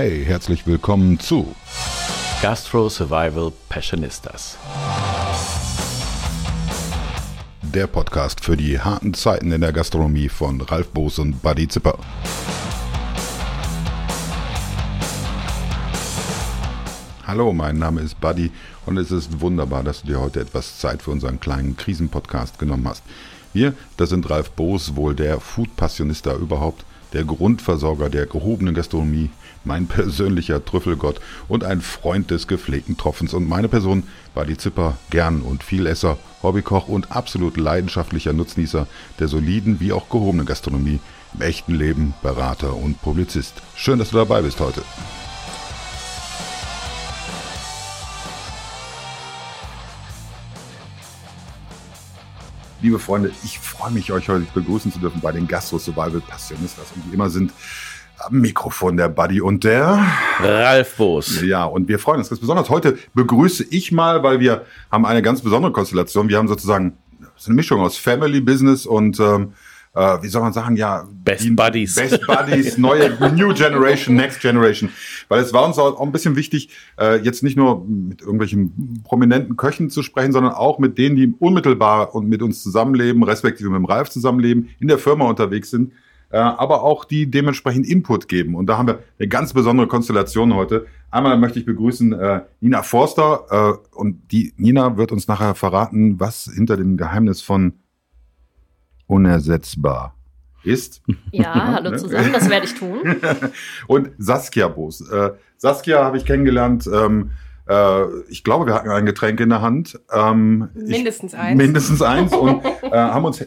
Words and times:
Hey, 0.00 0.24
herzlich 0.24 0.64
willkommen 0.64 1.18
zu 1.18 1.56
Gastro 2.40 2.88
Survival 2.88 3.52
Passionistas. 3.68 4.56
Der 7.62 7.88
Podcast 7.88 8.40
für 8.40 8.56
die 8.56 8.78
harten 8.78 9.12
Zeiten 9.12 9.50
in 9.50 9.60
der 9.60 9.72
Gastronomie 9.72 10.28
von 10.28 10.60
Ralf 10.60 10.90
Boos 10.90 11.18
und 11.18 11.42
Buddy 11.42 11.66
Zipper. 11.66 11.98
Hallo, 17.26 17.52
mein 17.52 17.78
Name 17.78 18.02
ist 18.02 18.20
Buddy 18.20 18.52
und 18.86 18.98
es 18.98 19.10
ist 19.10 19.40
wunderbar, 19.40 19.82
dass 19.82 20.02
du 20.02 20.06
dir 20.06 20.20
heute 20.20 20.38
etwas 20.38 20.78
Zeit 20.78 21.02
für 21.02 21.10
unseren 21.10 21.40
kleinen 21.40 21.76
Krisenpodcast 21.76 22.60
genommen 22.60 22.86
hast. 22.86 23.02
Wir, 23.52 23.74
das 23.96 24.10
sind 24.10 24.30
Ralf 24.30 24.50
Boos, 24.52 24.94
wohl 24.94 25.16
der 25.16 25.40
Food-Passionista 25.40 26.34
überhaupt, 26.34 26.84
der 27.12 27.24
Grundversorger 27.24 28.10
der 28.10 28.26
gehobenen 28.26 28.74
Gastronomie, 28.74 29.30
mein 29.68 29.86
persönlicher 29.86 30.64
Trüffelgott 30.64 31.20
und 31.46 31.62
ein 31.62 31.82
Freund 31.82 32.32
des 32.32 32.48
gepflegten 32.48 32.96
Tropfens. 32.96 33.34
Und 33.34 33.46
meine 33.48 33.68
Person 33.68 34.02
war 34.34 34.46
die 34.46 34.56
Zipper, 34.56 34.96
gern 35.10 35.42
und 35.42 35.62
Vielesser, 35.62 36.18
Hobbykoch 36.42 36.88
und 36.88 37.12
absolut 37.12 37.56
leidenschaftlicher 37.56 38.32
Nutznießer 38.32 38.88
der 39.20 39.28
soliden 39.28 39.78
wie 39.78 39.92
auch 39.92 40.08
gehobenen 40.08 40.46
Gastronomie, 40.46 41.00
im 41.34 41.42
echten 41.42 41.74
Leben 41.74 42.14
Berater 42.22 42.74
und 42.74 43.00
Publizist. 43.02 43.54
Schön, 43.76 43.98
dass 43.98 44.10
du 44.10 44.16
dabei 44.16 44.40
bist 44.40 44.58
heute. 44.58 44.82
Liebe 52.80 53.00
Freunde, 53.00 53.32
ich 53.44 53.58
freue 53.58 53.90
mich, 53.90 54.12
euch 54.12 54.28
heute 54.28 54.46
begrüßen 54.54 54.92
zu 54.92 55.00
dürfen 55.00 55.20
bei 55.20 55.32
den 55.32 55.48
Gastro 55.48 55.78
Survival 55.78 56.20
Passionistas. 56.20 56.86
Und 56.94 57.10
wie 57.10 57.14
immer 57.14 57.28
sind 57.28 57.52
am 58.18 58.40
Mikrofon 58.40 58.96
der 58.96 59.08
Buddy 59.08 59.40
und 59.40 59.64
der 59.64 60.04
Ralf 60.40 60.96
Boos. 60.96 61.42
Ja, 61.42 61.64
und 61.64 61.88
wir 61.88 61.98
freuen 61.98 62.18
uns 62.18 62.28
ganz 62.28 62.40
besonders. 62.40 62.68
Heute 62.68 62.98
begrüße 63.14 63.64
ich 63.70 63.92
mal, 63.92 64.22
weil 64.22 64.40
wir 64.40 64.64
haben 64.90 65.06
eine 65.06 65.22
ganz 65.22 65.40
besondere 65.42 65.72
Konstellation. 65.72 66.28
Wir 66.28 66.38
haben 66.38 66.48
sozusagen 66.48 66.96
eine 67.46 67.54
Mischung 67.54 67.80
aus 67.80 67.96
Family, 67.96 68.40
Business 68.40 68.86
und 68.86 69.20
ähm, 69.20 69.52
äh, 69.94 70.22
wie 70.22 70.28
soll 70.28 70.42
man 70.42 70.52
sagen, 70.52 70.76
ja, 70.76 71.06
Best 71.24 71.44
die, 71.44 71.50
Buddies. 71.50 71.94
Best 71.94 72.26
Buddies, 72.26 72.78
neue 72.78 73.10
New 73.34 73.54
Generation, 73.54 74.16
Next 74.16 74.40
Generation. 74.40 74.90
Weil 75.28 75.42
es 75.42 75.52
war 75.52 75.66
uns 75.66 75.78
auch 75.78 76.00
ein 76.00 76.12
bisschen 76.12 76.36
wichtig, 76.36 76.70
äh, 76.98 77.16
jetzt 77.20 77.42
nicht 77.42 77.56
nur 77.56 77.84
mit 77.86 78.20
irgendwelchen 78.20 79.02
prominenten 79.04 79.56
Köchen 79.56 79.90
zu 79.90 80.02
sprechen, 80.02 80.32
sondern 80.32 80.52
auch 80.52 80.78
mit 80.78 80.98
denen, 80.98 81.16
die 81.16 81.34
unmittelbar 81.38 82.14
und 82.14 82.28
mit 82.28 82.42
uns 82.42 82.62
zusammenleben, 82.62 83.22
respektive 83.22 83.70
mit 83.70 83.78
dem 83.78 83.84
Ralf 83.86 84.10
zusammenleben, 84.10 84.70
in 84.78 84.88
der 84.88 84.98
Firma 84.98 85.26
unterwegs 85.26 85.70
sind, 85.70 85.92
aber 86.36 86.82
auch 86.82 87.04
die 87.04 87.30
dementsprechend 87.30 87.86
Input 87.86 88.28
geben. 88.28 88.54
Und 88.54 88.66
da 88.66 88.76
haben 88.76 88.86
wir 88.86 88.98
eine 89.18 89.28
ganz 89.28 89.54
besondere 89.54 89.86
Konstellation 89.86 90.54
heute. 90.54 90.86
Einmal 91.10 91.38
möchte 91.38 91.58
ich 91.58 91.64
begrüßen 91.64 92.12
äh, 92.12 92.42
Nina 92.60 92.82
Forster 92.82 93.80
äh, 93.92 93.96
und 93.96 94.30
die 94.30 94.52
Nina 94.56 94.98
wird 94.98 95.10
uns 95.10 95.26
nachher 95.26 95.54
verraten, 95.54 96.20
was 96.20 96.50
hinter 96.54 96.76
dem 96.76 96.98
Geheimnis 96.98 97.40
von 97.40 97.72
unersetzbar 99.06 100.14
ist. 100.64 101.02
Ja, 101.32 101.54
hallo 101.72 101.96
zusammen, 101.96 102.32
das 102.32 102.50
werde 102.50 102.66
ich 102.66 102.74
tun. 102.74 103.00
und 103.86 104.10
Saskia 104.18 104.68
Boos. 104.68 105.00
Äh, 105.10 105.30
Saskia 105.56 106.04
habe 106.04 106.18
ich 106.18 106.26
kennengelernt. 106.26 106.88
Ähm, 106.92 107.30
äh, 107.68 108.04
ich 108.28 108.44
glaube, 108.44 108.66
wir 108.66 108.74
hatten 108.74 108.90
ein 108.90 109.06
Getränk 109.06 109.40
in 109.40 109.48
der 109.48 109.62
Hand. 109.62 109.98
Ähm, 110.12 110.68
mindestens 110.74 111.32
ich, 111.32 111.38
eins. 111.38 111.56
Mindestens 111.56 112.02
eins 112.02 112.34
und 112.34 112.64
äh, 112.82 112.90
haben 112.90 113.24
uns 113.24 113.44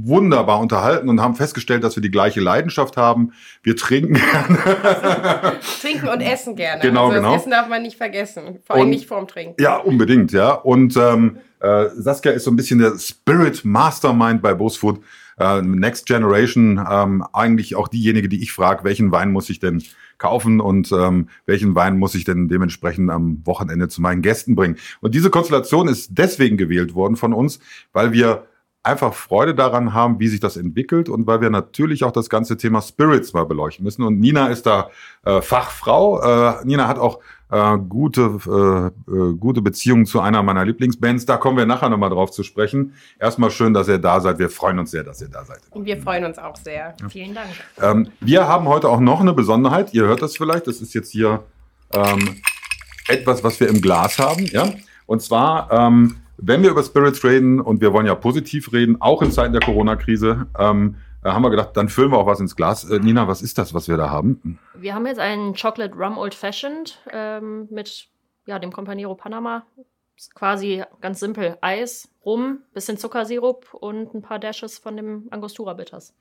wunderbar 0.00 0.60
unterhalten 0.60 1.08
und 1.08 1.20
haben 1.20 1.34
festgestellt, 1.34 1.82
dass 1.82 1.96
wir 1.96 2.02
die 2.02 2.10
gleiche 2.10 2.40
Leidenschaft 2.40 2.96
haben. 2.96 3.32
Wir 3.62 3.76
trinken 3.76 4.14
gerne. 4.14 4.58
trinken 5.80 6.08
und 6.08 6.20
essen 6.20 6.54
gerne. 6.54 6.82
Genau, 6.82 7.06
also 7.06 7.16
genau. 7.16 7.32
Das 7.32 7.42
Essen 7.42 7.50
darf 7.50 7.68
man 7.68 7.82
nicht 7.82 7.96
vergessen. 7.96 8.60
Vor 8.64 8.76
allem 8.76 8.84
und, 8.84 8.90
nicht 8.90 9.06
vorm 9.06 9.26
Trinken. 9.26 9.60
Ja, 9.60 9.76
unbedingt, 9.76 10.32
ja. 10.32 10.52
Und 10.52 10.96
ähm, 10.96 11.38
äh, 11.60 11.86
Saskia 11.96 12.32
ist 12.32 12.44
so 12.44 12.50
ein 12.50 12.56
bisschen 12.56 12.78
der 12.78 12.98
Spirit 12.98 13.64
Mastermind 13.64 14.40
bei 14.40 14.54
Bosfood. 14.54 15.00
Äh, 15.38 15.62
Next 15.62 16.06
Generation, 16.06 16.84
ähm, 16.90 17.24
eigentlich 17.32 17.76
auch 17.76 17.88
diejenige, 17.88 18.28
die 18.28 18.42
ich 18.42 18.52
frage, 18.52 18.84
welchen 18.84 19.12
Wein 19.12 19.32
muss 19.32 19.50
ich 19.50 19.60
denn 19.60 19.82
kaufen 20.18 20.60
und 20.60 20.90
ähm, 20.92 21.28
welchen 21.46 21.74
Wein 21.74 21.96
muss 21.96 22.14
ich 22.14 22.24
denn 22.24 22.48
dementsprechend 22.48 23.10
am 23.10 23.40
Wochenende 23.44 23.88
zu 23.88 24.02
meinen 24.02 24.20
Gästen 24.20 24.56
bringen. 24.56 24.76
Und 25.00 25.14
diese 25.14 25.30
Konstellation 25.30 25.88
ist 25.88 26.10
deswegen 26.10 26.56
gewählt 26.56 26.94
worden 26.94 27.16
von 27.16 27.32
uns, 27.32 27.60
weil 27.92 28.12
wir 28.12 28.46
einfach 28.82 29.12
Freude 29.12 29.54
daran 29.54 29.92
haben, 29.92 30.20
wie 30.20 30.28
sich 30.28 30.40
das 30.40 30.56
entwickelt 30.56 31.08
und 31.08 31.26
weil 31.26 31.40
wir 31.40 31.50
natürlich 31.50 32.04
auch 32.04 32.12
das 32.12 32.30
ganze 32.30 32.56
Thema 32.56 32.80
Spirits 32.80 33.32
mal 33.32 33.44
beleuchten 33.44 33.84
müssen. 33.84 34.02
Und 34.02 34.18
Nina 34.18 34.48
ist 34.48 34.66
da 34.66 34.90
äh, 35.24 35.42
Fachfrau. 35.42 36.20
Äh, 36.60 36.64
Nina 36.64 36.88
hat 36.88 36.98
auch 36.98 37.20
äh, 37.50 37.76
gute, 37.78 38.22
äh, 38.46 39.12
äh, 39.12 39.34
gute 39.34 39.62
Beziehungen 39.62 40.06
zu 40.06 40.20
einer 40.20 40.42
meiner 40.42 40.64
Lieblingsbands. 40.64 41.26
Da 41.26 41.36
kommen 41.36 41.56
wir 41.56 41.66
nachher 41.66 41.88
nochmal 41.88 42.10
drauf 42.10 42.30
zu 42.30 42.42
sprechen. 42.42 42.94
Erstmal 43.18 43.50
schön, 43.50 43.74
dass 43.74 43.88
ihr 43.88 43.98
da 43.98 44.20
seid. 44.20 44.38
Wir 44.38 44.50
freuen 44.50 44.78
uns 44.78 44.90
sehr, 44.90 45.04
dass 45.04 45.20
ihr 45.20 45.28
da 45.28 45.44
seid. 45.44 45.60
Und 45.70 45.84
wir 45.84 46.00
freuen 46.00 46.24
uns 46.24 46.38
auch 46.38 46.56
sehr. 46.56 46.94
Ja. 47.00 47.08
Vielen 47.08 47.34
Dank. 47.34 47.48
Ähm, 47.80 48.10
wir 48.20 48.46
haben 48.46 48.68
heute 48.68 48.88
auch 48.88 49.00
noch 49.00 49.20
eine 49.20 49.32
Besonderheit. 49.32 49.92
Ihr 49.92 50.04
hört 50.04 50.22
das 50.22 50.36
vielleicht. 50.36 50.66
Das 50.66 50.80
ist 50.80 50.94
jetzt 50.94 51.10
hier 51.10 51.42
ähm, 51.92 52.36
etwas, 53.08 53.42
was 53.42 53.58
wir 53.60 53.68
im 53.68 53.80
Glas 53.80 54.18
haben. 54.18 54.46
Ja? 54.46 54.70
Und 55.06 55.22
zwar 55.22 55.72
ähm, 55.72 56.16
wenn 56.38 56.62
wir 56.62 56.70
über 56.70 56.82
Spirits 56.82 57.22
reden 57.24 57.60
und 57.60 57.80
wir 57.80 57.92
wollen 57.92 58.06
ja 58.06 58.14
positiv 58.14 58.72
reden, 58.72 59.00
auch 59.00 59.22
in 59.22 59.32
Zeiten 59.32 59.52
der 59.52 59.62
Corona-Krise, 59.62 60.46
ähm, 60.58 60.96
äh, 61.24 61.30
haben 61.30 61.42
wir 61.42 61.50
gedacht, 61.50 61.76
dann 61.76 61.88
füllen 61.88 62.12
wir 62.12 62.18
auch 62.18 62.26
was 62.26 62.40
ins 62.40 62.56
Glas. 62.56 62.88
Äh, 62.88 63.00
Nina, 63.00 63.26
was 63.28 63.42
ist 63.42 63.58
das, 63.58 63.74
was 63.74 63.88
wir 63.88 63.96
da 63.96 64.08
haben? 64.10 64.58
Wir 64.74 64.94
haben 64.94 65.06
jetzt 65.06 65.18
einen 65.18 65.54
Chocolate 65.54 65.94
Rum 65.94 66.16
Old 66.16 66.34
Fashioned 66.34 66.98
ähm, 67.12 67.66
mit 67.70 68.08
ja, 68.46 68.58
dem 68.58 68.72
Companero 68.72 69.14
Panama. 69.14 69.66
Ist 70.16 70.34
quasi 70.34 70.82
ganz 71.00 71.20
simpel 71.20 71.58
Eis, 71.60 72.08
Rum, 72.24 72.58
bisschen 72.74 72.98
Zuckersirup 72.98 73.72
und 73.72 74.14
ein 74.14 74.22
paar 74.22 74.38
Dashes 74.38 74.78
von 74.78 74.96
dem 74.96 75.28
Angostura 75.30 75.74
Bitters. 75.74 76.12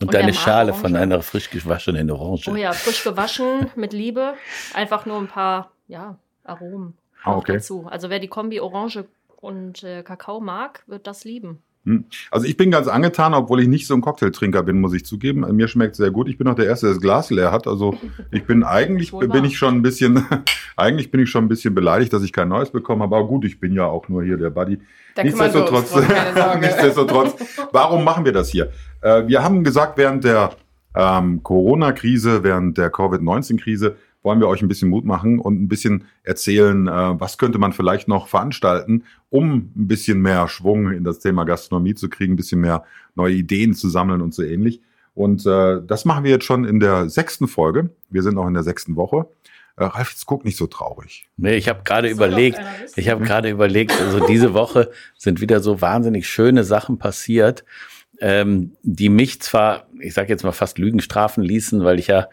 Und, 0.00 0.08
und 0.08 0.14
deine 0.14 0.34
Schale 0.34 0.74
von 0.74 0.94
einer 0.94 1.22
frisch 1.22 1.50
gewaschenen 1.50 2.10
Orange. 2.10 2.48
Oh 2.48 2.56
ja, 2.56 2.72
frisch 2.72 3.02
gewaschen 3.02 3.70
mit 3.76 3.92
Liebe. 3.92 4.34
Einfach 4.74 5.06
nur 5.06 5.18
ein 5.18 5.28
paar 5.28 5.70
ja, 5.88 6.18
Aromen 6.44 6.96
ah, 7.24 7.36
okay. 7.36 7.54
dazu. 7.54 7.86
Also 7.90 8.10
wer 8.10 8.18
die 8.18 8.28
Kombi 8.28 8.60
Orange 8.60 9.04
und 9.36 9.82
äh, 9.84 10.02
Kakao 10.02 10.40
mag, 10.40 10.82
wird 10.86 11.06
das 11.06 11.24
lieben. 11.24 11.62
Hm. 11.86 12.04
Also 12.32 12.46
ich 12.46 12.56
bin 12.56 12.72
ganz 12.72 12.88
angetan, 12.88 13.32
obwohl 13.32 13.60
ich 13.60 13.68
nicht 13.68 13.86
so 13.86 13.94
ein 13.94 14.00
Cocktailtrinker 14.00 14.64
bin, 14.64 14.80
muss 14.80 14.92
ich 14.92 15.06
zugeben. 15.06 15.46
Mir 15.54 15.68
schmeckt 15.68 15.94
sehr 15.94 16.10
gut. 16.10 16.28
Ich 16.28 16.36
bin 16.36 16.48
auch 16.48 16.56
der 16.56 16.66
Erste, 16.66 16.86
der 16.86 16.94
das 16.94 17.02
Glas 17.02 17.30
leer 17.30 17.52
hat. 17.52 17.68
Also 17.68 17.96
ich 18.32 18.44
bin 18.44 18.64
eigentlich 18.64 19.12
bin 19.12 19.44
ich 19.44 19.56
schon 19.56 19.76
ein 19.76 19.82
bisschen, 19.82 20.26
eigentlich 20.76 21.12
bin 21.12 21.20
ich 21.20 21.30
schon 21.30 21.44
ein 21.44 21.48
bisschen 21.48 21.76
beleidigt, 21.76 22.12
dass 22.12 22.24
ich 22.24 22.32
kein 22.32 22.48
neues 22.48 22.70
bekommen 22.70 23.02
habe. 23.02 23.14
Aber 23.16 23.28
gut, 23.28 23.44
ich 23.44 23.60
bin 23.60 23.72
ja 23.72 23.86
auch 23.86 24.08
nur 24.08 24.24
hier 24.24 24.36
der 24.36 24.50
Buddy. 24.50 24.80
Nichtsdestotrotz, 25.22 25.94
nichtsdestotrotz, 26.60 27.36
warum 27.70 28.02
machen 28.04 28.24
wir 28.24 28.32
das 28.32 28.50
hier? 28.50 28.72
Äh, 29.00 29.28
wir 29.28 29.44
haben 29.44 29.62
gesagt, 29.62 29.96
während 29.96 30.24
der 30.24 30.50
ähm, 30.94 31.42
Corona-Krise, 31.44 32.42
während 32.42 32.78
der 32.78 32.90
Covid-19-Krise, 32.90 33.96
wollen 34.26 34.40
wir 34.40 34.48
euch 34.48 34.60
ein 34.60 34.68
bisschen 34.68 34.90
Mut 34.90 35.04
machen 35.04 35.38
und 35.38 35.62
ein 35.62 35.68
bisschen 35.68 36.04
erzählen, 36.24 36.88
äh, 36.88 37.20
was 37.20 37.38
könnte 37.38 37.58
man 37.58 37.72
vielleicht 37.72 38.08
noch 38.08 38.26
veranstalten, 38.26 39.04
um 39.30 39.70
ein 39.76 39.86
bisschen 39.86 40.20
mehr 40.20 40.48
Schwung 40.48 40.90
in 40.90 41.04
das 41.04 41.20
Thema 41.20 41.44
Gastronomie 41.44 41.94
zu 41.94 42.10
kriegen, 42.10 42.32
ein 42.32 42.36
bisschen 42.36 42.60
mehr 42.60 42.84
neue 43.14 43.34
Ideen 43.34 43.72
zu 43.72 43.88
sammeln 43.88 44.20
und 44.20 44.34
so 44.34 44.42
ähnlich. 44.42 44.82
Und 45.14 45.46
äh, 45.46 45.80
das 45.86 46.04
machen 46.04 46.24
wir 46.24 46.32
jetzt 46.32 46.44
schon 46.44 46.64
in 46.64 46.80
der 46.80 47.08
sechsten 47.08 47.46
Folge. 47.46 47.90
Wir 48.10 48.24
sind 48.24 48.36
auch 48.36 48.48
in 48.48 48.54
der 48.54 48.64
sechsten 48.64 48.96
Woche. 48.96 49.28
Äh, 49.76 49.84
Ralf, 49.84 50.10
jetzt 50.10 50.26
guck 50.26 50.44
nicht 50.44 50.56
so 50.56 50.66
traurig. 50.66 51.28
Nee, 51.36 51.54
ich 51.54 51.68
habe 51.68 51.82
gerade 51.84 52.10
überlegt, 52.10 52.58
ich 52.96 53.08
habe 53.08 53.24
gerade 53.24 53.48
überlegt, 53.48 53.92
also 53.92 54.26
diese 54.26 54.54
Woche 54.54 54.90
sind 55.16 55.40
wieder 55.40 55.60
so 55.60 55.80
wahnsinnig 55.80 56.28
schöne 56.28 56.64
Sachen 56.64 56.98
passiert, 56.98 57.64
ähm, 58.20 58.72
die 58.82 59.08
mich 59.08 59.40
zwar, 59.40 59.86
ich 60.00 60.14
sage 60.14 60.30
jetzt 60.30 60.42
mal 60.42 60.50
fast 60.50 60.78
Lügen 60.78 61.00
strafen 61.00 61.44
ließen, 61.44 61.84
weil 61.84 62.00
ich 62.00 62.08
ja 62.08 62.26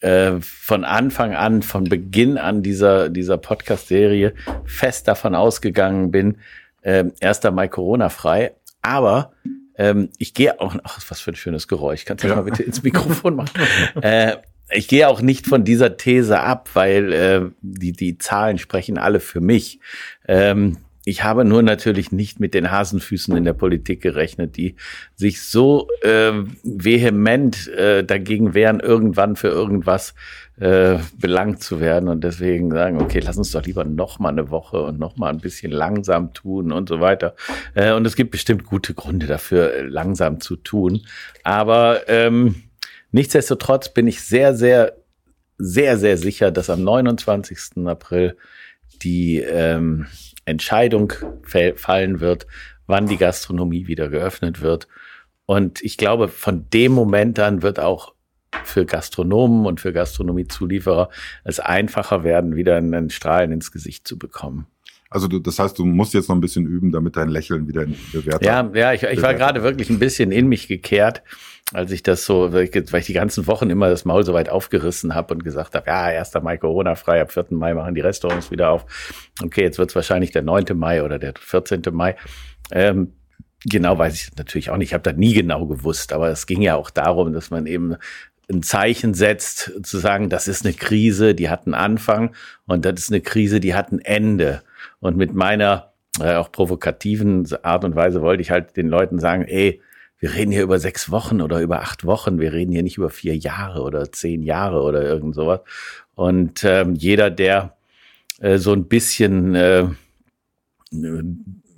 äh, 0.00 0.40
von 0.40 0.84
Anfang 0.84 1.34
an, 1.34 1.62
von 1.62 1.84
Beginn 1.84 2.38
an 2.38 2.62
dieser, 2.62 3.08
dieser 3.08 3.38
Podcast-Serie 3.38 4.34
fest 4.64 5.08
davon 5.08 5.34
ausgegangen 5.34 6.10
bin, 6.10 6.38
äh, 6.82 7.04
erst 7.20 7.46
einmal 7.46 7.68
Corona-frei. 7.68 8.52
Aber 8.82 9.32
ähm, 9.78 10.10
ich 10.18 10.34
gehe 10.34 10.60
auch, 10.60 10.76
ach, 10.84 11.00
was 11.08 11.20
für 11.20 11.32
ein 11.32 11.36
schönes 11.36 11.68
Geräusch. 11.68 12.04
Kannst 12.04 12.24
du 12.24 12.28
ja. 12.28 12.36
mal 12.36 12.42
bitte 12.42 12.62
ins 12.62 12.82
Mikrofon 12.82 13.36
machen? 13.36 13.50
äh, 14.02 14.36
ich 14.70 14.88
gehe 14.88 15.08
auch 15.08 15.20
nicht 15.20 15.46
von 15.46 15.64
dieser 15.64 15.96
These 15.96 16.40
ab, 16.40 16.70
weil 16.74 17.12
äh, 17.12 17.40
die, 17.60 17.92
die 17.92 18.18
Zahlen 18.18 18.58
sprechen 18.58 18.98
alle 18.98 19.20
für 19.20 19.40
mich. 19.40 19.80
Ähm, 20.26 20.78
ich 21.08 21.22
habe 21.22 21.44
nur 21.44 21.62
natürlich 21.62 22.10
nicht 22.10 22.40
mit 22.40 22.52
den 22.52 22.68
Hasenfüßen 22.68 23.36
in 23.36 23.44
der 23.44 23.52
Politik 23.52 24.02
gerechnet, 24.02 24.56
die 24.56 24.74
sich 25.14 25.40
so 25.40 25.86
äh, 26.02 26.32
vehement 26.64 27.68
äh, 27.68 28.02
dagegen 28.02 28.54
wehren, 28.54 28.80
irgendwann 28.80 29.36
für 29.36 29.46
irgendwas 29.46 30.14
äh, 30.58 30.98
belangt 31.16 31.62
zu 31.62 31.78
werden 31.78 32.08
und 32.08 32.24
deswegen 32.24 32.72
sagen, 32.72 33.00
okay, 33.00 33.20
lass 33.20 33.38
uns 33.38 33.52
doch 33.52 33.64
lieber 33.64 33.84
noch 33.84 34.18
mal 34.18 34.30
eine 34.30 34.50
Woche 34.50 34.82
und 34.82 34.98
noch 34.98 35.16
mal 35.16 35.30
ein 35.30 35.38
bisschen 35.38 35.70
langsam 35.70 36.34
tun 36.34 36.72
und 36.72 36.88
so 36.88 36.98
weiter. 37.00 37.36
Äh, 37.74 37.92
und 37.92 38.04
es 38.04 38.16
gibt 38.16 38.32
bestimmt 38.32 38.64
gute 38.64 38.92
Gründe 38.92 39.28
dafür, 39.28 39.84
langsam 39.84 40.40
zu 40.40 40.56
tun. 40.56 41.02
Aber 41.44 42.08
ähm, 42.08 42.64
nichtsdestotrotz 43.12 43.94
bin 43.94 44.08
ich 44.08 44.22
sehr, 44.22 44.56
sehr 44.56 44.96
sehr, 45.58 45.96
sehr 45.96 46.18
sicher, 46.18 46.50
dass 46.50 46.68
am 46.68 46.82
29. 46.82 47.86
April 47.86 48.36
die 49.02 49.38
ähm, 49.38 50.06
Entscheidung 50.46 51.12
fallen 51.42 52.20
wird, 52.20 52.46
wann 52.86 53.06
die 53.06 53.18
Gastronomie 53.18 53.86
wieder 53.86 54.08
geöffnet 54.08 54.62
wird. 54.62 54.88
Und 55.44 55.82
ich 55.82 55.96
glaube, 55.96 56.28
von 56.28 56.68
dem 56.70 56.92
Moment 56.92 57.38
an 57.38 57.62
wird 57.62 57.78
auch 57.78 58.14
für 58.64 58.86
Gastronomen 58.86 59.66
und 59.66 59.80
für 59.80 59.92
Gastronomiezulieferer 59.92 61.10
es 61.44 61.60
einfacher 61.60 62.24
werden, 62.24 62.56
wieder 62.56 62.76
einen 62.76 63.10
Strahlen 63.10 63.52
ins 63.52 63.70
Gesicht 63.70 64.08
zu 64.08 64.18
bekommen. 64.18 64.66
Also 65.16 65.28
du, 65.28 65.38
das 65.38 65.58
heißt, 65.58 65.78
du 65.78 65.86
musst 65.86 66.12
jetzt 66.12 66.28
noch 66.28 66.36
ein 66.36 66.42
bisschen 66.42 66.66
üben, 66.66 66.92
damit 66.92 67.16
dein 67.16 67.30
Lächeln 67.30 67.66
wieder 67.66 67.84
in 67.84 67.96
bewährt 68.12 68.44
Ja, 68.44 68.70
ja, 68.74 68.92
ich, 68.92 69.02
ich 69.02 69.22
war 69.22 69.32
gerade 69.32 69.62
wirklich 69.62 69.88
ein 69.88 69.98
bisschen 69.98 70.30
in 70.30 70.46
mich 70.46 70.68
gekehrt, 70.68 71.22
als 71.72 71.90
ich 71.90 72.02
das 72.02 72.26
so, 72.26 72.52
weil 72.52 72.64
ich, 72.64 73.06
die 73.06 73.12
ganzen 73.14 73.46
Wochen 73.46 73.70
immer 73.70 73.88
das 73.88 74.04
Maul 74.04 74.26
so 74.26 74.34
weit 74.34 74.50
aufgerissen 74.50 75.14
habe 75.14 75.32
und 75.32 75.42
gesagt 75.42 75.74
habe, 75.74 75.86
ja, 75.86 76.02
1. 76.02 76.34
Mai 76.42 76.58
Corona-frei, 76.58 77.22
ab 77.22 77.32
4. 77.32 77.46
Mai 77.52 77.72
machen 77.72 77.94
die 77.94 78.02
Restaurants 78.02 78.50
wieder 78.50 78.68
auf. 78.68 78.84
Okay, 79.42 79.62
jetzt 79.62 79.78
wird 79.78 79.88
es 79.88 79.96
wahrscheinlich 79.96 80.32
der 80.32 80.42
9. 80.42 80.66
Mai 80.74 81.02
oder 81.02 81.18
der 81.18 81.32
14. 81.40 81.80
Mai. 81.92 82.16
Ähm, 82.70 83.14
genau 83.64 83.96
weiß 83.96 84.12
ich 84.16 84.36
natürlich 84.36 84.68
auch 84.68 84.76
nicht. 84.76 84.88
Ich 84.90 84.94
habe 84.94 85.02
da 85.02 85.14
nie 85.14 85.32
genau 85.32 85.64
gewusst, 85.64 86.12
aber 86.12 86.28
es 86.28 86.46
ging 86.46 86.60
ja 86.60 86.74
auch 86.74 86.90
darum, 86.90 87.32
dass 87.32 87.48
man 87.48 87.64
eben 87.64 87.96
ein 88.50 88.62
Zeichen 88.62 89.14
setzt, 89.14 89.72
zu 89.82 89.96
sagen, 89.96 90.28
das 90.28 90.46
ist 90.46 90.66
eine 90.66 90.74
Krise, 90.74 91.34
die 91.34 91.48
hat 91.48 91.64
einen 91.64 91.74
Anfang 91.74 92.34
und 92.66 92.84
das 92.84 93.00
ist 93.00 93.10
eine 93.10 93.22
Krise, 93.22 93.60
die 93.60 93.74
hat 93.74 93.92
ein 93.92 93.98
Ende. 93.98 94.62
Und 95.00 95.16
mit 95.16 95.34
meiner 95.34 95.92
äh, 96.20 96.34
auch 96.34 96.50
provokativen 96.50 97.46
Art 97.62 97.84
und 97.84 97.94
Weise 97.94 98.22
wollte 98.22 98.42
ich 98.42 98.50
halt 98.50 98.76
den 98.76 98.88
Leuten 98.88 99.18
sagen, 99.18 99.44
ey, 99.44 99.80
wir 100.18 100.34
reden 100.34 100.50
hier 100.50 100.62
über 100.62 100.78
sechs 100.78 101.10
Wochen 101.10 101.42
oder 101.42 101.60
über 101.60 101.80
acht 101.82 102.04
Wochen, 102.04 102.40
wir 102.40 102.52
reden 102.52 102.72
hier 102.72 102.82
nicht 102.82 102.96
über 102.96 103.10
vier 103.10 103.36
Jahre 103.36 103.82
oder 103.82 104.10
zehn 104.10 104.42
Jahre 104.42 104.82
oder 104.82 105.02
irgend 105.02 105.34
sowas. 105.34 105.60
Und 106.14 106.64
ähm, 106.64 106.94
jeder, 106.94 107.30
der 107.30 107.76
äh, 108.40 108.58
so 108.58 108.72
ein 108.72 108.86
bisschen 108.86 109.54
äh, 109.54 109.86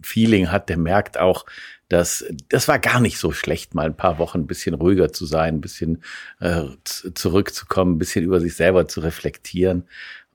Feeling 0.03 0.53
hat, 0.53 0.69
der 0.69 0.79
merkt 0.79 1.19
auch, 1.19 1.45
dass 1.89 2.25
das 2.49 2.69
war 2.69 2.79
gar 2.79 3.01
nicht 3.01 3.19
so 3.19 3.33
schlecht, 3.33 3.75
mal 3.75 3.87
ein 3.87 3.97
paar 3.97 4.19
Wochen 4.19 4.41
ein 4.41 4.47
bisschen 4.47 4.75
ruhiger 4.75 5.13
zu 5.13 5.27
sein, 5.27 5.57
ein 5.57 5.61
bisschen 5.61 6.03
äh, 6.41 6.65
zurückzukommen, 6.85 7.95
ein 7.95 7.99
bisschen 7.99 8.25
über 8.25 8.41
sich 8.41 8.55
selber 8.55 8.87
zu 8.87 9.01
reflektieren. 9.01 9.85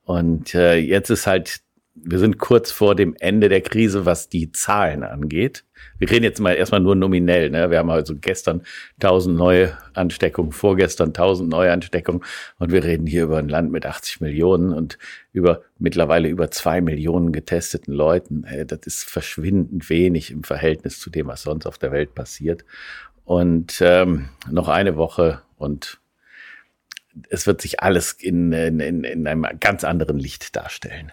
Und 0.04 0.56
äh, 0.56 0.76
jetzt 0.76 1.10
ist 1.10 1.28
halt 1.28 1.62
wir 1.96 2.18
sind 2.18 2.40
kurz 2.40 2.72
vor 2.72 2.96
dem 2.96 3.16
Ende 3.20 3.50
der 3.50 3.62
Krise, 3.62 4.06
was 4.06 4.28
die 4.28 4.52
Zahlen 4.52 5.04
angeht. 5.04 5.64
Wir 6.00 6.10
reden 6.10 6.24
jetzt 6.24 6.40
mal 6.40 6.54
erstmal 6.54 6.82
nur 6.82 6.96
nominell. 6.96 7.52
Ne? 7.52 7.70
Wir 7.70 7.78
haben 7.78 7.90
also 7.92 8.16
gestern 8.16 8.64
1000 8.96 9.38
neue 9.38 9.78
Ansteckungen, 9.94 10.52
vorgestern 10.52 11.10
1000 11.10 11.50
neue 11.50 11.72
Ansteckungen 11.72 12.24
und 12.58 12.72
wir 12.72 12.84
reden 12.84 13.06
hier 13.06 13.24
über 13.24 13.38
ein 13.38 13.48
Land 13.48 13.72
mit 13.72 13.86
80 13.86 14.22
Millionen 14.22 14.74
und 14.74 14.98
über 15.34 15.62
mittlerweile 15.78 16.30
über 16.30 16.50
zwei 16.50 16.82
Millionen 16.82 17.32
getesteten 17.32 17.94
Leuten. 17.94 18.46
Das 18.68 18.80
ist 18.86 19.04
verschwindend 19.04 19.90
wenig 19.90 20.32
im 20.32 20.44
Verhältnis 20.44 21.00
zu 21.00 21.12
dem, 21.12 21.28
was 21.28 21.44
sonst 21.44 21.68
auf 21.68 21.78
der 21.78 21.92
Welt 21.92 22.16
passiert. 22.16 22.66
Und 23.24 23.82
ähm, 23.82 24.30
noch 24.50 24.68
eine 24.68 24.98
Woche 24.98 25.44
und 25.58 26.00
es 27.30 27.46
wird 27.46 27.62
sich 27.62 27.82
alles 27.82 28.14
in, 28.14 28.52
in, 28.52 29.04
in 29.04 29.28
einem 29.28 29.46
ganz 29.60 29.84
anderen 29.84 30.18
Licht 30.18 30.56
darstellen. 30.56 31.12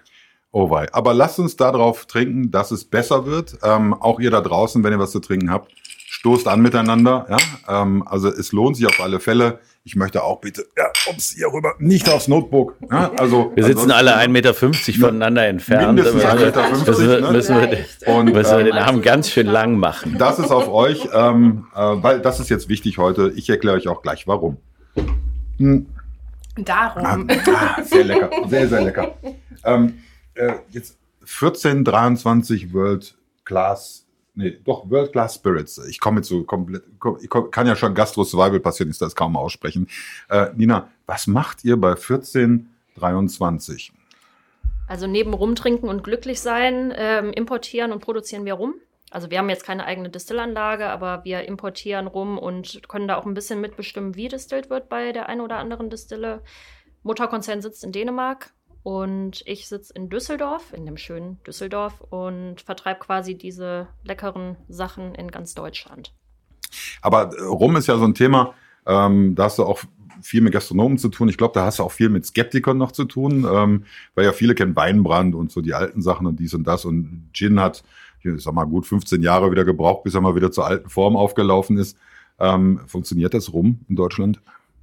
Oh 0.53 0.69
wei. 0.71 0.93
Aber 0.93 1.15
lasst 1.15 1.39
uns 1.39 1.57
darauf 1.57 2.07
trinken, 2.07 2.51
dass 2.51 2.71
es 2.71 2.85
besser 2.85 3.25
wird. 3.27 3.59
Ähm, 3.63 3.95
auch 3.95 4.19
ihr 4.19 4.31
da 4.31 4.41
draußen, 4.41 4.83
wenn 4.83 4.93
ihr 4.93 4.99
was 4.99 5.13
zu 5.13 5.21
trinken 5.21 5.51
habt, 5.51 5.71
stoßt 6.21 6.49
an 6.49 6.61
miteinander. 6.61 7.27
Ja? 7.31 7.83
Ähm, 7.83 8.07
also 8.07 8.29
es 8.29 8.53
lohnt 8.53 8.77
sich 8.77 8.87
auf 8.87 9.01
alle 9.01 9.21
Fälle. 9.21 9.61
Ich 9.85 9.97
möchte 9.97 10.23
auch 10.23 10.41
bitte, 10.41 10.67
ja, 10.77 10.91
ups, 11.09 11.35
hier 11.37 11.47
rüber, 11.47 11.75
nicht 11.79 12.09
aufs 12.11 12.29
Notebook. 12.29 12.77
Ja? 12.91 13.13
Also, 13.17 13.53
wir 13.55 13.65
sitzen 13.65 13.91
alle 13.91 14.17
1,50 14.17 14.29
Meter 14.29 14.55
voneinander 14.55 15.47
entfernt. 15.47 15.95
Mindestens 15.95 16.23
1,50 16.23 16.45
Meter. 16.45 16.71
Müssen 16.71 17.09
wir, 17.09 17.21
ne? 17.21 17.31
müssen 17.31 17.57
wir, 17.57 18.15
und, 18.15 18.33
müssen 18.33 18.57
wir 18.59 18.65
den 18.65 18.77
ähm, 18.77 18.83
Arm 18.83 19.03
ganz 19.03 19.31
schön 19.31 19.47
lang 19.47 19.79
machen. 19.79 20.17
Das 20.19 20.39
ist 20.39 20.51
auf 20.51 20.69
euch, 20.69 21.09
ähm, 21.15 21.67
äh, 21.75 21.79
weil 21.79 22.21
das 22.21 22.41
ist 22.41 22.51
jetzt 22.51 22.69
wichtig 22.69 22.99
heute. 22.99 23.33
Ich 23.37 23.49
erkläre 23.49 23.77
euch 23.77 23.89
auch 23.89 24.03
gleich, 24.03 24.27
warum. 24.27 24.59
Hm. 25.59 25.87
Darum. 26.57 27.29
Ah, 27.31 27.83
sehr 27.83 28.05
lecker, 28.05 28.31
sehr, 28.49 28.69
sehr 28.69 28.83
lecker. 28.83 29.15
Ähm, 29.63 29.99
äh, 30.41 30.55
jetzt 30.71 30.99
1423 31.21 32.73
World 32.73 33.15
Class, 33.45 34.07
nee, 34.35 34.59
doch 34.65 34.91
World 34.91 35.13
Class 35.13 35.37
Spirits. 35.37 35.79
Ich 35.89 36.01
komme 36.01 36.19
jetzt 36.19 36.29
so 36.29 36.43
komplett, 36.45 36.83
ich 37.21 37.31
kann 37.51 37.67
ja 37.67 37.77
schon 37.77 37.95
Gastro 37.95 38.25
Survival 38.25 38.61
passieren, 38.61 38.91
ist 38.91 39.03
das 39.03 39.15
kaum 39.15 39.37
aussprechen. 39.37 39.89
Äh, 40.29 40.49
Nina, 40.55 40.91
was 41.07 41.27
macht 41.27 41.65
ihr 41.65 41.77
bei 41.77 41.91
1423? 41.91 43.93
Also 44.89 45.07
neben 45.07 45.35
Rumtrinken 45.35 45.89
und 45.89 46.03
glücklich 46.03 46.41
sein, 46.41 46.93
ähm, 46.97 47.33
importieren 47.33 47.93
und 47.93 48.01
produzieren 48.01 48.45
wir 48.45 48.55
Rum. 48.55 48.75
Also 49.11 49.31
wir 49.31 49.39
haben 49.39 49.49
jetzt 49.49 49.65
keine 49.65 49.85
eigene 49.85 50.09
Distillanlage, 50.09 50.89
aber 50.89 51.25
wir 51.25 51.47
importieren 51.47 52.07
rum 52.07 52.39
und 52.39 52.89
können 52.89 53.09
da 53.09 53.17
auch 53.17 53.27
ein 53.27 53.35
bisschen 53.35 53.61
mitbestimmen, 53.61 54.15
wie 54.15 54.29
distillt 54.29 54.71
wird 54.71 54.89
bei 54.89 55.13
der 55.13 55.29
einen 55.29 55.41
oder 55.41 55.59
anderen 55.59 55.91
Distille. 55.91 56.43
Mutterkonzern 57.03 57.61
sitzt 57.61 57.83
in 57.83 57.93
Dänemark, 57.93 58.53
und 58.83 59.43
ich 59.47 59.69
sitze 59.69 59.93
in 59.95 60.09
Düsseldorf, 60.09 60.73
in 60.73 60.87
dem 60.87 60.97
schönen 60.97 61.43
Düsseldorf, 61.45 62.01
und 62.01 62.61
vertreibe 62.61 63.01
quasi 63.01 63.37
diese 63.37 63.89
leckeren 64.05 64.57
Sachen 64.69 65.15
in 65.15 65.31
ganz 65.31 65.55
Deutschland. 65.55 66.15
Aber 67.03 67.35
äh, 67.37 67.43
Rum 67.43 67.77
ist 67.77 67.87
ja 67.87 67.99
so 67.99 68.05
ein 68.05 68.15
Thema, 68.15 68.55
ähm, 68.87 69.35
da 69.35 69.45
hast 69.45 69.59
du 69.59 69.65
auch 69.65 69.81
viel 70.23 70.41
mit 70.41 70.53
Gastronomen 70.53 70.99
zu 70.99 71.09
tun. 71.09 71.29
Ich 71.29 71.39
glaube, 71.39 71.55
da 71.55 71.65
hast 71.65 71.79
du 71.79 71.83
auch 71.83 71.93
viel 71.93 72.09
mit 72.09 72.27
Skeptikern 72.27 72.77
noch 72.77 72.93
zu 72.93 73.05
tun, 73.05 73.47
ähm, 73.51 73.85
weil 74.15 74.25
ja 74.25 74.33
viele 74.33 74.55
kennen 74.55 74.77
Weinbrand 74.77 75.35
und 75.35 75.51
so 75.51 75.61
die 75.61 75.75
alten 75.75 76.03
Sachen 76.03 76.27
und 76.27 76.39
dies 76.39 76.55
und 76.55 76.65
das. 76.65 76.85
Und 76.85 77.31
Gin 77.33 77.61
hat, 77.61 77.83
ich 78.23 78.43
sag 78.43 78.55
mal, 78.55 78.65
gut 78.65 78.87
15 78.87 79.23
Jahre 79.23 79.51
wieder 79.51 79.65
gebraucht, 79.65 80.05
bis 80.05 80.15
er 80.15 80.21
mal 80.21 80.35
wieder 80.35 80.53
zur 80.53 80.67
alten 80.67 80.89
Form 80.89 81.17
aufgelaufen 81.17 81.79
ist. 81.79 81.97
Ähm, 82.39 82.81
funktioniert 82.87 83.35
das 83.35 83.53
Rum 83.53 83.81
in 83.89 83.97
Deutschland? 83.97 84.41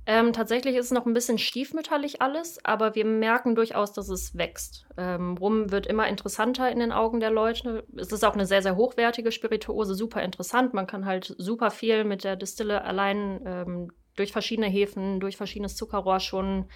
Ähm, 0.09 0.31
tatsächlich 0.31 0.77
ist 0.77 0.85
es 0.85 0.91
noch 0.91 1.05
ein 1.05 1.13
bisschen 1.13 1.37
stiefmütterlich 1.37 2.21
alles, 2.21 2.63
aber 2.63 2.95
wir 2.95 3.03
merken 3.03 3.55
durchaus, 3.55 3.91
dass 3.91 4.07
es 4.07 4.37
wächst. 4.37 4.87
Ähm, 4.95 5.37
Rum 5.37 5.69
wird 5.69 5.85
immer 5.85 6.07
interessanter 6.07 6.71
in 6.71 6.79
den 6.79 6.93
Augen 6.93 7.19
der 7.19 7.29
Leute. 7.29 7.83
Es 7.93 8.13
ist 8.13 8.23
auch 8.23 8.33
eine 8.33 8.45
sehr, 8.45 8.61
sehr 8.61 8.77
hochwertige 8.77 9.33
Spirituose, 9.33 9.95
super 9.95 10.21
interessant. 10.23 10.73
Man 10.73 10.87
kann 10.87 11.05
halt 11.05 11.35
super 11.37 11.71
viel 11.71 12.05
mit 12.05 12.23
der 12.23 12.37
Distille 12.37 12.85
allein 12.85 13.41
ähm, 13.45 13.91
durch 14.15 14.31
verschiedene 14.31 14.67
Hefen, 14.67 15.19
durch 15.19 15.35
verschiedenes 15.35 15.75
Zuckerrohr 15.75 16.21
schon 16.21 16.69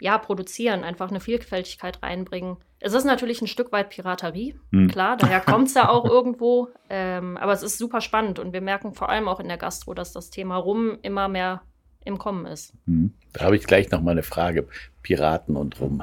ja, 0.00 0.16
produzieren, 0.16 0.82
einfach 0.82 1.10
eine 1.10 1.20
Vielfältigkeit 1.20 2.02
reinbringen. 2.02 2.56
Es 2.80 2.94
ist 2.94 3.04
natürlich 3.04 3.42
ein 3.42 3.48
Stück 3.48 3.70
weit 3.70 3.90
Piraterie, 3.90 4.58
hm. 4.72 4.88
klar, 4.88 5.18
daher 5.18 5.40
kommt 5.46 5.68
es 5.68 5.74
ja 5.74 5.90
auch 5.90 6.06
irgendwo. 6.06 6.68
Ähm, 6.88 7.36
aber 7.36 7.52
es 7.52 7.62
ist 7.62 7.76
super 7.76 8.00
spannend 8.00 8.38
und 8.38 8.54
wir 8.54 8.62
merken 8.62 8.94
vor 8.94 9.10
allem 9.10 9.28
auch 9.28 9.40
in 9.40 9.48
der 9.48 9.58
Gastro, 9.58 9.92
dass 9.92 10.14
das 10.14 10.30
Thema 10.30 10.56
Rum 10.56 10.98
immer 11.02 11.28
mehr 11.28 11.60
im 12.06 12.18
Kommen 12.18 12.46
ist. 12.46 12.72
Hm. 12.86 13.12
Da 13.32 13.44
habe 13.44 13.56
ich 13.56 13.66
gleich 13.66 13.90
noch 13.90 14.02
mal 14.02 14.12
eine 14.12 14.22
Frage. 14.22 14.66
Piraten 15.02 15.56
und 15.56 15.80
rum. 15.80 16.02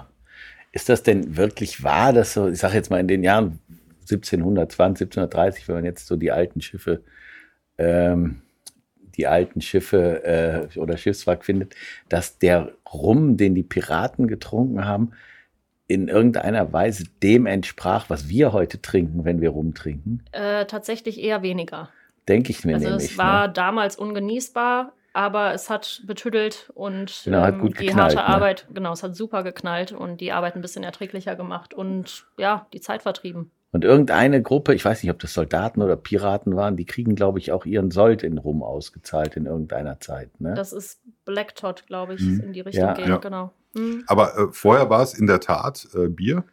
Ist 0.72 0.90
das 0.90 1.04
denn 1.04 1.38
wirklich 1.38 1.84
wahr, 1.84 2.14
dass 2.14 2.34
so, 2.34 2.48
ich 2.48 2.60
sage 2.60 2.76
jetzt 2.76 2.90
mal 2.90 3.00
in 3.00 3.08
den 3.08 3.24
Jahren 3.24 3.60
1720, 4.02 4.80
1730, 4.80 5.68
wenn 5.68 5.76
man 5.76 5.86
jetzt 5.86 6.08
so 6.08 6.16
die 6.16 6.32
alten 6.32 6.62
Schiffe, 6.62 7.04
ähm, 7.78 8.42
die 9.16 9.28
alten 9.28 9.62
Schiffe 9.62 10.24
äh, 10.74 10.80
oder 10.80 10.98
Schiffswrack 10.98 11.46
findet, 11.46 11.76
dass 12.10 12.40
der 12.40 12.72
Rum, 12.92 13.38
den 13.38 13.56
die 13.56 13.64
Piraten 13.64 14.28
getrunken 14.28 14.86
haben, 14.86 15.12
in 15.88 16.08
irgendeiner 16.08 16.74
Weise 16.74 17.04
dem 17.22 17.46
entsprach, 17.46 18.10
was 18.10 18.30
wir 18.30 18.54
heute 18.54 18.82
trinken, 18.82 19.26
wenn 19.26 19.42
wir 19.42 19.50
rumtrinken? 19.50 20.24
Äh, 20.32 20.66
tatsächlich 20.66 21.22
eher 21.22 21.44
weniger. 21.44 21.90
Denke 22.28 22.52
ich 22.52 22.64
mir 22.64 22.76
also 22.76 22.88
nämlich. 22.88 23.12
Es 23.12 23.18
war 23.18 23.48
ne? 23.48 23.54
damals 23.54 23.96
ungenießbar 23.98 24.94
aber 25.14 25.54
es 25.54 25.70
hat 25.70 26.02
betüdelt 26.06 26.72
und 26.74 27.22
genau, 27.24 27.42
hat 27.42 27.60
gut 27.60 27.80
die 27.80 27.86
geknallt, 27.86 28.16
harte 28.16 28.32
ne? 28.32 28.36
Arbeit, 28.36 28.68
genau, 28.74 28.94
es 28.94 29.04
hat 29.04 29.16
super 29.16 29.44
geknallt 29.44 29.92
und 29.92 30.20
die 30.20 30.32
Arbeit 30.32 30.56
ein 30.56 30.62
bisschen 30.62 30.84
erträglicher 30.84 31.36
gemacht 31.36 31.74
und 31.74 32.26
ja, 32.38 32.68
die 32.74 32.82
Zeit 32.82 33.04
vertrieben. 33.04 33.52
Und 33.72 33.84
irgendeine 33.84 34.42
Gruppe, 34.42 34.76
ich 34.76 34.86
weiß 34.86 35.02
nicht, 35.02 35.12
ob 35.12 35.18
das 35.20 35.34
Soldaten 35.34 35.82
oder 35.82 35.96
Piraten 35.96 36.56
waren, 36.56 36.78
die 36.78 36.86
kriegen, 36.86 37.16
glaube 37.16 37.40
ich, 37.40 37.52
auch 37.52 37.66
ihren 37.66 37.90
Sold 37.90 38.22
in 38.22 38.38
Rum 38.38 38.62
ausgezahlt 38.62 39.36
in 39.36 39.48
irgendeiner 39.48 40.00
Zeit. 40.00 40.40
Ne? 40.40 40.54
Das 40.54 40.74
ist 40.74 41.02
Black 41.26 41.56
Tot, 41.56 41.86
glaube 41.88 42.14
ich, 42.14 42.22
mhm. 42.22 42.42
in 42.42 42.54
die 42.54 42.62
Richtung 42.62 42.84
ja. 42.84 42.94
geht, 42.94 43.08
ja. 43.08 43.18
genau. 43.18 43.52
Mhm. 43.74 44.04
Aber 44.06 44.38
äh, 44.38 44.48
vorher 44.52 44.92
war 44.92 45.02
es 45.02 45.16
in 45.16 45.26
der 45.26 45.40
Tat 45.40 45.88
äh, 45.96 46.08
Bier 46.08 46.44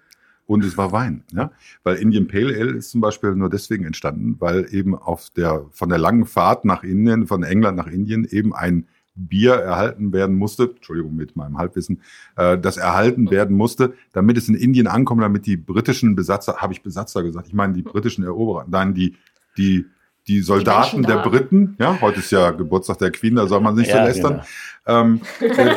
und 0.51 0.65
es 0.65 0.77
war 0.77 0.91
Wein. 0.91 1.23
Ja? 1.33 1.53
Weil 1.85 1.97
Indian 1.99 2.27
Pale 2.27 2.53
Ale 2.59 2.73
ist 2.73 2.91
zum 2.91 3.01
Beispiel 3.01 3.37
nur 3.37 3.49
deswegen 3.49 3.85
entstanden, 3.85 4.35
weil 4.41 4.67
eben 4.75 4.97
auf 4.97 5.31
der, 5.31 5.65
von 5.71 5.89
der 5.89 5.99
langen 5.99 6.27
Fahrt 6.27 6.65
nach 6.65 6.83
Indien, 6.83 7.29
von 7.29 7.45
England 7.45 7.77
nach 7.77 7.87
Indien, 7.87 8.25
eben 8.25 8.53
ein 8.53 8.89
Bier 9.15 9.53
erhalten 9.53 10.13
werden 10.13 10.35
musste, 10.35 10.73
Entschuldigung 10.75 11.15
mit 11.15 11.37
meinem 11.37 11.57
Halbwissen, 11.57 12.01
äh, 12.35 12.59
das 12.59 12.79
erhalten 12.79 13.31
werden 13.31 13.57
musste, 13.57 13.95
damit 14.13 14.39
es 14.39 14.49
in 14.49 14.57
Indien 14.57 14.89
ankommt, 14.89 15.23
damit 15.23 15.47
die 15.47 15.57
britischen 15.57 16.17
Besatzer, 16.17 16.57
habe 16.57 16.73
ich 16.73 16.83
Besatzer 16.83 17.23
gesagt, 17.23 17.47
ich 17.47 17.55
meine 17.55 17.75
die 17.75 17.83
britischen 17.83 18.25
Eroberer, 18.25 18.67
nein, 18.69 18.93
die, 18.93 19.15
die 19.57 19.87
die 20.29 20.43
Soldaten 20.43 21.03
die 21.03 21.07
der 21.09 21.19
Briten, 21.19 21.77
ja, 21.79 22.01
heute 22.01 22.21
ist 22.21 22.31
ja 22.31 22.51
Geburtstag 22.51 22.99
der 22.99 23.11
Queen, 23.11 23.35
da 23.37 23.47
soll 23.47 23.61
man 23.61 23.77
sich 23.77 23.89
ja, 23.89 23.99
so 23.99 24.05
lästern. 24.05 24.33
Genau. 24.33 25.01
Ähm, 25.01 25.21
äh, 25.41 25.75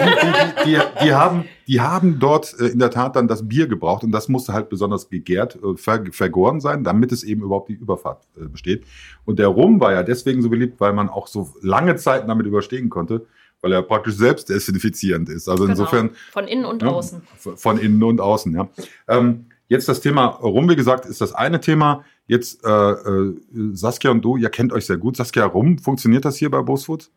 die, 0.66 0.72
die, 0.72 0.80
die, 1.04 1.14
haben, 1.14 1.46
die 1.68 1.82
haben 1.82 2.20
dort 2.20 2.58
äh, 2.60 2.68
in 2.68 2.80
der 2.80 2.90
Tat 2.90 3.16
dann 3.16 3.28
das 3.28 3.48
Bier 3.48 3.68
gebraucht 3.68 4.04
und 4.04 4.12
das 4.12 4.30
musste 4.30 4.54
halt 4.54 4.70
besonders 4.70 5.10
gegärt, 5.10 5.56
äh, 5.56 5.76
ver, 5.76 6.04
vergoren 6.12 6.62
sein, 6.62 6.84
damit 6.84 7.12
es 7.12 7.24
eben 7.24 7.42
überhaupt 7.42 7.70
die 7.70 7.74
Überfahrt 7.74 8.26
besteht. 8.36 8.86
Und 9.26 9.40
der 9.40 9.48
Rum 9.48 9.80
war 9.80 9.92
ja 9.92 10.04
deswegen 10.04 10.42
so 10.42 10.50
beliebt, 10.50 10.80
weil 10.80 10.94
man 10.94 11.10
auch 11.10 11.28
so 11.28 11.54
lange 11.62 11.96
Zeiten 11.96 12.28
damit 12.28 12.46
überstehen 12.46 12.90
konnte 12.90 13.26
weil 13.64 13.72
er 13.72 13.82
praktisch 13.82 14.16
selbst 14.16 14.50
desinfizierend 14.50 15.30
ist. 15.30 15.48
Also 15.48 15.64
genau. 15.64 15.72
insofern. 15.72 16.12
Von 16.32 16.48
innen 16.48 16.66
und 16.66 16.82
ja, 16.84 16.90
außen. 16.90 17.22
Von 17.38 17.80
innen 17.80 18.04
und 18.04 18.20
außen, 18.20 18.54
ja. 18.54 18.70
Ähm, 19.08 19.46
jetzt 19.70 19.88
das 19.88 20.02
Thema 20.02 20.26
Rum, 20.26 20.70
wie 20.70 20.76
gesagt, 20.76 21.06
ist 21.06 21.22
das 21.22 21.34
eine 21.34 21.62
Thema. 21.62 22.04
Jetzt 22.26 22.64
äh, 22.66 22.70
äh, 22.70 23.36
Saskia 23.74 24.12
und 24.12 24.22
du, 24.22 24.38
ihr 24.38 24.50
kennt 24.50 24.72
euch 24.72 24.86
sehr 24.86 24.98
gut. 24.98 25.18
Saskia, 25.18 25.46
Rum, 25.46 25.78
funktioniert 25.78 26.26
das 26.26 26.38
hier 26.38 26.50
bei 26.50 26.62
Bosfood? 26.62 27.12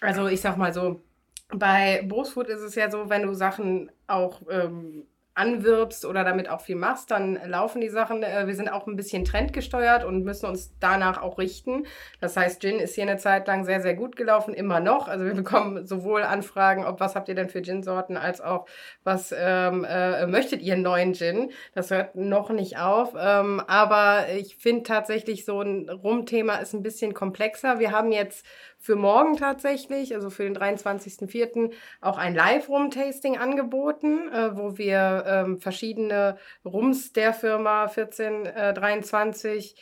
Also 0.00 0.26
ich 0.26 0.40
sag 0.40 0.56
mal 0.56 0.72
so, 0.72 1.02
bei 1.48 2.04
Bosfood 2.08 2.48
ist 2.48 2.60
es 2.60 2.74
ja 2.74 2.90
so, 2.90 3.08
wenn 3.08 3.22
du 3.22 3.34
Sachen 3.34 3.90
auch 4.06 4.42
ähm, 4.50 5.04
anwirbst 5.34 6.04
oder 6.04 6.22
damit 6.22 6.48
auch 6.48 6.60
viel 6.60 6.76
machst, 6.76 7.10
dann 7.10 7.38
laufen 7.46 7.80
die 7.80 7.88
Sachen. 7.88 8.22
Äh, 8.22 8.46
wir 8.46 8.54
sind 8.54 8.68
auch 8.68 8.86
ein 8.86 8.96
bisschen 8.96 9.24
trendgesteuert 9.24 10.04
und 10.04 10.24
müssen 10.24 10.46
uns 10.46 10.72
danach 10.78 11.20
auch 11.20 11.38
richten. 11.38 11.86
Das 12.20 12.36
heißt, 12.36 12.60
Gin 12.60 12.78
ist 12.78 12.94
hier 12.94 13.02
eine 13.02 13.16
Zeit 13.16 13.46
lang 13.48 13.64
sehr, 13.64 13.80
sehr 13.80 13.94
gut 13.94 14.14
gelaufen, 14.14 14.54
immer 14.54 14.78
noch. 14.80 15.08
Also 15.08 15.24
wir 15.24 15.34
bekommen 15.44 15.86
sowohl 15.86 16.22
Anfragen, 16.22 16.84
ob 16.84 17.00
was 17.00 17.16
habt 17.16 17.28
ihr 17.28 17.34
denn 17.34 17.48
für 17.48 17.62
Gin-Sorten, 17.62 18.16
als 18.16 18.40
auch 18.40 18.66
was 19.02 19.34
ähm, 19.36 19.84
äh, 19.84 20.26
möchtet 20.26 20.62
ihr 20.62 20.76
neuen 20.76 21.14
Gin. 21.14 21.50
Das 21.74 21.90
hört 21.90 22.14
noch 22.14 22.50
nicht 22.50 22.78
auf. 22.78 23.14
Ähm, 23.18 23.60
aber 23.66 24.28
ich 24.34 24.56
finde 24.56 24.84
tatsächlich 24.84 25.44
so 25.44 25.60
ein 25.60 25.88
Rum-Thema 25.90 26.56
ist 26.56 26.74
ein 26.74 26.82
bisschen 26.82 27.12
komplexer. 27.12 27.80
Wir 27.80 27.90
haben 27.90 28.12
jetzt 28.12 28.46
für 28.84 28.96
morgen 28.96 29.38
tatsächlich, 29.38 30.14
also 30.14 30.28
für 30.28 30.42
den 30.42 30.54
23.04. 30.54 31.72
auch 32.02 32.18
ein 32.18 32.34
Live-Rum-Tasting 32.34 33.38
angeboten, 33.38 34.28
äh, 34.30 34.54
wo 34.58 34.76
wir 34.76 35.24
ähm, 35.26 35.58
verschiedene 35.58 36.36
Rums 36.66 37.14
der 37.14 37.32
Firma 37.32 37.84
1423 37.84 39.74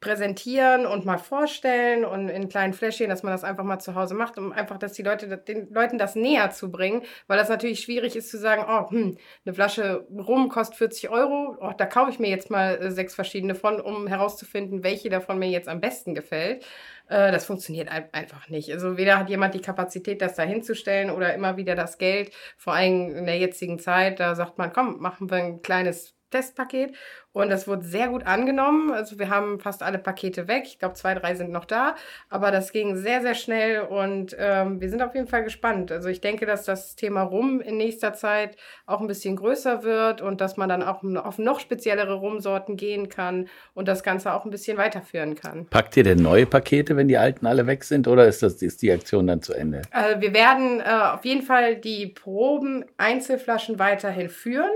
präsentieren 0.00 0.84
und 0.84 1.06
mal 1.06 1.18
vorstellen 1.18 2.04
und 2.04 2.28
in 2.28 2.48
kleinen 2.48 2.74
Fläschchen, 2.74 3.08
dass 3.08 3.22
man 3.22 3.32
das 3.32 3.44
einfach 3.44 3.64
mal 3.64 3.78
zu 3.78 3.94
Hause 3.94 4.14
macht, 4.14 4.36
um 4.36 4.52
einfach, 4.52 4.78
dass 4.78 4.92
die 4.92 5.02
Leute 5.02 5.26
den 5.38 5.72
Leuten 5.72 5.96
das 5.96 6.14
näher 6.14 6.50
zu 6.50 6.70
bringen, 6.70 7.02
weil 7.28 7.38
das 7.38 7.48
natürlich 7.48 7.80
schwierig 7.80 8.14
ist 8.14 8.30
zu 8.30 8.38
sagen, 8.38 8.64
oh, 8.68 8.90
hm, 8.90 9.16
eine 9.44 9.54
Flasche 9.54 10.06
Rum 10.10 10.50
kostet 10.50 10.76
40 10.76 11.08
Euro, 11.08 11.56
oh, 11.60 11.72
da 11.76 11.86
kaufe 11.86 12.10
ich 12.10 12.18
mir 12.18 12.28
jetzt 12.28 12.50
mal 12.50 12.76
äh, 12.76 12.90
sechs 12.90 13.14
verschiedene 13.14 13.54
von, 13.54 13.80
um 13.80 14.06
herauszufinden, 14.06 14.84
welche 14.84 15.08
davon 15.08 15.38
mir 15.38 15.48
jetzt 15.48 15.68
am 15.68 15.80
besten 15.80 16.14
gefällt. 16.14 16.64
Äh, 17.08 17.32
das 17.32 17.46
funktioniert 17.46 17.88
einfach 17.90 18.48
nicht. 18.48 18.72
Also 18.72 18.96
weder 18.96 19.18
hat 19.18 19.30
jemand 19.30 19.54
die 19.54 19.60
Kapazität, 19.60 20.20
das 20.20 20.34
da 20.34 20.42
hinzustellen 20.42 21.10
oder 21.10 21.34
immer 21.34 21.56
wieder 21.56 21.74
das 21.74 21.98
Geld, 21.98 22.32
vor 22.58 22.74
allem 22.74 23.14
in 23.16 23.26
der 23.26 23.38
jetzigen 23.38 23.78
Zeit, 23.78 24.20
da 24.20 24.34
sagt 24.34 24.58
man, 24.58 24.72
komm, 24.72 25.00
machen 25.00 25.30
wir 25.30 25.38
ein 25.38 25.62
kleines 25.62 26.15
Testpaket 26.30 26.94
und 27.36 27.50
das 27.50 27.68
wurde 27.68 27.84
sehr 27.84 28.08
gut 28.08 28.26
angenommen. 28.26 28.90
Also 28.92 29.18
wir 29.18 29.28
haben 29.28 29.60
fast 29.60 29.82
alle 29.82 29.98
Pakete 29.98 30.48
weg. 30.48 30.62
Ich 30.64 30.78
glaube, 30.78 30.94
zwei, 30.94 31.14
drei 31.14 31.34
sind 31.34 31.52
noch 31.52 31.66
da. 31.66 31.94
Aber 32.30 32.50
das 32.50 32.72
ging 32.72 32.96
sehr, 32.96 33.20
sehr 33.20 33.34
schnell 33.34 33.82
und 33.82 34.34
ähm, 34.38 34.80
wir 34.80 34.88
sind 34.88 35.02
auf 35.02 35.14
jeden 35.14 35.26
Fall 35.26 35.44
gespannt. 35.44 35.92
Also 35.92 36.08
ich 36.08 36.22
denke, 36.22 36.46
dass 36.46 36.64
das 36.64 36.96
Thema 36.96 37.22
Rum 37.22 37.60
in 37.60 37.76
nächster 37.76 38.14
Zeit 38.14 38.56
auch 38.86 39.02
ein 39.02 39.06
bisschen 39.06 39.36
größer 39.36 39.82
wird 39.82 40.22
und 40.22 40.40
dass 40.40 40.56
man 40.56 40.70
dann 40.70 40.82
auch 40.82 41.04
auf 41.04 41.36
noch 41.36 41.60
speziellere 41.60 42.14
Rumsorten 42.14 42.78
gehen 42.78 43.10
kann 43.10 43.48
und 43.74 43.86
das 43.86 44.02
Ganze 44.02 44.32
auch 44.32 44.46
ein 44.46 44.50
bisschen 44.50 44.78
weiterführen 44.78 45.34
kann. 45.34 45.66
Packt 45.66 45.94
ihr 45.98 46.04
denn 46.04 46.22
neue 46.22 46.46
Pakete, 46.46 46.96
wenn 46.96 47.08
die 47.08 47.18
alten 47.18 47.46
alle 47.46 47.66
weg 47.66 47.84
sind 47.84 48.08
oder 48.08 48.26
ist, 48.26 48.42
das, 48.42 48.62
ist 48.62 48.80
die 48.80 48.90
Aktion 48.90 49.26
dann 49.26 49.42
zu 49.42 49.52
Ende? 49.52 49.82
Also 49.90 50.22
wir 50.22 50.32
werden 50.32 50.80
äh, 50.80 50.84
auf 50.84 51.26
jeden 51.26 51.42
Fall 51.42 51.76
die 51.76 52.06
Proben 52.06 52.86
Einzelflaschen 52.96 53.78
weiterhin 53.78 54.30
führen 54.30 54.72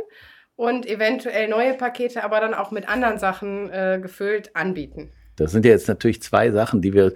und 0.60 0.86
eventuell 0.86 1.48
neue 1.48 1.72
Pakete, 1.72 2.22
aber 2.22 2.38
dann 2.38 2.52
auch 2.52 2.70
mit 2.70 2.86
anderen 2.86 3.16
Sachen 3.16 3.70
äh, 3.70 3.98
gefüllt 4.00 4.54
anbieten. 4.54 5.08
Das 5.36 5.52
sind 5.52 5.64
ja 5.64 5.70
jetzt 5.70 5.88
natürlich 5.88 6.20
zwei 6.20 6.50
Sachen, 6.50 6.82
die 6.82 6.92
wir 6.92 7.14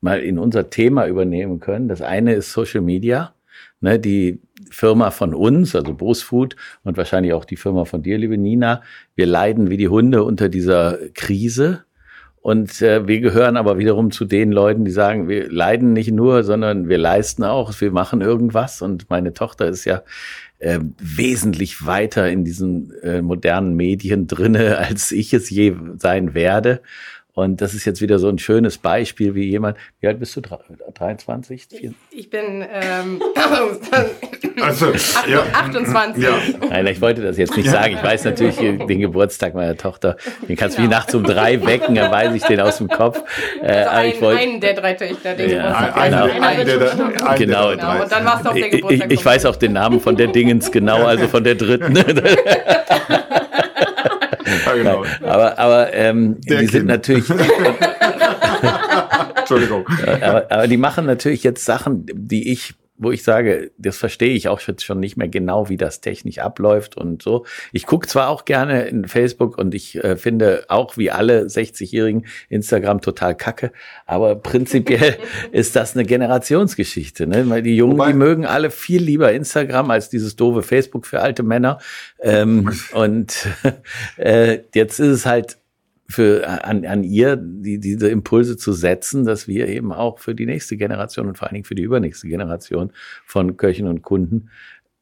mal 0.00 0.20
in 0.20 0.38
unser 0.38 0.70
Thema 0.70 1.06
übernehmen 1.06 1.60
können. 1.60 1.88
Das 1.88 2.00
eine 2.00 2.32
ist 2.32 2.52
Social 2.52 2.80
Media. 2.80 3.34
Ne, 3.80 3.98
die 3.98 4.40
Firma 4.70 5.10
von 5.10 5.34
uns, 5.34 5.76
also 5.76 5.92
Bosfood 5.92 6.56
und 6.84 6.96
wahrscheinlich 6.96 7.34
auch 7.34 7.44
die 7.44 7.56
Firma 7.56 7.84
von 7.84 8.02
dir, 8.02 8.16
liebe 8.16 8.38
Nina, 8.38 8.80
wir 9.14 9.26
leiden 9.26 9.68
wie 9.68 9.76
die 9.76 9.88
Hunde 9.88 10.24
unter 10.24 10.48
dieser 10.48 10.96
Krise. 11.12 11.84
Und 12.40 12.80
äh, 12.80 13.06
wir 13.06 13.20
gehören 13.20 13.58
aber 13.58 13.76
wiederum 13.76 14.10
zu 14.10 14.24
den 14.24 14.52
Leuten, 14.52 14.86
die 14.86 14.90
sagen, 14.90 15.28
wir 15.28 15.50
leiden 15.50 15.92
nicht 15.92 16.12
nur, 16.12 16.44
sondern 16.44 16.88
wir 16.88 16.96
leisten 16.96 17.44
auch, 17.44 17.78
wir 17.78 17.90
machen 17.90 18.22
irgendwas. 18.22 18.80
Und 18.80 19.10
meine 19.10 19.34
Tochter 19.34 19.66
ist 19.66 19.84
ja 19.84 20.02
äh, 20.58 20.80
wesentlich 20.98 21.84
weiter 21.84 22.28
in 22.30 22.44
diesen 22.44 22.92
äh, 23.02 23.22
modernen 23.22 23.74
Medien 23.74 24.26
drinne, 24.26 24.78
als 24.88 25.12
ich 25.12 25.32
es 25.34 25.50
je 25.50 25.74
sein 25.98 26.34
werde. 26.34 26.82
Und 27.36 27.60
das 27.60 27.74
ist 27.74 27.84
jetzt 27.84 28.00
wieder 28.00 28.18
so 28.18 28.30
ein 28.30 28.38
schönes 28.38 28.78
Beispiel, 28.78 29.34
wie 29.34 29.44
jemand, 29.44 29.76
wie 30.00 30.06
alt 30.06 30.18
bist 30.18 30.34
du? 30.36 30.40
23? 30.40 31.68
Ich, 31.70 31.90
ich 32.10 32.30
bin 32.30 32.64
ähm, 32.72 33.20
also, 34.62 34.86
28. 34.86 35.30
Ja. 35.30 35.42
28. 35.52 36.24
Ja. 36.24 36.38
Nein, 36.70 36.86
ich 36.86 36.98
wollte 37.02 37.20
das 37.20 37.36
jetzt 37.36 37.54
nicht 37.54 37.68
sagen. 37.68 37.92
Ich 37.94 38.02
weiß 38.02 38.24
natürlich 38.24 38.56
den 38.56 39.00
Geburtstag 39.00 39.54
meiner 39.54 39.76
Tochter. 39.76 40.16
Den 40.48 40.56
kannst 40.56 40.78
du 40.78 40.82
genau. 40.82 40.90
wie 40.90 40.96
nachts 40.96 41.14
um 41.14 41.24
drei 41.24 41.62
wecken, 41.62 41.94
dann 41.94 42.10
weiß 42.10 42.34
ich 42.34 42.42
den 42.42 42.58
aus 42.58 42.78
dem 42.78 42.88
Kopf. 42.88 43.22
Äh, 43.60 43.66
also 43.66 43.90
ein, 43.90 44.08
ich 44.08 44.20
wollte, 44.22 44.40
einen 44.40 44.60
der 44.62 44.72
drei 44.72 44.94
Töchter, 44.94 45.34
den 45.34 45.50
ja. 45.50 45.90
Genau. 45.92 46.24
Ein, 46.24 46.42
ein, 46.42 46.66
der, 46.66 46.92
ein, 46.92 47.38
genau. 47.38 47.68
genau. 47.68 48.02
Und 48.02 48.12
dann 48.12 48.24
war 48.24 48.40
es 48.40 48.46
auch 48.46 48.54
der 48.54 48.70
Geburtstag. 48.70 49.12
Ich, 49.12 49.20
ich 49.20 49.26
weiß 49.26 49.44
auch 49.44 49.56
den 49.56 49.74
Namen 49.74 50.00
von 50.00 50.16
der 50.16 50.28
Dingens 50.28 50.72
genau, 50.72 51.04
also 51.04 51.28
von 51.28 51.44
der 51.44 51.56
dritten. 51.56 51.98
Genau. 54.78 55.04
Aber, 55.22 55.58
aber 55.58 55.92
ähm, 55.94 56.40
die 56.40 56.56
kind. 56.56 56.70
sind 56.70 56.86
natürlich. 56.86 57.28
Entschuldigung. 59.36 59.86
Aber, 60.20 60.50
aber 60.50 60.66
die 60.66 60.76
machen 60.76 61.06
natürlich 61.06 61.42
jetzt 61.44 61.64
Sachen, 61.64 62.06
die 62.12 62.50
ich 62.50 62.74
wo 62.98 63.10
ich 63.10 63.22
sage, 63.22 63.70
das 63.78 63.96
verstehe 63.96 64.34
ich 64.34 64.48
auch 64.48 64.60
jetzt 64.60 64.84
schon 64.84 65.00
nicht 65.00 65.16
mehr 65.16 65.28
genau, 65.28 65.68
wie 65.68 65.76
das 65.76 66.00
technisch 66.00 66.38
abläuft 66.38 66.96
und 66.96 67.22
so. 67.22 67.44
Ich 67.72 67.86
gucke 67.86 68.06
zwar 68.06 68.28
auch 68.28 68.44
gerne 68.44 68.86
in 68.86 69.06
Facebook 69.06 69.58
und 69.58 69.74
ich 69.74 70.02
äh, 70.02 70.16
finde 70.16 70.64
auch 70.68 70.96
wie 70.96 71.10
alle 71.10 71.42
60-Jährigen 71.42 72.26
Instagram 72.48 73.00
total 73.00 73.34
kacke, 73.34 73.72
aber 74.06 74.36
prinzipiell 74.36 75.16
ist 75.52 75.76
das 75.76 75.94
eine 75.94 76.04
Generationsgeschichte. 76.04 77.26
Ne? 77.26 77.48
Weil 77.48 77.62
die 77.62 77.76
Jungen, 77.76 77.94
Wobei, 77.94 78.12
die 78.12 78.18
mögen 78.18 78.46
alle 78.46 78.70
viel 78.70 79.02
lieber 79.02 79.32
Instagram 79.32 79.90
als 79.90 80.08
dieses 80.08 80.36
doofe 80.36 80.62
Facebook 80.62 81.06
für 81.06 81.20
alte 81.20 81.42
Männer. 81.42 81.78
Ähm, 82.20 82.72
und 82.92 83.46
äh, 84.16 84.60
jetzt 84.74 84.98
ist 84.98 85.08
es 85.08 85.26
halt 85.26 85.58
für 86.08 86.46
an, 86.64 86.84
an 86.84 87.02
ihr 87.04 87.36
die, 87.36 87.78
diese 87.80 88.08
Impulse 88.08 88.56
zu 88.56 88.72
setzen, 88.72 89.24
dass 89.24 89.48
wir 89.48 89.68
eben 89.68 89.92
auch 89.92 90.18
für 90.18 90.34
die 90.34 90.46
nächste 90.46 90.76
Generation 90.76 91.26
und 91.26 91.38
vor 91.38 91.48
allen 91.48 91.54
Dingen 91.54 91.64
für 91.64 91.74
die 91.74 91.82
übernächste 91.82 92.28
Generation 92.28 92.92
von 93.24 93.56
Köchen 93.56 93.86
und 93.86 94.02
Kunden 94.02 94.50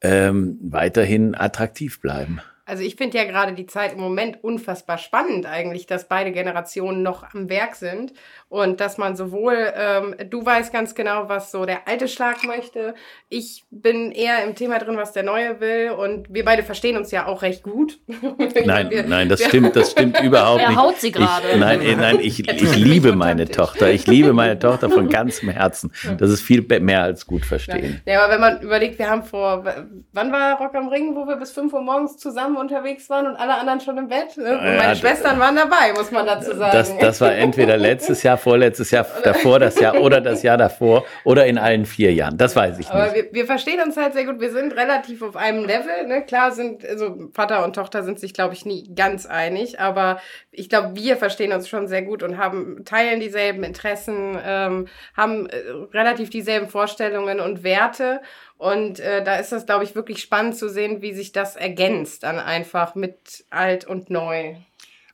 ähm, 0.00 0.58
weiterhin 0.62 1.34
attraktiv 1.34 2.00
bleiben. 2.00 2.40
Also 2.66 2.82
ich 2.82 2.96
finde 2.96 3.18
ja 3.18 3.24
gerade 3.24 3.52
die 3.52 3.66
Zeit 3.66 3.92
im 3.92 4.00
Moment 4.00 4.42
unfassbar 4.42 4.96
spannend 4.96 5.44
eigentlich, 5.44 5.86
dass 5.86 6.08
beide 6.08 6.32
Generationen 6.32 7.02
noch 7.02 7.34
am 7.34 7.50
Werk 7.50 7.74
sind 7.74 8.14
und 8.48 8.80
dass 8.80 8.98
man 8.98 9.16
sowohl, 9.16 9.72
ähm, 9.76 10.14
du 10.30 10.46
weißt 10.46 10.72
ganz 10.72 10.94
genau, 10.94 11.28
was 11.28 11.50
so 11.50 11.66
der 11.66 11.86
alte 11.88 12.08
Schlag 12.08 12.44
möchte. 12.44 12.94
Ich 13.28 13.64
bin 13.70 14.12
eher 14.12 14.44
im 14.44 14.54
Thema 14.54 14.78
drin, 14.78 14.96
was 14.96 15.12
der 15.12 15.24
neue 15.24 15.60
will. 15.60 15.90
Und 15.90 16.32
wir 16.32 16.44
beide 16.44 16.62
verstehen 16.62 16.96
uns 16.96 17.10
ja 17.10 17.26
auch 17.26 17.42
recht 17.42 17.62
gut. 17.62 17.98
Nein, 18.64 18.90
wir, 18.90 19.02
nein, 19.02 19.28
das 19.28 19.42
stimmt, 19.42 19.76
das 19.76 19.90
stimmt 19.90 20.20
überhaupt 20.22 20.60
nicht. 20.60 20.70
Er 20.70 20.76
haut 20.76 21.00
sie 21.00 21.12
gerade. 21.12 21.58
Nein, 21.58 21.80
nein, 21.98 22.18
ich, 22.20 22.48
ich 22.48 22.76
liebe 22.76 23.14
meine 23.14 23.46
Tochter. 23.46 23.90
Ich 23.90 24.06
liebe 24.06 24.32
meine 24.32 24.58
Tochter 24.58 24.88
von 24.88 25.08
ganzem 25.08 25.48
Herzen. 25.48 25.92
Das 26.18 26.30
ist 26.30 26.40
viel 26.40 26.62
mehr 26.80 27.02
als 27.02 27.26
gut 27.26 27.44
verstehen. 27.44 28.00
Ja, 28.06 28.24
aber 28.24 28.34
wenn 28.34 28.40
man 28.40 28.60
überlegt, 28.62 28.98
wir 28.98 29.10
haben 29.10 29.24
vor, 29.24 29.64
wann 30.12 30.32
war 30.32 30.58
Rock 30.58 30.74
am 30.74 30.88
Ring, 30.88 31.14
wo 31.14 31.26
wir 31.26 31.36
bis 31.36 31.52
5 31.52 31.72
Uhr 31.72 31.82
morgens 31.82 32.16
zusammen 32.16 32.53
unterwegs 32.56 33.08
waren 33.10 33.26
und 33.26 33.36
alle 33.36 33.54
anderen 33.54 33.80
schon 33.80 33.98
im 33.98 34.08
Bett? 34.08 34.36
Ne? 34.36 34.52
Und 34.52 34.62
meine 34.62 34.82
ja, 34.82 34.94
Schwestern 34.94 35.38
waren 35.38 35.56
dabei, 35.56 35.92
muss 35.96 36.10
man 36.10 36.26
dazu 36.26 36.54
sagen. 36.56 36.72
Das, 36.72 36.96
das 36.98 37.20
war 37.20 37.34
entweder 37.34 37.76
letztes 37.76 38.22
Jahr 38.22 38.38
vorletztes 38.38 38.90
Jahr 38.90 39.06
davor, 39.22 39.58
das 39.58 39.78
Jahr 39.78 40.00
oder 40.00 40.20
das 40.20 40.42
Jahr 40.42 40.56
davor 40.56 41.04
oder 41.24 41.46
in 41.46 41.58
allen 41.58 41.86
vier 41.86 42.12
Jahren. 42.12 42.36
Das 42.38 42.56
weiß 42.56 42.78
ich 42.78 42.86
nicht. 42.86 42.90
Aber 42.90 43.14
wir, 43.14 43.32
wir 43.32 43.46
verstehen 43.46 43.80
uns 43.80 43.96
halt 43.96 44.14
sehr 44.14 44.24
gut. 44.24 44.40
Wir 44.40 44.50
sind 44.50 44.74
relativ 44.76 45.22
auf 45.22 45.36
einem 45.36 45.64
Level. 45.64 46.06
Ne? 46.06 46.22
Klar 46.22 46.52
sind, 46.52 46.84
also 46.84 47.28
Vater 47.32 47.64
und 47.64 47.74
Tochter 47.74 48.02
sind 48.02 48.20
sich, 48.20 48.34
glaube 48.34 48.54
ich, 48.54 48.64
nie 48.64 48.94
ganz 48.94 49.26
einig. 49.26 49.80
Aber 49.80 50.20
ich 50.50 50.68
glaube, 50.68 50.96
wir 50.96 51.16
verstehen 51.16 51.52
uns 51.52 51.68
schon 51.68 51.88
sehr 51.88 52.02
gut 52.02 52.22
und 52.22 52.38
haben, 52.38 52.84
teilen 52.84 53.20
dieselben 53.20 53.64
Interessen, 53.64 54.38
ähm, 54.44 54.88
haben 55.16 55.48
äh, 55.48 55.56
relativ 55.92 56.30
dieselben 56.30 56.68
Vorstellungen 56.68 57.40
und 57.40 57.62
Werte. 57.62 58.20
Und 58.56 59.00
äh, 59.00 59.22
da 59.24 59.36
ist 59.36 59.52
das, 59.52 59.66
glaube 59.66 59.84
ich, 59.84 59.94
wirklich 59.94 60.20
spannend 60.20 60.56
zu 60.56 60.68
sehen, 60.70 61.02
wie 61.02 61.12
sich 61.12 61.32
das 61.32 61.56
ergänzt 61.56 62.22
dann 62.22 62.38
einfach 62.38 62.94
mit 62.94 63.44
alt 63.50 63.86
und 63.86 64.10
neu. 64.10 64.54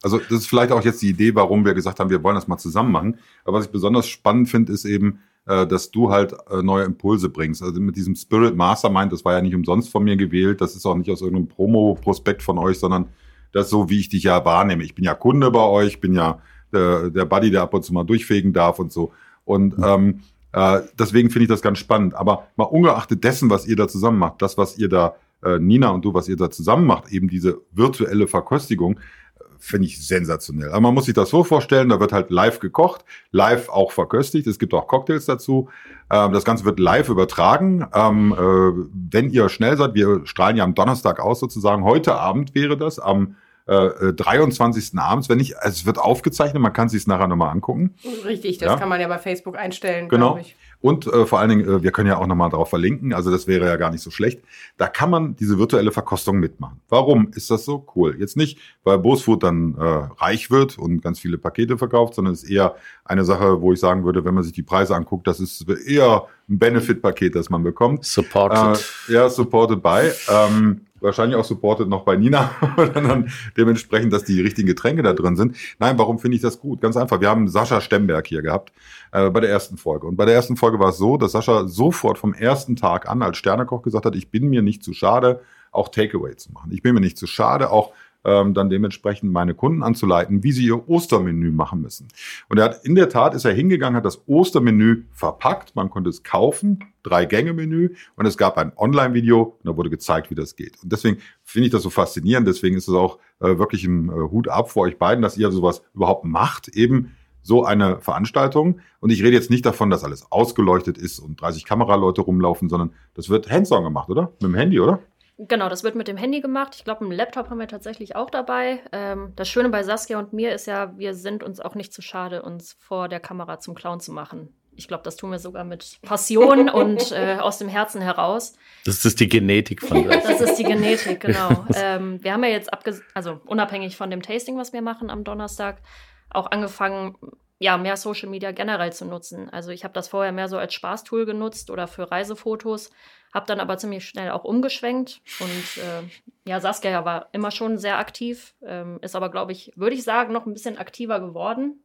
Also 0.02 0.18
das 0.18 0.30
ist 0.30 0.46
vielleicht 0.46 0.72
auch 0.72 0.84
jetzt 0.84 1.02
die 1.02 1.10
Idee, 1.10 1.34
warum 1.34 1.64
wir 1.64 1.74
gesagt 1.74 2.00
haben, 2.00 2.10
wir 2.10 2.22
wollen 2.22 2.34
das 2.34 2.48
mal 2.48 2.58
zusammen 2.58 2.92
machen. 2.92 3.18
Aber 3.44 3.58
was 3.58 3.66
ich 3.66 3.72
besonders 3.72 4.08
spannend 4.08 4.48
finde, 4.48 4.72
ist 4.72 4.84
eben, 4.84 5.20
äh, 5.46 5.66
dass 5.66 5.90
du 5.90 6.10
halt 6.10 6.34
äh, 6.50 6.62
neue 6.62 6.84
Impulse 6.84 7.28
bringst. 7.28 7.62
Also 7.62 7.80
mit 7.80 7.96
diesem 7.96 8.14
Spirit 8.14 8.56
Mastermind, 8.56 9.12
das 9.12 9.24
war 9.24 9.34
ja 9.34 9.42
nicht 9.42 9.54
umsonst 9.54 9.90
von 9.90 10.04
mir 10.04 10.16
gewählt, 10.16 10.60
das 10.60 10.76
ist 10.76 10.86
auch 10.86 10.94
nicht 10.96 11.10
aus 11.10 11.20
irgendeinem 11.20 11.48
Promo-Prospekt 11.48 12.42
von 12.42 12.58
euch, 12.58 12.78
sondern 12.78 13.08
das 13.52 13.66
ist 13.66 13.70
so, 13.70 13.90
wie 13.90 14.00
ich 14.00 14.08
dich 14.08 14.24
ja 14.24 14.44
wahrnehme. 14.44 14.84
Ich 14.84 14.94
bin 14.94 15.04
ja 15.04 15.14
Kunde 15.14 15.50
bei 15.50 15.64
euch, 15.64 16.00
bin 16.00 16.14
ja 16.14 16.40
der, 16.72 17.10
der 17.10 17.24
Buddy, 17.24 17.50
der 17.50 17.62
ab 17.62 17.74
und 17.74 17.84
zu 17.84 17.92
mal 17.92 18.04
durchfegen 18.04 18.52
darf 18.52 18.78
und 18.78 18.92
so. 18.92 19.12
Und 19.44 19.74
ähm, 19.82 20.20
äh, 20.52 20.80
deswegen 20.98 21.30
finde 21.30 21.44
ich 21.44 21.48
das 21.48 21.62
ganz 21.62 21.78
spannend. 21.78 22.14
Aber 22.14 22.48
mal 22.56 22.64
ungeachtet 22.64 23.22
dessen, 23.24 23.50
was 23.50 23.66
ihr 23.66 23.76
da 23.76 23.88
zusammen 23.88 24.18
macht, 24.18 24.42
das, 24.42 24.58
was 24.58 24.78
ihr 24.78 24.88
da, 24.88 25.14
äh, 25.44 25.58
Nina 25.58 25.90
und 25.90 26.04
du, 26.04 26.14
was 26.14 26.28
ihr 26.28 26.36
da 26.36 26.50
zusammen 26.50 26.86
macht, 26.86 27.12
eben 27.12 27.28
diese 27.28 27.60
virtuelle 27.72 28.26
Verköstigung, 28.26 28.98
äh, 28.98 29.44
finde 29.58 29.86
ich 29.86 30.06
sensationell. 30.06 30.70
Aber 30.70 30.80
man 30.80 30.94
muss 30.94 31.04
sich 31.04 31.14
das 31.14 31.30
so 31.30 31.44
vorstellen, 31.44 31.88
da 31.88 32.00
wird 32.00 32.12
halt 32.12 32.30
live 32.30 32.58
gekocht, 32.58 33.04
live 33.30 33.68
auch 33.68 33.92
verköstigt, 33.92 34.46
es 34.46 34.58
gibt 34.58 34.74
auch 34.74 34.88
Cocktails 34.88 35.26
dazu. 35.26 35.68
Ähm, 36.10 36.32
das 36.32 36.44
Ganze 36.44 36.64
wird 36.64 36.80
live 36.80 37.08
übertragen. 37.08 37.86
Ähm, 37.94 38.32
äh, 38.32 38.90
wenn 39.12 39.30
ihr 39.30 39.48
schnell 39.48 39.76
seid, 39.76 39.94
wir 39.94 40.26
strahlen 40.26 40.56
ja 40.56 40.64
am 40.64 40.74
Donnerstag 40.74 41.20
aus 41.20 41.38
sozusagen, 41.38 41.84
heute 41.84 42.16
Abend 42.16 42.54
wäre 42.54 42.76
das, 42.76 42.98
am 42.98 43.36
äh, 43.66 44.12
23. 44.12 44.94
Äh, 44.94 44.98
abends, 44.98 45.28
wenn 45.28 45.38
nicht, 45.38 45.58
also 45.58 45.74
es 45.74 45.86
wird 45.86 45.98
aufgezeichnet, 45.98 46.62
man 46.62 46.72
kann 46.72 46.88
sich 46.88 47.02
es 47.02 47.06
nachher 47.06 47.28
nochmal 47.28 47.50
angucken. 47.50 47.94
Richtig, 48.24 48.58
das 48.58 48.68
ja? 48.68 48.76
kann 48.76 48.88
man 48.88 49.00
ja 49.00 49.08
bei 49.08 49.18
Facebook 49.18 49.56
einstellen. 49.56 50.08
Genau. 50.08 50.38
Und 50.80 51.06
äh, 51.06 51.26
vor 51.26 51.40
allen 51.40 51.50
Dingen, 51.50 51.68
äh, 51.68 51.82
wir 51.82 51.92
können 51.92 52.08
ja 52.08 52.16
auch 52.16 52.26
nochmal 52.26 52.48
darauf 52.50 52.70
verlinken, 52.70 53.12
also 53.12 53.30
das 53.30 53.46
wäre 53.46 53.66
ja 53.66 53.76
gar 53.76 53.90
nicht 53.90 54.02
so 54.02 54.10
schlecht. 54.10 54.40
Da 54.78 54.88
kann 54.88 55.10
man 55.10 55.36
diese 55.36 55.58
virtuelle 55.58 55.92
Verkostung 55.92 56.38
mitmachen. 56.38 56.80
Warum 56.88 57.30
ist 57.34 57.50
das 57.50 57.64
so 57.64 57.86
cool? 57.94 58.16
Jetzt 58.18 58.36
nicht, 58.36 58.58
weil 58.82 58.98
Bosfood 58.98 59.42
dann 59.42 59.74
äh, 59.76 59.82
reich 59.82 60.50
wird 60.50 60.78
und 60.78 61.02
ganz 61.02 61.20
viele 61.20 61.36
Pakete 61.36 61.76
verkauft, 61.76 62.14
sondern 62.14 62.32
es 62.32 62.44
ist 62.44 62.50
eher 62.50 62.76
eine 63.04 63.24
Sache, 63.24 63.60
wo 63.60 63.72
ich 63.72 63.80
sagen 63.80 64.04
würde, 64.04 64.24
wenn 64.24 64.34
man 64.34 64.42
sich 64.42 64.54
die 64.54 64.62
Preise 64.62 64.94
anguckt, 64.96 65.26
das 65.26 65.38
ist 65.38 65.68
eher 65.86 66.26
ein 66.48 66.58
Benefit-Paket, 66.58 67.34
das 67.34 67.50
man 67.50 67.62
bekommt. 67.62 68.04
Supported. 68.04 68.82
Äh, 69.08 69.12
ja, 69.12 69.28
supported 69.28 69.82
by. 69.82 70.10
Ähm, 70.28 70.86
wahrscheinlich 71.00 71.36
auch 71.36 71.44
supported 71.44 71.88
noch 71.88 72.04
bei 72.04 72.16
Nina, 72.16 72.50
dann 72.94 73.30
dementsprechend, 73.56 74.12
dass 74.12 74.24
die 74.24 74.40
richtigen 74.40 74.68
Getränke 74.68 75.02
da 75.02 75.12
drin 75.12 75.36
sind. 75.36 75.56
Nein, 75.78 75.98
warum 75.98 76.18
finde 76.18 76.36
ich 76.36 76.42
das 76.42 76.60
gut? 76.60 76.80
Ganz 76.80 76.96
einfach. 76.96 77.20
Wir 77.20 77.28
haben 77.28 77.48
Sascha 77.48 77.80
Stemberg 77.80 78.26
hier 78.26 78.42
gehabt 78.42 78.72
äh, 79.12 79.30
bei 79.30 79.40
der 79.40 79.50
ersten 79.50 79.76
Folge. 79.76 80.06
Und 80.06 80.16
bei 80.16 80.24
der 80.24 80.34
ersten 80.34 80.56
Folge 80.56 80.78
war 80.78 80.90
es 80.90 80.98
so, 80.98 81.16
dass 81.16 81.32
Sascha 81.32 81.68
sofort 81.68 82.18
vom 82.18 82.34
ersten 82.34 82.76
Tag 82.76 83.08
an 83.08 83.22
als 83.22 83.36
Sternekoch 83.36 83.82
gesagt 83.82 84.06
hat, 84.06 84.16
ich 84.16 84.30
bin 84.30 84.48
mir 84.48 84.62
nicht 84.62 84.82
zu 84.82 84.92
schade, 84.92 85.40
auch 85.72 85.88
Takeaway 85.88 86.36
zu 86.36 86.52
machen. 86.52 86.72
Ich 86.72 86.82
bin 86.82 86.94
mir 86.94 87.00
nicht 87.00 87.18
zu 87.18 87.26
schade, 87.26 87.70
auch 87.70 87.92
ähm, 88.24 88.54
dann 88.54 88.70
dementsprechend 88.70 89.32
meine 89.32 89.54
Kunden 89.54 89.82
anzuleiten, 89.82 90.42
wie 90.42 90.52
sie 90.52 90.66
ihr 90.66 90.88
Ostermenü 90.88 91.50
machen 91.50 91.80
müssen. 91.80 92.08
Und 92.48 92.58
er 92.58 92.64
hat 92.64 92.84
in 92.84 92.94
der 92.94 93.08
Tat 93.08 93.34
ist 93.34 93.44
er 93.44 93.52
hingegangen, 93.52 93.96
hat 93.96 94.04
das 94.04 94.22
Ostermenü 94.26 95.04
verpackt, 95.12 95.74
man 95.74 95.90
konnte 95.90 96.10
es 96.10 96.22
kaufen, 96.22 96.84
drei 97.02 97.24
Gänge 97.24 97.52
Menü 97.52 97.94
und 98.16 98.26
es 98.26 98.36
gab 98.36 98.58
ein 98.58 98.72
Online-Video 98.76 99.42
und 99.42 99.64
da 99.64 99.76
wurde 99.76 99.90
gezeigt, 99.90 100.30
wie 100.30 100.34
das 100.34 100.56
geht. 100.56 100.82
Und 100.82 100.92
deswegen 100.92 101.18
finde 101.44 101.66
ich 101.66 101.72
das 101.72 101.82
so 101.82 101.90
faszinierend, 101.90 102.46
deswegen 102.46 102.76
ist 102.76 102.88
es 102.88 102.94
auch 102.94 103.18
äh, 103.40 103.58
wirklich 103.58 103.84
ein 103.84 104.08
äh, 104.08 104.12
Hut 104.12 104.48
ab 104.48 104.70
vor 104.70 104.82
euch 104.82 104.98
beiden, 104.98 105.22
dass 105.22 105.38
ihr 105.38 105.50
sowas 105.50 105.82
überhaupt 105.94 106.24
macht, 106.24 106.68
eben 106.68 107.12
so 107.42 107.64
eine 107.64 108.00
Veranstaltung. 108.00 108.80
Und 109.00 109.10
ich 109.10 109.22
rede 109.22 109.32
jetzt 109.32 109.50
nicht 109.50 109.64
davon, 109.64 109.90
dass 109.90 110.04
alles 110.04 110.30
ausgeleuchtet 110.30 110.98
ist 110.98 111.18
und 111.18 111.40
30 111.40 111.64
Kameraleute 111.64 112.20
rumlaufen, 112.20 112.68
sondern 112.68 112.92
das 113.14 113.30
wird 113.30 113.50
hands-on 113.50 113.84
gemacht, 113.84 114.10
oder? 114.10 114.32
Mit 114.40 114.42
dem 114.42 114.54
Handy, 114.54 114.78
oder? 114.78 115.00
Genau, 115.48 115.70
das 115.70 115.84
wird 115.84 115.94
mit 115.94 116.06
dem 116.06 116.18
Handy 116.18 116.42
gemacht. 116.42 116.74
Ich 116.76 116.84
glaube, 116.84 117.00
einen 117.00 117.12
Laptop 117.12 117.48
haben 117.48 117.58
wir 117.58 117.68
tatsächlich 117.68 118.14
auch 118.14 118.28
dabei. 118.28 118.80
Ähm, 118.92 119.32
das 119.36 119.48
Schöne 119.48 119.70
bei 119.70 119.82
Saskia 119.82 120.18
und 120.18 120.34
mir 120.34 120.52
ist 120.54 120.66
ja, 120.66 120.98
wir 120.98 121.14
sind 121.14 121.42
uns 121.42 121.60
auch 121.60 121.74
nicht 121.74 121.94
zu 121.94 122.02
schade, 122.02 122.42
uns 122.42 122.76
vor 122.78 123.08
der 123.08 123.20
Kamera 123.20 123.58
zum 123.58 123.74
Clown 123.74 124.00
zu 124.00 124.12
machen. 124.12 124.54
Ich 124.76 124.86
glaube, 124.86 125.02
das 125.02 125.16
tun 125.16 125.30
wir 125.30 125.38
sogar 125.38 125.64
mit 125.64 125.98
Passion 126.02 126.68
und 126.70 127.12
äh, 127.12 127.38
aus 127.40 127.56
dem 127.56 127.68
Herzen 127.68 128.02
heraus. 128.02 128.54
Das 128.84 129.02
ist 129.02 129.18
die 129.18 129.30
Genetik 129.30 129.80
von 129.82 130.04
das. 130.08 130.24
Das 130.24 130.40
ist 130.42 130.56
die 130.56 130.64
Genetik, 130.64 131.20
genau. 131.20 131.64
ähm, 131.74 132.22
wir 132.22 132.34
haben 132.34 132.44
ja 132.44 132.50
jetzt, 132.50 132.70
also 133.14 133.40
unabhängig 133.46 133.96
von 133.96 134.10
dem 134.10 134.20
Tasting, 134.20 134.58
was 134.58 134.74
wir 134.74 134.82
machen 134.82 135.08
am 135.08 135.24
Donnerstag, 135.24 135.80
auch 136.28 136.50
angefangen, 136.50 137.16
ja, 137.60 137.76
mehr 137.76 137.96
Social 137.96 138.28
Media 138.28 138.50
generell 138.50 138.92
zu 138.92 139.04
nutzen. 139.04 139.48
Also 139.50 139.70
ich 139.70 139.84
habe 139.84 139.94
das 139.94 140.08
vorher 140.08 140.32
mehr 140.32 140.48
so 140.48 140.58
als 140.58 140.74
Spaßtool 140.74 141.26
genutzt 141.26 141.70
oder 141.70 141.86
für 141.86 142.10
Reisefotos 142.10 142.90
habe 143.32 143.46
dann 143.46 143.60
aber 143.60 143.78
ziemlich 143.78 144.06
schnell 144.06 144.30
auch 144.30 144.44
umgeschwenkt 144.44 145.20
und 145.38 145.82
äh, 145.82 146.02
ja, 146.48 146.60
Saskia 146.60 147.04
war 147.04 147.28
immer 147.32 147.50
schon 147.50 147.78
sehr 147.78 147.98
aktiv, 147.98 148.54
ähm, 148.62 148.98
ist 149.02 149.14
aber, 149.14 149.30
glaube 149.30 149.52
ich, 149.52 149.72
würde 149.76 149.94
ich 149.94 150.02
sagen, 150.02 150.32
noch 150.32 150.46
ein 150.46 150.52
bisschen 150.52 150.78
aktiver 150.78 151.20
geworden. 151.20 151.82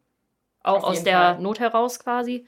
Auch 0.63 0.83
aus 0.83 1.03
der 1.03 1.19
Fall. 1.19 1.39
Not 1.39 1.59
heraus 1.59 1.99
quasi. 1.99 2.47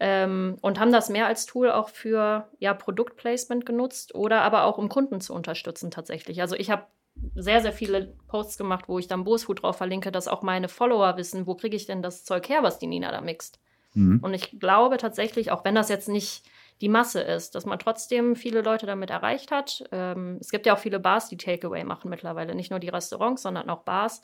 Ähm, 0.00 0.58
und 0.60 0.80
haben 0.80 0.90
das 0.90 1.08
mehr 1.08 1.28
als 1.28 1.46
Tool 1.46 1.70
auch 1.70 1.88
für 1.88 2.48
ja, 2.58 2.74
Produktplacement 2.74 3.64
genutzt 3.64 4.16
oder 4.16 4.42
aber 4.42 4.64
auch 4.64 4.76
um 4.76 4.88
Kunden 4.88 5.20
zu 5.20 5.32
unterstützen 5.32 5.92
tatsächlich. 5.92 6.40
Also 6.40 6.56
ich 6.56 6.70
habe 6.70 6.86
sehr, 7.34 7.60
sehr 7.60 7.72
viele 7.72 8.14
Posts 8.28 8.58
gemacht, 8.58 8.84
wo 8.88 8.98
ich 8.98 9.06
dann 9.06 9.24
Bosfood 9.24 9.62
drauf 9.62 9.76
verlinke, 9.76 10.12
dass 10.12 10.28
auch 10.28 10.42
meine 10.42 10.68
Follower 10.68 11.16
wissen, 11.16 11.46
wo 11.46 11.54
kriege 11.54 11.76
ich 11.76 11.86
denn 11.86 12.02
das 12.02 12.24
Zeug 12.24 12.48
her, 12.48 12.62
was 12.62 12.78
die 12.78 12.86
Nina 12.86 13.10
da 13.10 13.20
mixt. 13.20 13.60
Mhm. 13.94 14.20
Und 14.22 14.34
ich 14.34 14.58
glaube 14.58 14.96
tatsächlich, 14.96 15.50
auch 15.50 15.64
wenn 15.64 15.74
das 15.74 15.88
jetzt 15.88 16.08
nicht 16.08 16.44
die 16.80 16.88
Masse 16.88 17.20
ist, 17.20 17.54
dass 17.54 17.66
man 17.66 17.78
trotzdem 17.78 18.36
viele 18.36 18.60
Leute 18.60 18.86
damit 18.86 19.10
erreicht 19.10 19.50
hat. 19.50 19.84
Ähm, 19.92 20.38
es 20.40 20.50
gibt 20.50 20.66
ja 20.66 20.74
auch 20.74 20.78
viele 20.78 21.00
Bars, 21.00 21.28
die 21.28 21.36
Takeaway 21.36 21.84
machen 21.84 22.10
mittlerweile, 22.10 22.54
nicht 22.54 22.70
nur 22.70 22.80
die 22.80 22.88
Restaurants, 22.88 23.42
sondern 23.42 23.70
auch 23.70 23.82
Bars. 23.82 24.22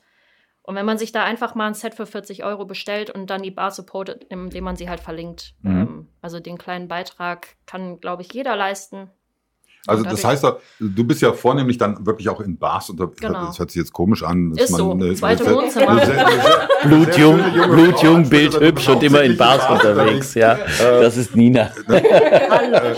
Und 0.62 0.74
wenn 0.74 0.84
man 0.84 0.98
sich 0.98 1.12
da 1.12 1.24
einfach 1.24 1.54
mal 1.54 1.68
ein 1.68 1.74
Set 1.74 1.94
für 1.94 2.06
40 2.06 2.44
Euro 2.44 2.64
bestellt 2.64 3.10
und 3.10 3.30
dann 3.30 3.42
die 3.42 3.50
Bar 3.50 3.70
supportet, 3.70 4.24
indem 4.24 4.64
man 4.64 4.76
sie 4.76 4.90
halt 4.90 5.00
verlinkt, 5.00 5.54
mhm. 5.62 5.70
ähm, 5.70 6.08
also 6.20 6.38
den 6.38 6.58
kleinen 6.58 6.88
Beitrag 6.88 7.56
kann, 7.66 8.00
glaube 8.00 8.22
ich, 8.22 8.32
jeder 8.32 8.56
leisten. 8.56 9.10
Also 9.86 10.04
das 10.04 10.24
heißt, 10.24 10.44
du 10.78 11.04
bist 11.04 11.22
ja 11.22 11.32
vornehmlich 11.32 11.78
dann 11.78 12.04
wirklich 12.04 12.28
auch 12.28 12.40
in 12.40 12.58
Bars 12.58 12.90
unterwegs. 12.90 13.20
Genau. 13.20 13.46
Das 13.46 13.58
hört 13.58 13.70
sich 13.70 13.80
jetzt 13.80 13.92
komisch 13.92 14.22
an. 14.22 14.52
Ist 14.52 14.70
man, 14.70 14.78
so, 14.78 14.92
eine, 14.92 15.14
zweite 15.14 15.46
eine, 15.46 15.56
Wohnzimmer. 15.56 16.00
Blutjung, 16.84 17.40
Blutjung, 17.70 18.28
bildhübsch 18.28 18.88
und 18.88 19.02
immer 19.02 19.22
in 19.22 19.36
Bars 19.36 19.68
unterwegs. 19.70 20.34
Ja, 20.34 20.58
das 20.78 21.16
ist 21.16 21.34
Nina. 21.34 21.70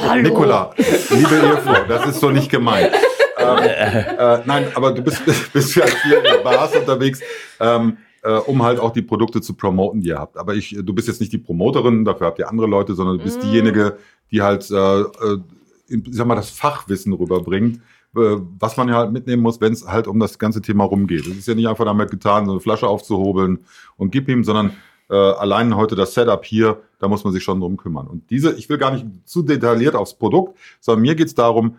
Hallo. 0.08 0.22
Nicola, 0.22 0.70
liebe 0.76 1.34
Ehefrau, 1.36 1.84
das 1.88 2.06
ist 2.06 2.20
so 2.20 2.30
nicht 2.30 2.50
gemeint. 2.50 2.90
Ähm, 3.38 3.58
äh, 3.58 4.38
nein, 4.44 4.66
aber 4.74 4.92
du 4.92 5.02
bist, 5.02 5.22
bist 5.52 5.74
ja 5.76 5.86
viel 5.86 6.14
in 6.14 6.42
Bars 6.42 6.74
unterwegs. 6.76 7.20
Ähm, 7.60 7.96
äh, 8.22 8.34
um 8.34 8.62
halt 8.62 8.78
auch 8.78 8.92
die 8.92 9.02
Produkte 9.02 9.40
zu 9.40 9.54
promoten, 9.54 10.00
die 10.00 10.08
ihr 10.08 10.18
habt. 10.18 10.36
Aber 10.36 10.54
ich, 10.54 10.76
du 10.80 10.92
bist 10.94 11.08
jetzt 11.08 11.20
nicht 11.20 11.32
die 11.32 11.38
Promoterin, 11.38 12.04
dafür 12.04 12.28
habt 12.28 12.38
ihr 12.38 12.48
andere 12.48 12.68
Leute, 12.68 12.94
sondern 12.94 13.18
du 13.18 13.24
bist 13.24 13.40
mm. 13.40 13.42
diejenige, 13.42 13.98
die 14.30 14.42
halt 14.42 14.70
äh, 14.70 15.00
äh 15.00 15.38
ich 15.92 16.02
sag 16.10 16.26
mal, 16.26 16.34
das 16.34 16.50
Fachwissen 16.50 17.12
rüberbringt, 17.12 17.76
äh, 18.16 18.36
was 18.58 18.76
man 18.76 18.88
ja 18.88 18.96
halt 18.96 19.12
mitnehmen 19.12 19.42
muss, 19.42 19.60
wenn 19.60 19.72
es 19.72 19.86
halt 19.86 20.06
um 20.06 20.18
das 20.18 20.38
ganze 20.38 20.62
Thema 20.62 20.84
rumgeht. 20.84 21.26
Es 21.26 21.36
ist 21.36 21.48
ja 21.48 21.54
nicht 21.54 21.68
einfach 21.68 21.84
damit 21.84 22.10
getan, 22.10 22.46
so 22.46 22.52
eine 22.52 22.60
Flasche 22.60 22.88
aufzuhobeln 22.88 23.60
und 23.96 24.10
gib 24.10 24.28
ihm, 24.28 24.44
sondern 24.44 24.72
äh, 25.10 25.14
allein 25.14 25.76
heute 25.76 25.94
das 25.94 26.14
Setup 26.14 26.44
hier, 26.44 26.82
da 26.98 27.08
muss 27.08 27.24
man 27.24 27.32
sich 27.32 27.42
schon 27.42 27.60
drum 27.60 27.76
kümmern. 27.76 28.06
Und 28.06 28.30
diese, 28.30 28.52
ich 28.52 28.68
will 28.68 28.78
gar 28.78 28.92
nicht 28.92 29.06
zu 29.24 29.42
detailliert 29.42 29.94
aufs 29.94 30.14
Produkt, 30.14 30.58
sondern 30.80 31.02
mir 31.02 31.14
geht's 31.14 31.34
darum, 31.34 31.76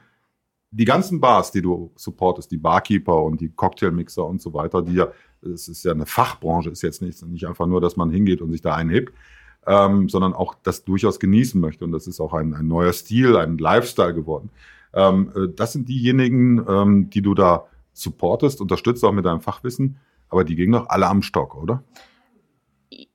die 0.72 0.86
ganzen 0.86 1.20
Bars, 1.20 1.52
die 1.52 1.62
du 1.62 1.92
supportest, 1.96 2.52
die 2.52 2.58
Barkeeper 2.58 3.24
und 3.24 3.40
die 3.42 3.50
Cocktailmixer 3.50 4.26
und 4.26 4.42
so 4.42 4.54
weiter, 4.54 4.82
die 4.82 4.94
ja, 4.94 5.08
es 5.42 5.68
ist 5.68 5.84
ja 5.84 5.92
eine 5.92 6.06
Fachbranche, 6.06 6.72
ist 6.72 6.82
jetzt 6.82 7.02
nicht, 7.02 7.24
nicht 7.28 7.46
einfach 7.46 7.68
nur, 7.68 7.80
dass 7.80 7.96
man 7.96 8.10
hingeht 8.10 8.42
und 8.42 8.52
sich 8.52 8.62
da 8.62 8.76
einhebt, 8.76 9.14
ähm, 9.68 10.10
sondern 10.10 10.34
auch 10.34 10.56
das 10.64 10.84
durchaus 10.84 11.20
genießen 11.20 11.60
möchte. 11.60 11.86
Und 11.86 11.92
das 11.92 12.08
ist 12.08 12.20
auch 12.20 12.34
ein, 12.34 12.54
ein 12.54 12.68
neuer 12.68 12.94
Stil, 12.94 13.38
ein 13.38 13.58
Lifestyle 13.58 14.14
geworden. 14.14 14.50
Ähm, 14.94 15.32
äh, 15.36 15.48
das 15.56 15.74
sind 15.74 15.90
diejenigen, 15.90 16.66
ähm, 16.68 17.10
die 17.10 17.22
du 17.22 17.34
da 17.34 17.66
supportest, 17.94 18.62
unterstützt 18.62 19.04
auch 19.04 19.12
mit 19.12 19.26
deinem 19.26 19.42
Fachwissen, 19.42 20.00
aber 20.30 20.44
die 20.44 20.56
gehen 20.56 20.72
doch 20.72 20.90
alle 20.90 21.08
am 21.08 21.22
Stock, 21.22 21.56
oder? 21.56 21.84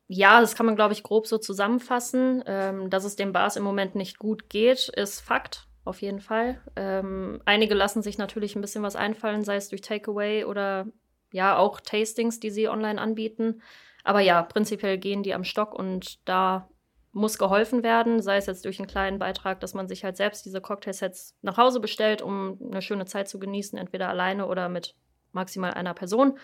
Ja, 0.07 0.41
das 0.41 0.55
kann 0.55 0.67
man, 0.67 0.77
glaube 0.77 0.95
ich, 0.95 1.03
grob 1.03 1.27
so 1.27 1.37
zusammenfassen. 1.37 2.43
Ähm, 2.47 2.91
dass 2.91 3.05
es 3.05 3.17
den 3.17 3.33
Bars 3.33 3.57
im 3.57 3.65
Moment 3.65 3.95
nicht 3.95 4.19
gut 4.19 4.49
geht, 4.49 4.89
ist 4.89 5.21
Fakt, 5.21 5.69
auf 5.85 6.01
jeden 6.01 6.21
Fall. 6.21 6.61
Ähm, 6.77 7.41
einige 7.45 7.75
lassen 7.75 8.03
sich 8.03 8.17
natürlich 8.17 8.57
ein 8.57 8.63
bisschen 8.63 8.83
was 8.83 8.97
einfallen, 8.97 9.45
sei 9.45 9.57
es 9.57 9.69
durch 9.69 9.83
Takeaway 9.83 10.45
oder 10.45 10.87
ja 11.33 11.59
auch 11.59 11.81
Tastings, 11.81 12.41
die 12.41 12.51
sie 12.51 12.69
online 12.69 13.01
anbieten. 13.01 13.61
Aber 14.09 14.21
ja, 14.21 14.41
prinzipiell 14.43 14.97
gehen 14.97 15.23
die 15.23 15.35
am 15.35 15.45
Stock 15.45 15.75
und 15.75 16.27
da 16.27 16.67
muss 17.13 17.37
geholfen 17.37 17.83
werden, 17.83 18.23
sei 18.23 18.39
es 18.39 18.47
jetzt 18.47 18.65
durch 18.65 18.79
einen 18.79 18.89
kleinen 18.89 19.19
Beitrag, 19.19 19.61
dass 19.61 19.75
man 19.75 19.87
sich 19.87 20.03
halt 20.03 20.17
selbst 20.17 20.47
diese 20.47 20.63
Cocktailsets 20.63 21.37
nach 21.43 21.59
Hause 21.59 21.79
bestellt, 21.79 22.23
um 22.23 22.59
eine 22.73 22.81
schöne 22.81 23.05
Zeit 23.05 23.29
zu 23.29 23.39
genießen, 23.39 23.79
entweder 23.79 24.09
alleine 24.09 24.47
oder 24.47 24.71
mit 24.71 24.95
maximal 25.33 25.75
einer 25.75 25.93
Person. 25.93 26.39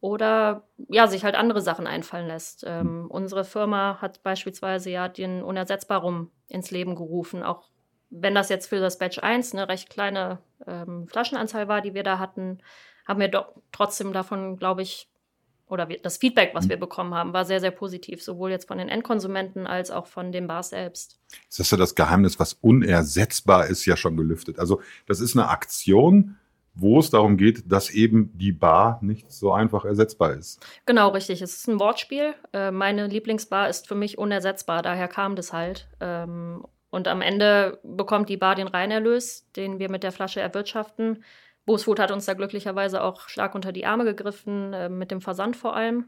Oder 0.00 0.66
ja, 0.88 1.06
sich 1.06 1.22
halt 1.22 1.34
andere 1.34 1.60
Sachen 1.60 1.86
einfallen 1.86 2.28
lässt. 2.28 2.64
Ähm, 2.66 3.08
unsere 3.10 3.44
Firma 3.44 3.98
hat 4.00 4.22
beispielsweise 4.22 4.88
ja 4.88 5.08
den 5.08 5.42
Unersetzbarum 5.42 6.30
ins 6.48 6.70
Leben 6.70 6.94
gerufen, 6.94 7.42
auch 7.42 7.68
wenn 8.08 8.34
das 8.34 8.48
jetzt 8.48 8.68
für 8.70 8.80
das 8.80 8.96
Batch 8.96 9.18
1 9.18 9.52
eine 9.52 9.68
recht 9.68 9.90
kleine 9.90 10.38
ähm, 10.66 11.06
Flaschenanzahl 11.08 11.68
war, 11.68 11.82
die 11.82 11.92
wir 11.92 12.04
da 12.04 12.18
hatten. 12.18 12.62
haben 13.06 13.20
wir 13.20 13.28
doch 13.28 13.52
trotzdem 13.70 14.14
davon, 14.14 14.56
glaube 14.56 14.80
ich, 14.80 15.11
oder 15.72 15.86
das 15.86 16.18
Feedback, 16.18 16.50
was 16.52 16.68
wir 16.68 16.76
bekommen 16.76 17.14
haben, 17.14 17.32
war 17.32 17.46
sehr, 17.46 17.58
sehr 17.58 17.70
positiv, 17.70 18.22
sowohl 18.22 18.50
jetzt 18.50 18.68
von 18.68 18.76
den 18.76 18.90
Endkonsumenten 18.90 19.66
als 19.66 19.90
auch 19.90 20.06
von 20.06 20.30
den 20.30 20.46
Bars 20.46 20.68
selbst. 20.68 21.18
Das 21.48 21.60
ist 21.60 21.72
ja 21.72 21.78
das 21.78 21.94
Geheimnis, 21.94 22.38
was 22.38 22.52
unersetzbar 22.52 23.68
ist, 23.68 23.86
ja 23.86 23.96
schon 23.96 24.18
gelüftet. 24.18 24.58
Also 24.58 24.82
das 25.06 25.20
ist 25.20 25.34
eine 25.34 25.48
Aktion, 25.48 26.36
wo 26.74 26.98
es 26.98 27.08
darum 27.08 27.38
geht, 27.38 27.72
dass 27.72 27.88
eben 27.88 28.36
die 28.36 28.52
Bar 28.52 28.98
nicht 29.00 29.32
so 29.32 29.50
einfach 29.50 29.86
ersetzbar 29.86 30.34
ist. 30.34 30.60
Genau, 30.84 31.08
richtig. 31.08 31.40
Es 31.40 31.54
ist 31.54 31.68
ein 31.68 31.80
Wortspiel. 31.80 32.34
Äh, 32.52 32.70
meine 32.70 33.06
Lieblingsbar 33.06 33.70
ist 33.70 33.88
für 33.88 33.94
mich 33.94 34.18
unersetzbar, 34.18 34.82
daher 34.82 35.08
kam 35.08 35.36
das 35.36 35.54
halt. 35.54 35.88
Ähm, 36.00 36.66
und 36.90 37.08
am 37.08 37.22
Ende 37.22 37.80
bekommt 37.82 38.28
die 38.28 38.36
Bar 38.36 38.56
den 38.56 38.68
Reinerlös, 38.68 39.50
den 39.56 39.78
wir 39.78 39.90
mit 39.90 40.02
der 40.02 40.12
Flasche 40.12 40.42
erwirtschaften. 40.42 41.24
Boosfood 41.64 42.00
hat 42.00 42.10
uns 42.10 42.26
da 42.26 42.34
glücklicherweise 42.34 43.02
auch 43.02 43.28
stark 43.28 43.54
unter 43.54 43.72
die 43.72 43.86
Arme 43.86 44.04
gegriffen, 44.04 44.72
äh, 44.72 44.88
mit 44.88 45.10
dem 45.10 45.20
Versand 45.20 45.56
vor 45.56 45.76
allem. 45.76 46.06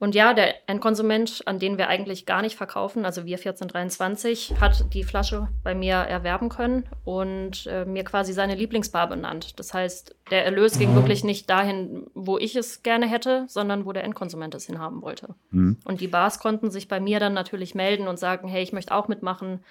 Und 0.00 0.14
ja, 0.14 0.32
der 0.32 0.66
Endkonsument, 0.66 1.42
an 1.44 1.58
den 1.58 1.76
wir 1.76 1.88
eigentlich 1.88 2.24
gar 2.24 2.40
nicht 2.40 2.56
verkaufen, 2.56 3.04
also 3.04 3.26
wir 3.26 3.36
1423, 3.36 4.54
hat 4.58 4.94
die 4.94 5.04
Flasche 5.04 5.48
bei 5.62 5.74
mir 5.74 5.96
erwerben 5.96 6.48
können 6.48 6.88
und 7.04 7.66
äh, 7.66 7.84
mir 7.84 8.02
quasi 8.02 8.32
seine 8.32 8.54
Lieblingsbar 8.54 9.10
benannt. 9.10 9.58
Das 9.58 9.74
heißt, 9.74 10.16
der 10.30 10.46
Erlös 10.46 10.78
ging 10.78 10.94
wirklich 10.94 11.22
nicht 11.22 11.50
dahin, 11.50 12.06
wo 12.14 12.38
ich 12.38 12.56
es 12.56 12.82
gerne 12.82 13.06
hätte, 13.06 13.44
sondern 13.46 13.84
wo 13.84 13.92
der 13.92 14.04
Endkonsument 14.04 14.54
es 14.54 14.64
hinhaben 14.64 15.02
wollte. 15.02 15.34
Mhm. 15.50 15.76
Und 15.84 16.00
die 16.00 16.08
Bars 16.08 16.38
konnten 16.38 16.70
sich 16.70 16.88
bei 16.88 16.98
mir 16.98 17.20
dann 17.20 17.34
natürlich 17.34 17.74
melden 17.74 18.08
und 18.08 18.18
sagen, 18.18 18.48
hey, 18.48 18.62
ich 18.62 18.72
möchte 18.72 18.94
auch 18.94 19.06
mitmachen. 19.06 19.62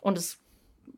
Und 0.00 0.16
es 0.16 0.40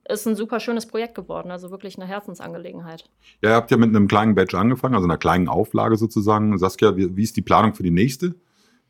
ist 0.08 0.26
ein 0.26 0.36
super 0.36 0.60
schönes 0.60 0.86
Projekt 0.86 1.14
geworden, 1.14 1.50
also 1.50 1.70
wirklich 1.70 1.96
eine 1.96 2.06
Herzensangelegenheit. 2.06 3.04
Ja, 3.42 3.50
ihr 3.50 3.56
habt 3.56 3.70
ja 3.70 3.76
mit 3.76 3.90
einem 3.90 4.08
kleinen 4.08 4.34
Badge 4.34 4.58
angefangen, 4.58 4.94
also 4.94 5.06
einer 5.06 5.18
kleinen 5.18 5.48
Auflage 5.48 5.96
sozusagen. 5.96 6.56
Saskia, 6.58 6.96
wie, 6.96 7.16
wie 7.16 7.22
ist 7.22 7.36
die 7.36 7.42
Planung 7.42 7.74
für 7.74 7.82
die 7.82 7.90
nächste? 7.90 8.34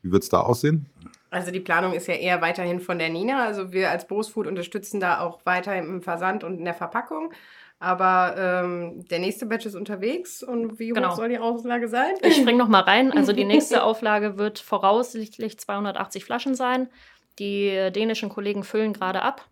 Wie 0.01 0.11
wird 0.11 0.23
es 0.23 0.29
da 0.29 0.39
aussehen? 0.41 0.87
Also 1.29 1.51
die 1.51 1.59
Planung 1.59 1.93
ist 1.93 2.07
ja 2.07 2.15
eher 2.15 2.41
weiterhin 2.41 2.79
von 2.79 2.97
der 2.97 3.09
Nina. 3.09 3.45
Also 3.45 3.71
wir 3.71 3.91
als 3.91 4.07
Bosfood 4.07 4.47
unterstützen 4.47 4.99
da 4.99 5.19
auch 5.19 5.45
weiter 5.45 5.75
im 5.77 6.01
Versand 6.01 6.43
und 6.43 6.57
in 6.57 6.65
der 6.65 6.73
Verpackung. 6.73 7.33
Aber 7.79 8.35
ähm, 8.37 9.05
der 9.09 9.19
nächste 9.19 9.45
Batch 9.45 9.65
ist 9.65 9.75
unterwegs 9.75 10.43
und 10.43 10.79
wie 10.79 10.89
genau. 10.89 11.11
hoch 11.11 11.15
soll 11.15 11.29
die 11.29 11.39
Auslage 11.39 11.87
sein? 11.87 12.15
Ich 12.23 12.35
spring 12.35 12.57
noch 12.57 12.67
mal 12.67 12.81
rein. 12.81 13.11
Also 13.11 13.31
die 13.31 13.45
nächste 13.45 13.83
Auflage 13.83 14.37
wird 14.37 14.59
voraussichtlich 14.59 15.59
280 15.59 16.25
Flaschen 16.25 16.55
sein. 16.55 16.89
Die 17.37 17.89
dänischen 17.93 18.29
Kollegen 18.29 18.63
füllen 18.63 18.91
gerade 18.91 19.21
ab 19.21 19.47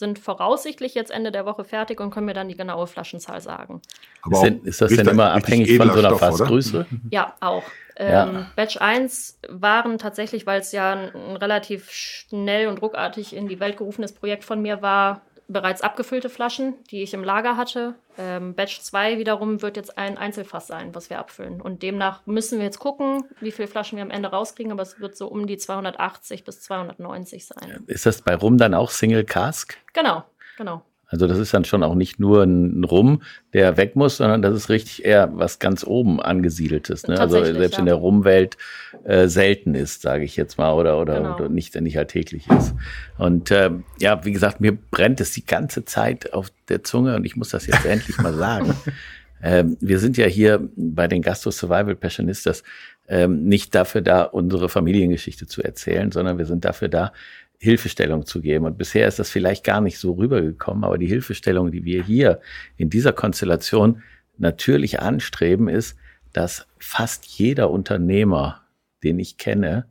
sind 0.00 0.18
voraussichtlich 0.18 0.94
jetzt 0.94 1.12
Ende 1.12 1.30
der 1.30 1.46
Woche 1.46 1.62
fertig 1.62 2.00
und 2.00 2.10
können 2.10 2.26
mir 2.26 2.34
dann 2.34 2.48
die 2.48 2.56
genaue 2.56 2.88
Flaschenzahl 2.88 3.40
sagen. 3.40 3.80
Aber 4.22 4.48
ist, 4.48 4.64
ist 4.64 4.80
das 4.80 4.92
denn 4.92 5.06
immer 5.06 5.30
abhängig 5.30 5.76
von 5.76 5.92
so 5.92 6.00
einer 6.00 6.16
Fassgröße? 6.16 6.86
Ja, 7.10 7.34
auch. 7.38 7.62
Ähm, 7.94 8.10
ja. 8.10 8.46
Batch 8.56 8.78
1 8.78 9.38
waren 9.48 9.98
tatsächlich, 9.98 10.46
weil 10.46 10.60
es 10.60 10.72
ja 10.72 10.92
ein, 10.92 11.14
ein 11.14 11.36
relativ 11.36 11.90
schnell 11.90 12.66
und 12.66 12.82
ruckartig 12.82 13.36
in 13.36 13.46
die 13.46 13.60
Welt 13.60 13.76
gerufenes 13.76 14.12
Projekt 14.12 14.42
von 14.42 14.60
mir 14.60 14.82
war, 14.82 15.20
bereits 15.52 15.82
abgefüllte 15.82 16.28
Flaschen, 16.28 16.74
die 16.90 17.02
ich 17.02 17.12
im 17.14 17.24
Lager 17.24 17.56
hatte. 17.56 17.94
Ähm, 18.16 18.54
Batch 18.54 18.80
2 18.80 19.18
wiederum 19.18 19.62
wird 19.62 19.76
jetzt 19.76 19.98
ein 19.98 20.16
Einzelfass 20.16 20.66
sein, 20.66 20.94
was 20.94 21.10
wir 21.10 21.18
abfüllen. 21.18 21.60
Und 21.60 21.82
demnach 21.82 22.26
müssen 22.26 22.58
wir 22.58 22.64
jetzt 22.64 22.78
gucken, 22.78 23.24
wie 23.40 23.50
viele 23.50 23.68
Flaschen 23.68 23.96
wir 23.96 24.02
am 24.02 24.10
Ende 24.10 24.30
rauskriegen, 24.30 24.72
aber 24.72 24.82
es 24.82 25.00
wird 25.00 25.16
so 25.16 25.28
um 25.28 25.46
die 25.46 25.58
280 25.58 26.44
bis 26.44 26.62
290 26.62 27.46
sein. 27.46 27.84
Ist 27.86 28.06
das 28.06 28.22
bei 28.22 28.34
Rum 28.34 28.58
dann 28.58 28.74
auch 28.74 28.90
Single 28.90 29.24
Cask? 29.24 29.76
Genau, 29.92 30.24
genau. 30.56 30.82
Also 31.10 31.26
das 31.26 31.38
ist 31.38 31.52
dann 31.52 31.64
schon 31.64 31.82
auch 31.82 31.96
nicht 31.96 32.20
nur 32.20 32.44
ein 32.44 32.84
Rum, 32.84 33.22
der 33.52 33.76
weg 33.76 33.96
muss, 33.96 34.18
sondern 34.18 34.42
das 34.42 34.54
ist 34.54 34.68
richtig 34.68 35.04
eher 35.04 35.30
was 35.32 35.58
ganz 35.58 35.84
oben 35.84 36.20
angesiedeltes. 36.20 37.08
Ne? 37.08 37.18
Also 37.18 37.44
selbst 37.44 37.74
ja. 37.74 37.80
in 37.80 37.86
der 37.86 37.96
Rumwelt 37.96 38.56
äh, 39.04 39.26
selten 39.26 39.74
ist, 39.74 40.02
sage 40.02 40.24
ich 40.24 40.36
jetzt 40.36 40.56
mal, 40.56 40.72
oder 40.72 41.00
oder, 41.00 41.16
genau. 41.16 41.34
oder 41.34 41.48
nicht, 41.48 41.78
nicht 41.80 41.98
alltäglich 41.98 42.48
ist. 42.48 42.74
Und 43.18 43.50
äh, 43.50 43.70
ja, 43.98 44.24
wie 44.24 44.32
gesagt, 44.32 44.60
mir 44.60 44.72
brennt 44.72 45.20
es 45.20 45.32
die 45.32 45.44
ganze 45.44 45.84
Zeit 45.84 46.32
auf 46.32 46.52
der 46.68 46.84
Zunge 46.84 47.16
und 47.16 47.24
ich 47.24 47.34
muss 47.34 47.50
das 47.50 47.66
jetzt 47.66 47.84
endlich 47.84 48.18
mal 48.18 48.34
sagen. 48.34 48.74
Ähm, 49.42 49.78
wir 49.80 49.98
sind 49.98 50.18
ja 50.18 50.26
hier 50.26 50.68
bei 50.76 51.08
den 51.08 51.22
Gastro 51.22 51.50
Survival 51.50 51.96
Passionistas 51.96 52.62
ähm, 53.08 53.44
nicht 53.44 53.74
dafür 53.74 54.02
da, 54.02 54.22
unsere 54.22 54.68
Familiengeschichte 54.68 55.46
zu 55.46 55.62
erzählen, 55.62 56.12
sondern 56.12 56.38
wir 56.38 56.44
sind 56.44 56.64
dafür 56.64 56.88
da, 56.88 57.12
Hilfestellung 57.60 58.24
zu 58.24 58.40
geben. 58.40 58.64
Und 58.64 58.78
bisher 58.78 59.06
ist 59.06 59.18
das 59.18 59.30
vielleicht 59.30 59.64
gar 59.64 59.82
nicht 59.82 59.98
so 59.98 60.12
rübergekommen, 60.12 60.82
aber 60.82 60.96
die 60.96 61.06
Hilfestellung, 61.06 61.70
die 61.70 61.84
wir 61.84 62.02
hier 62.02 62.40
in 62.78 62.88
dieser 62.88 63.12
Konstellation 63.12 64.02
natürlich 64.38 65.00
anstreben, 65.00 65.68
ist, 65.68 65.96
dass 66.32 66.66
fast 66.78 67.26
jeder 67.26 67.70
Unternehmer, 67.70 68.62
den 69.02 69.18
ich 69.18 69.36
kenne, 69.36 69.86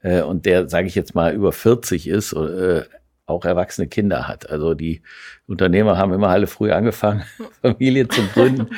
äh, 0.00 0.22
und 0.22 0.46
der, 0.46 0.68
sage 0.70 0.86
ich 0.86 0.94
jetzt 0.94 1.14
mal, 1.14 1.34
über 1.34 1.52
40 1.52 2.08
ist, 2.08 2.32
äh, 2.32 2.84
auch 3.32 3.44
erwachsene 3.44 3.88
Kinder 3.88 4.28
hat. 4.28 4.48
Also 4.50 4.74
die 4.74 5.02
Unternehmer 5.46 5.98
haben 5.98 6.12
immer 6.12 6.28
alle 6.28 6.46
früh 6.46 6.70
angefangen, 6.70 7.24
Familie 7.62 8.08
zu 8.08 8.22
gründen. 8.28 8.68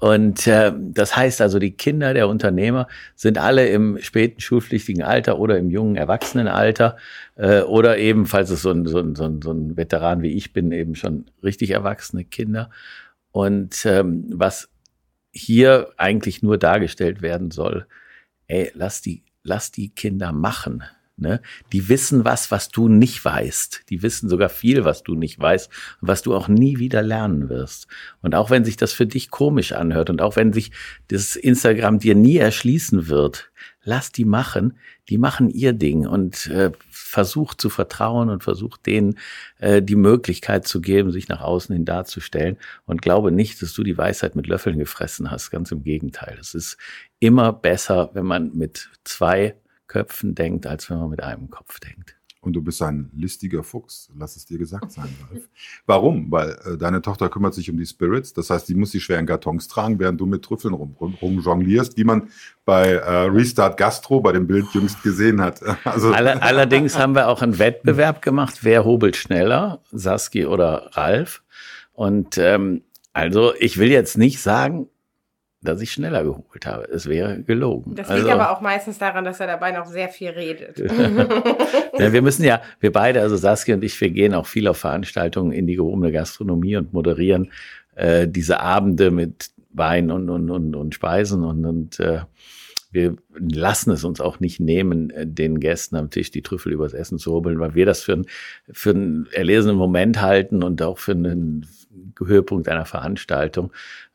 Und 0.00 0.46
äh, 0.46 0.72
das 0.76 1.16
heißt 1.16 1.40
also, 1.40 1.58
die 1.58 1.76
Kinder 1.76 2.14
der 2.14 2.28
Unternehmer 2.28 2.88
sind 3.14 3.38
alle 3.38 3.68
im 3.68 3.98
späten 4.00 4.40
schulpflichtigen 4.40 5.02
Alter 5.02 5.38
oder 5.38 5.58
im 5.58 5.70
jungen 5.70 5.96
Erwachsenenalter 5.96 6.96
äh, 7.36 7.60
oder 7.62 7.98
eben, 7.98 8.26
falls 8.26 8.50
es 8.50 8.62
so 8.62 8.70
ein, 8.70 8.86
so, 8.86 8.98
ein, 8.98 9.14
so, 9.14 9.24
ein, 9.24 9.42
so 9.42 9.52
ein 9.52 9.76
Veteran 9.76 10.22
wie 10.22 10.32
ich 10.32 10.52
bin, 10.52 10.72
eben 10.72 10.94
schon 10.94 11.26
richtig 11.42 11.70
erwachsene 11.70 12.24
Kinder. 12.24 12.70
Und 13.32 13.84
ähm, 13.84 14.26
was 14.28 14.68
hier 15.32 15.92
eigentlich 15.96 16.42
nur 16.42 16.58
dargestellt 16.58 17.20
werden 17.20 17.50
soll, 17.50 17.86
ey, 18.46 18.70
lass 18.74 19.02
die, 19.02 19.24
lass 19.42 19.72
die 19.72 19.90
Kinder 19.90 20.32
machen. 20.32 20.84
Ne? 21.16 21.40
Die 21.72 21.88
wissen 21.88 22.24
was, 22.24 22.50
was 22.50 22.70
du 22.70 22.88
nicht 22.88 23.24
weißt. 23.24 23.84
Die 23.88 24.02
wissen 24.02 24.28
sogar 24.28 24.48
viel, 24.48 24.84
was 24.84 25.04
du 25.04 25.14
nicht 25.14 25.38
weißt 25.38 25.70
und 26.00 26.08
was 26.08 26.22
du 26.22 26.34
auch 26.34 26.48
nie 26.48 26.78
wieder 26.78 27.02
lernen 27.02 27.48
wirst. 27.48 27.86
Und 28.20 28.34
auch 28.34 28.50
wenn 28.50 28.64
sich 28.64 28.76
das 28.76 28.92
für 28.92 29.06
dich 29.06 29.30
komisch 29.30 29.72
anhört 29.72 30.10
und 30.10 30.20
auch 30.20 30.34
wenn 30.34 30.52
sich 30.52 30.72
das 31.08 31.36
Instagram 31.36 32.00
dir 32.00 32.16
nie 32.16 32.38
erschließen 32.38 33.06
wird, 33.06 33.52
lass 33.84 34.10
die 34.10 34.24
machen. 34.24 34.76
Die 35.08 35.18
machen 35.18 35.50
ihr 35.50 35.72
Ding 35.72 36.06
und 36.06 36.48
äh, 36.48 36.72
versuch 36.90 37.54
zu 37.54 37.70
vertrauen 37.70 38.28
und 38.28 38.42
versuch 38.42 38.76
denen 38.76 39.18
äh, 39.58 39.82
die 39.82 39.96
Möglichkeit 39.96 40.66
zu 40.66 40.80
geben, 40.80 41.12
sich 41.12 41.28
nach 41.28 41.42
außen 41.42 41.74
hin 41.74 41.84
darzustellen. 41.84 42.56
Und 42.86 43.02
glaube 43.02 43.30
nicht, 43.30 43.62
dass 43.62 43.72
du 43.72 43.84
die 43.84 43.96
Weisheit 43.96 44.34
mit 44.34 44.48
Löffeln 44.48 44.78
gefressen 44.78 45.30
hast. 45.30 45.50
Ganz 45.50 45.70
im 45.70 45.84
Gegenteil. 45.84 46.38
Es 46.40 46.54
ist 46.54 46.76
immer 47.20 47.52
besser, 47.52 48.10
wenn 48.14 48.26
man 48.26 48.56
mit 48.56 48.90
zwei 49.04 49.54
Köpfen 49.86 50.34
denkt, 50.34 50.66
als 50.66 50.90
wenn 50.90 50.98
man 50.98 51.10
mit 51.10 51.22
einem 51.22 51.50
Kopf 51.50 51.80
denkt. 51.80 52.16
Und 52.44 52.52
du 52.52 52.60
bist 52.60 52.82
ein 52.82 53.10
listiger 53.16 53.62
Fuchs, 53.62 54.10
lass 54.18 54.36
es 54.36 54.44
dir 54.44 54.58
gesagt 54.58 54.92
sein, 54.92 55.08
Ralf. 55.30 55.48
Warum? 55.86 56.30
Weil 56.30 56.50
äh, 56.66 56.76
deine 56.76 57.00
Tochter 57.00 57.30
kümmert 57.30 57.54
sich 57.54 57.70
um 57.70 57.78
die 57.78 57.86
Spirits, 57.86 58.34
das 58.34 58.50
heißt, 58.50 58.68
die 58.68 58.74
muss 58.74 58.90
die 58.90 59.00
schweren 59.00 59.24
Kartons 59.24 59.66
tragen, 59.66 59.98
während 59.98 60.20
du 60.20 60.26
mit 60.26 60.42
Trüffeln 60.44 60.74
rum, 60.74 60.94
rum, 61.00 61.16
rum 61.22 61.40
jonglierst, 61.40 61.96
wie 61.96 62.04
man 62.04 62.28
bei 62.66 62.92
äh, 62.92 63.28
Restart 63.28 63.78
Gastro 63.78 64.20
bei 64.20 64.32
dem 64.32 64.46
Bild 64.46 64.66
jüngst 64.74 65.02
gesehen 65.02 65.40
hat. 65.40 65.62
Also 65.84 66.12
Aller, 66.12 66.42
allerdings 66.42 66.98
haben 66.98 67.14
wir 67.14 67.28
auch 67.28 67.40
einen 67.40 67.58
Wettbewerb 67.58 68.20
gemacht, 68.20 68.60
wer 68.62 68.84
hobelt 68.84 69.16
schneller, 69.16 69.80
Saski 69.92 70.44
oder 70.44 70.90
Ralf. 70.92 71.42
Und 71.92 72.36
ähm, 72.38 72.82
also 73.12 73.54
ich 73.58 73.78
will 73.78 73.90
jetzt 73.90 74.18
nicht 74.18 74.40
sagen, 74.40 74.88
dass 75.64 75.80
ich 75.80 75.92
schneller 75.92 76.22
geholt 76.22 76.66
habe. 76.66 76.84
Es 76.84 77.08
wäre 77.08 77.42
gelogen. 77.42 77.94
Das 77.94 78.08
liegt 78.08 78.20
also, 78.20 78.32
aber 78.32 78.50
auch 78.50 78.60
meistens 78.60 78.98
daran, 78.98 79.24
dass 79.24 79.40
er 79.40 79.46
dabei 79.46 79.72
noch 79.72 79.86
sehr 79.86 80.08
viel 80.08 80.30
redet. 80.30 80.78
ja, 81.98 82.12
wir 82.12 82.22
müssen 82.22 82.44
ja, 82.44 82.60
wir 82.80 82.92
beide, 82.92 83.20
also 83.20 83.36
Saskia 83.36 83.74
und 83.74 83.82
ich, 83.82 84.00
wir 84.00 84.10
gehen 84.10 84.34
auch 84.34 84.46
viel 84.46 84.68
auf 84.68 84.76
Veranstaltungen 84.76 85.52
in 85.52 85.66
die 85.66 85.76
gehobene 85.76 86.12
Gastronomie 86.12 86.76
und 86.76 86.92
moderieren 86.92 87.50
äh, 87.96 88.28
diese 88.28 88.60
Abende 88.60 89.10
mit 89.10 89.50
Wein 89.70 90.10
und, 90.10 90.30
und, 90.30 90.50
und, 90.50 90.76
und 90.76 90.94
Speisen 90.94 91.44
und, 91.44 91.64
und 91.64 92.00
äh, 92.00 92.20
wir 92.94 93.16
lassen 93.36 93.90
es 93.90 94.04
uns 94.04 94.20
auch 94.20 94.38
nicht 94.38 94.60
nehmen, 94.60 95.12
den 95.16 95.58
Gästen 95.58 95.96
am 95.96 96.10
Tisch 96.10 96.30
die 96.30 96.42
Trüffel 96.42 96.72
übers 96.72 96.92
Essen 96.92 97.18
zu 97.18 97.32
hobeln, 97.32 97.58
weil 97.58 97.74
wir 97.74 97.86
das 97.86 98.02
für, 98.02 98.12
ein, 98.12 98.26
für 98.70 98.90
einen 98.90 99.26
erlesenen 99.32 99.74
Moment 99.74 100.20
halten 100.20 100.62
und 100.62 100.80
auch 100.80 100.98
für 100.98 101.10
einen 101.10 101.66
Höhepunkt 102.24 102.68
einer 102.68 102.84
Veranstaltung. 102.84 103.72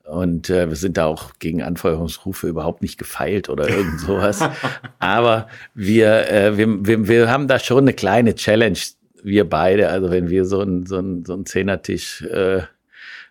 Und 0.10 0.50
äh, 0.50 0.68
wir 0.70 0.76
sind 0.76 0.98
da 0.98 1.06
auch 1.06 1.34
gegen 1.40 1.62
Anfeuerungsrufe 1.62 2.48
überhaupt 2.48 2.82
nicht 2.82 2.98
gefeilt 2.98 3.50
oder 3.50 3.70
irgend 3.70 4.00
sowas. 4.00 4.42
Aber 5.00 5.48
wir, 5.76 6.30
äh, 6.32 6.58
wir, 6.58 6.86
wir, 6.86 7.08
wir 7.08 7.32
haben 7.32 7.48
da 7.48 7.60
schon 7.60 7.80
eine 7.80 7.94
kleine 7.94 8.36
Challenge, 8.36 8.80
wir 9.24 9.48
beide. 9.48 9.90
Also 9.90 10.10
wenn 10.10 10.30
wir 10.30 10.46
so 10.46 10.62
ein 10.62 10.86
so 10.86 10.98
ein 10.98 11.26
so 11.26 11.34
ein 11.34 11.46
Zehnertisch 11.46 12.24
äh, 12.24 12.62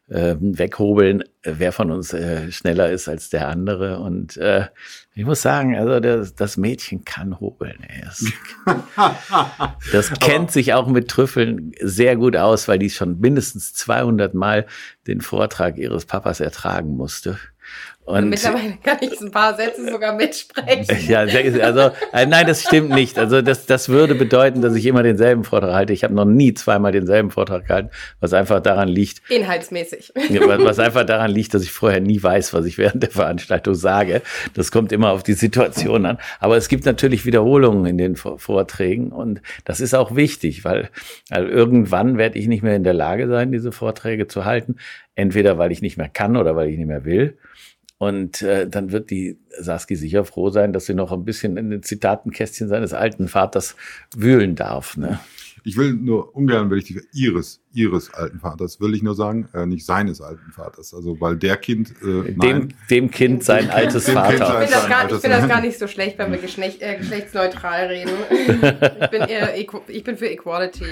äh, 0.09 0.37
weghobeln, 0.41 1.25
wer 1.43 1.73
von 1.73 1.91
uns 1.91 2.13
äh, 2.13 2.51
schneller 2.53 2.91
ist 2.91 3.09
als 3.09 3.31
der 3.31 3.49
andere. 3.49 3.99
Und 3.99 4.37
äh, 4.37 4.67
ich 5.19 5.25
muss 5.25 5.43
sagen, 5.43 5.77
also 5.77 5.99
das, 5.99 6.37
das 6.37 6.57
Mädchen 6.57 7.05
kann 7.05 7.41
hobeln. 7.41 7.83
Ey. 7.89 8.05
Das, 8.05 8.25
das 9.93 10.13
kennt 10.21 10.53
sich 10.53 10.75
auch 10.75 10.87
mit 10.87 11.09
Trüffeln 11.09 11.73
sehr 11.81 12.15
gut 12.15 12.37
aus, 12.37 12.69
weil 12.69 12.79
die 12.79 12.89
schon 12.89 13.19
mindestens 13.19 13.75
200 13.75 14.35
Mal 14.35 14.67
den 15.09 15.21
Vortrag 15.21 15.77
ihres 15.77 16.07
Papas 16.07 16.39
ertragen 16.39 16.97
musste. 16.97 17.37
Und 18.09 18.31
mittlerweile 18.31 18.79
kann 18.83 18.97
ich 19.03 19.21
ein 19.21 19.31
paar 19.31 19.55
Sätze 19.55 19.87
sogar 19.91 20.15
mitsprechen. 20.15 20.87
Ja, 21.09 21.21
also 21.21 21.91
äh, 22.13 22.27
nein, 22.27 22.47
das 22.47 22.63
stimmt 22.63 22.91
nicht. 22.91 23.19
Also 23.19 23.43
das, 23.43 23.67
das 23.67 23.89
würde 23.89 24.15
bedeuten, 24.15 24.63
dass 24.63 24.75
ich 24.75 24.87
immer 24.87 25.03
denselben 25.03 25.45
Vortrag 25.45 25.73
halte. 25.75 25.93
Ich 25.93 26.05
habe 26.05 26.15
noch 26.15 26.25
nie 26.25 26.55
zweimal 26.55 26.93
denselben 26.93 27.31
Vortrag 27.31 27.67
gehalten, 27.67 27.91
was 28.21 28.33
einfach 28.33 28.61
daran 28.61 28.89
liegt. 28.89 29.21
Inhaltsmäßig. 29.31 30.13
Was 30.59 30.79
einfach 30.79 31.05
daran 31.05 31.31
liegt, 31.31 31.53
dass 31.53 31.63
ich 31.63 31.71
vorher 31.71 32.01
nie 32.01 32.23
weiß, 32.23 32.55
was 32.55 32.65
ich 32.65 32.79
während 32.79 33.03
der 33.03 33.11
Veranstaltung 33.11 33.75
sage. 33.75 34.23
Das 34.55 34.73
kommt 34.73 34.91
immer 34.93 35.11
auf 35.11 35.23
die 35.23 35.35
Situation 35.35 36.07
an. 36.07 36.19
Aber 36.41 36.57
es 36.57 36.69
gibt 36.69 36.87
natürlich 36.87 37.27
Wiederholungen 37.27 37.85
in 37.85 37.99
den 37.99 38.17
Vorträgen 38.17 39.13
und 39.13 39.43
das 39.65 39.81
ist 39.81 39.95
auch 39.95 40.17
wichtig, 40.17 40.65
weil, 40.65 40.89
weil 41.29 41.49
irgendwann 41.49 42.17
werde 42.17 42.39
ich 42.39 42.49
nicht 42.49 42.63
mehr 42.63 42.77
in 42.77 42.85
der 42.85 42.95
Lage 42.95 43.29
sein, 43.29 43.53
diese 43.53 43.73
Vorträge 43.73 44.29
zu 44.29 44.47
halten. 44.47 44.77
Entweder 45.15 45.59
weil 45.59 45.73
ich 45.73 45.83
nicht 45.83 45.97
mehr 45.97 46.09
kann 46.09 46.37
oder 46.37 46.55
weil 46.57 46.69
ich 46.69 46.79
nicht 46.79 46.87
mehr 46.87 47.05
will. 47.05 47.37
Und 47.99 48.43
äh, 48.43 48.69
dann 48.69 48.93
wird 48.93 49.11
die 49.11 49.39
Saski 49.59 49.97
sicher 49.97 50.25
froh 50.25 50.51
sein, 50.51 50.73
dass 50.73 50.87
sie 50.87 50.95
noch 50.95 51.11
ein 51.11 51.25
bisschen 51.25 51.57
in 51.57 51.71
den 51.71 51.83
Zitatenkästchen 51.83 52.69
seines 52.69 52.95
alten 52.95 53.27
Vaters 53.27 53.75
wühlen 54.17 54.55
darf. 54.55 54.97
Ne? 54.97 55.19
Ich 55.65 55.77
will 55.77 55.95
nur 55.95 56.35
ungern, 56.37 56.71
will 56.71 56.79
ich 56.79 56.85
die 56.85 57.01
ihres, 57.13 57.61
ihres 57.75 58.15
alten 58.15 58.39
Vaters, 58.39 58.81
will 58.81 58.95
ich 58.95 59.03
nur 59.03 59.17
sagen, 59.17 59.49
äh, 59.53 59.67
nicht 59.67 59.85
seines 59.85 60.21
alten 60.21 60.53
Vaters. 60.53 60.95
Also 60.95 61.21
weil 61.21 61.37
der 61.37 61.57
Kind, 61.57 61.91
äh, 62.01 62.33
dem, 62.35 62.69
dem 62.89 63.11
Kind 63.11 63.43
sein 63.43 63.69
altes 63.69 64.05
dem 64.05 64.15
Vater. 64.15 64.29
Kind 64.31 64.43
ich 64.43 64.49
finde 64.49 64.71
das, 64.71 64.89
gar, 64.89 65.09
find 65.09 65.35
das 65.35 65.49
gar 65.49 65.61
nicht 65.61 65.79
so 65.79 65.89
schlecht, 65.89 66.19
wenn 66.19 66.31
wir 66.31 66.39
Geschlecht, 66.39 66.81
äh, 66.81 66.97
geschlechtsneutral 66.97 67.87
reden. 67.87 68.13
ich, 69.03 69.11
bin 69.11 69.23
eher, 69.23 69.59
ich 69.59 70.05
bin 70.05 70.17
für 70.17 70.29
Equality. 70.29 70.85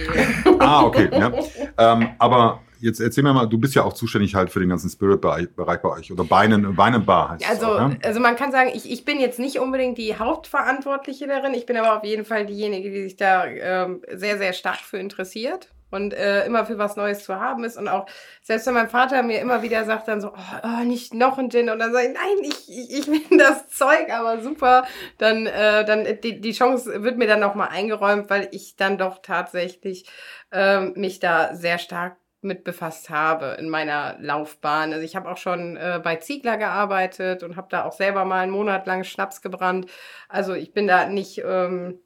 ah, 0.59 0.83
okay. 0.83 1.09
Ja. 1.13 1.33
Ähm, 1.79 2.09
aber 2.19 2.61
jetzt 2.81 3.01
erzähl 3.01 3.25
mir 3.25 3.33
mal, 3.33 3.47
du 3.47 3.59
bist 3.59 3.75
ja 3.75 3.85
auch 3.85 3.93
zuständig 3.93 4.35
halt 4.35 4.51
für 4.51 4.61
den 4.61 4.69
ganzen 4.69 4.91
Spirit-Bereich 4.91 5.49
bei 5.55 5.89
euch 5.89 6.13
oder 6.13 6.25
Beinen, 6.25 6.75
Beinenbar 6.75 7.31
heißt 7.31 7.49
also, 7.49 7.67
auch, 7.67 7.89
ne? 7.89 7.99
Also 8.03 8.21
man 8.21 8.37
kann 8.37 8.53
sagen, 8.53 8.71
ich, 8.75 8.91
ich 8.91 9.05
bin 9.05 9.21
jetzt 9.21 9.39
nicht 9.39 9.59
unbedingt 9.59 9.99
die 9.99 10.17
Hauptverantwortliche 10.17 11.27
darin, 11.27 11.55
ich 11.55 11.67
bin 11.67 11.77
aber 11.77 11.97
auf 11.97 12.05
jeden 12.05 12.25
Fall 12.25 12.47
diejenige, 12.47 12.91
die 12.91 13.03
sich 13.03 13.17
da 13.17 13.47
ähm, 13.47 14.03
sehr, 14.13 14.39
sehr 14.39 14.53
stark 14.53 14.81
für 14.81 14.99
interessiert 14.99 15.69
und 15.91 16.15
äh, 16.15 16.45
immer 16.47 16.67
für 16.67 16.79
was 16.79 16.97
Neues 16.97 17.25
zu 17.25 17.37
haben 17.37 17.65
ist. 17.65 17.77
Und 17.77 17.89
auch 17.89 18.07
selbst 18.43 18.67
wenn 18.67 18.75
mein 18.75 18.89
Vater 18.89 19.23
mir 19.23 19.41
immer 19.41 19.63
wieder 19.63 19.85
sagt 19.85 20.09
dann 20.09 20.21
so 20.21 20.29
oh, 20.29 20.59
oh 20.63 20.85
nicht 20.85 21.15
noch 21.15 21.39
ein 21.39 21.51
Gin 21.51 21.71
und 21.71 21.79
dann 21.79 21.93
sage 21.93 22.09
ich 22.09 22.15
nein 22.15 22.39
ich 22.43 22.69
ich, 22.69 22.99
ich 22.99 23.07
will 23.09 23.39
das 23.39 23.69
Zeug 23.71 24.11
aber 24.11 24.43
super. 24.43 24.87
Dann 25.19 25.47
äh, 25.47 25.85
dann 25.85 26.07
die, 26.23 26.41
die 26.41 26.53
Chance 26.53 27.03
wird 27.03 27.19
mir 27.19 27.27
dann 27.27 27.41
noch 27.41 27.55
mal 27.55 27.69
eingeräumt 27.69 28.31
weil 28.31 28.49
ich 28.53 28.77
dann 28.77 28.99
doch 28.99 29.21
tatsächlich 29.23 30.07
äh, 30.53 30.81
mich 30.81 31.21
da 31.21 31.55
sehr 31.55 31.79
stark 31.79 32.17
mit 32.43 32.65
befasst 32.65 33.11
habe 33.11 33.57
in 33.59 33.69
meiner 33.69 34.17
Laufbahn. 34.21 34.93
Also 34.93 35.05
ich 35.05 35.17
habe 35.17 35.31
auch 35.31 35.39
schon 35.39 35.77
äh, 35.77 36.01
bei 36.03 36.17
Ziegler 36.17 36.57
gearbeitet 36.57 37.43
und 37.43 37.57
habe 37.57 37.69
da 37.71 37.85
auch 37.85 37.93
selber 37.93 38.25
mal 38.25 38.43
einen 38.43 38.53
Monat 38.53 38.87
lang 38.87 39.05
Schnaps 39.05 39.43
gebrannt. 39.43 39.87
Also 40.29 40.55
ich 40.55 40.73
bin 40.73 40.87
da 40.87 41.09
nicht 41.09 41.43
ähm, 41.45 41.99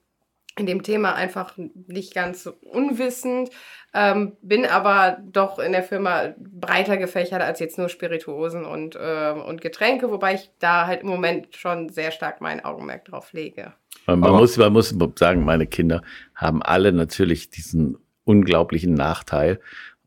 in 0.57 0.67
dem 0.67 0.83
Thema 0.83 1.15
einfach 1.15 1.55
nicht 1.57 2.15
ganz 2.15 2.47
unwissend, 2.63 3.51
ähm, 3.95 4.37
bin 4.43 4.67
aber 4.67 5.19
doch 5.25 5.59
in 5.59 5.73
der 5.73 5.83
Firma 5.83 6.35
breiter 6.39 6.97
gefächert 6.97 7.43
als 7.43 7.61
jetzt 7.61 7.79
nur 7.79 7.89
Spirituosen 7.89 8.65
und, 8.65 8.97
äh, 8.97 9.33
und 9.33 9.61
Getränke, 9.61 10.11
wobei 10.11 10.35
ich 10.35 10.51
da 10.59 10.87
halt 10.87 11.03
im 11.03 11.09
Moment 11.09 11.57
schon 11.57 11.89
sehr 11.89 12.11
stark 12.11 12.41
mein 12.41 12.65
Augenmerk 12.65 13.05
drauf 13.05 13.33
lege. 13.33 13.73
Man, 14.07 14.21
man 14.21 14.33
muss, 14.33 14.57
man 14.57 14.73
muss 14.73 14.95
sagen, 15.17 15.45
meine 15.45 15.67
Kinder 15.67 16.03
haben 16.35 16.63
alle 16.63 16.93
natürlich 16.93 17.51
diesen 17.51 17.99
unglaublichen 18.25 18.95
Nachteil, 18.95 19.61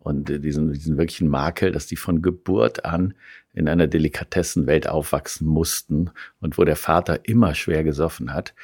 und 0.03 0.29
diesen, 0.29 0.71
diesen 0.73 0.97
wirklichen 0.97 1.27
Makel, 1.27 1.71
dass 1.71 1.87
die 1.87 1.95
von 1.95 2.21
Geburt 2.21 2.85
an 2.85 3.13
in 3.53 3.67
einer 3.67 3.87
Delikatessenwelt 3.87 4.89
aufwachsen 4.89 5.47
mussten 5.47 6.09
und 6.41 6.57
wo 6.57 6.63
der 6.63 6.75
Vater 6.75 7.19
immer 7.23 7.53
schwer 7.53 7.83
gesoffen 7.83 8.33
hat. 8.33 8.55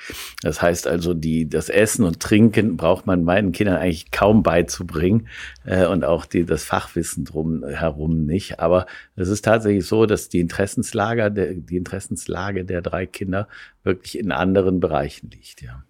Das 0.42 0.62
heißt 0.62 0.88
also, 0.88 1.14
die, 1.14 1.48
das 1.48 1.70
Essen 1.70 2.04
und 2.04 2.20
Trinken 2.20 2.76
braucht 2.76 3.06
man 3.06 3.24
meinen 3.24 3.52
Kindern 3.52 3.78
eigentlich 3.78 4.12
kaum 4.12 4.42
beizubringen 4.42 5.28
äh, 5.64 5.86
und 5.86 6.04
auch 6.04 6.26
die, 6.26 6.44
das 6.44 6.64
Fachwissen 6.64 7.24
drum 7.24 7.64
herum 7.64 8.26
nicht. 8.26 8.60
Aber 8.60 8.88
es 9.16 9.30
ist 9.30 9.46
tatsächlich 9.46 9.86
so, 9.86 10.08
dass 10.08 10.28
die 10.28 10.40
Interessenslage 10.40 11.32
der, 11.32 11.54
die 11.54 11.78
Interessenslage 11.78 12.66
der 12.66 12.82
drei 12.82 13.06
Kinder 13.06 13.48
wirklich 13.84 14.18
in 14.18 14.32
anderen 14.32 14.80
Bereichen 14.80 15.30
liegt, 15.30 15.62
ja. 15.62 15.84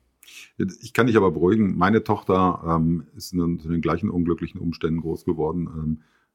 Ich 0.81 0.93
kann 0.93 1.07
dich 1.07 1.15
aber 1.15 1.31
beruhigen, 1.31 1.77
meine 1.77 2.03
Tochter 2.03 2.61
ähm, 2.67 3.07
ist 3.15 3.33
in, 3.33 3.39
in, 3.39 3.69
den 3.69 3.81
gleichen 3.81 4.09
unglücklichen 4.09 4.59
Umständen 4.59 4.99
groß 4.99 5.23
geworden, 5.23 5.69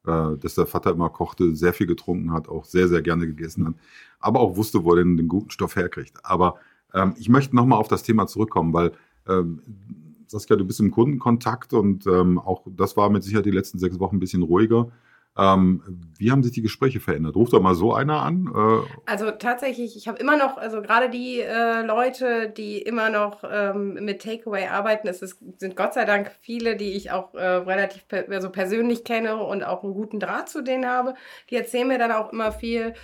ähm, 0.07 0.35
äh, 0.35 0.39
dass 0.39 0.55
der 0.55 0.67
Vater 0.67 0.93
immer 0.93 1.11
kochte, 1.11 1.55
sehr 1.55 1.75
viel 1.75 1.87
getrunken 1.87 2.33
hat, 2.33 2.49
auch 2.49 2.65
sehr, 2.65 2.89
sehr 2.89 3.03
gerne 3.03 3.27
gegessen 3.27 3.67
hat, 3.67 3.75
aber 4.21 4.41
auch 4.41 4.57
wusste, 4.57 4.85
wo 4.85 4.93
er 4.93 5.05
den, 5.05 5.17
den 5.17 5.29
guten 5.29 5.51
Stoff 5.51 5.77
herkriegt. 5.77 6.25
Aber 6.25 6.57
ähm, 6.95 7.15
ich 7.19 7.29
möchte 7.29 7.55
nochmal 7.55 7.79
auf 7.79 7.89
das 7.89 8.03
Thema 8.03 8.27
zurückkommen, 8.27 8.73
weil 8.73 8.93
ähm, 9.29 9.61
Saskia, 10.27 10.57
du 10.57 10.65
bist 10.65 10.81
im 10.81 10.91
Kundenkontakt 10.91 11.73
und 11.75 12.07
ähm, 12.07 12.39
auch 12.39 12.63
das 12.67 12.97
war 12.97 13.11
mit 13.11 13.23
Sicherheit 13.23 13.47
die 13.47 13.51
letzten 13.51 13.79
sechs 13.79 13.99
Wochen 14.01 14.17
ein 14.17 14.21
bisschen 14.21 14.43
ruhiger. 14.43 14.91
Ähm, 15.37 15.83
wie 16.17 16.31
haben 16.31 16.45
sich 16.45 16.53
die 16.53 16.63
Gespräche 16.63 17.01
verändert? 17.01 17.35
Ruft 17.35 17.53
doch 17.53 17.61
mal 17.61 17.75
so 17.75 17.93
einer 17.93 18.23
an. 18.23 18.53
Äh 18.55 19.11
also 19.11 19.33
tatsächlich, 19.33 19.97
ich 19.97 20.07
habe 20.07 20.19
immer 20.19 20.37
noch, 20.37 20.59
also 20.59 20.81
gerade 20.81 21.11
die 21.11 21.41
äh, 21.41 21.83
Leute, 21.83 22.51
die 22.51 22.79
immer 22.79 23.11
noch 23.11 23.43
ähm, 23.51 23.95
mit 23.95 24.23
Takeaway 24.23 24.69
arbeiten, 24.69 25.09
es 25.09 25.23
ist, 25.23 25.39
sind 25.59 25.75
Gott 25.75 25.95
sei 25.95 26.05
Dank 26.05 26.31
viele, 26.41 26.77
die 26.77 26.93
ich 26.93 27.11
auch 27.11 27.35
äh, 27.35 27.45
relativ 27.45 28.07
per 28.07 28.29
also 28.31 28.51
persönlich 28.51 29.03
kenne 29.03 29.37
und 29.37 29.65
auch 29.65 29.83
einen 29.83 29.95
guten 29.95 30.21
Draht 30.21 30.49
zu 30.49 30.63
denen 30.63 30.87
habe. 30.87 31.15
Die 31.51 31.57
erzählen 31.57 31.89
mir 31.89 31.99
dann 31.99 32.13
auch 32.13 32.33
immer 32.33 32.53
viel 32.53 32.95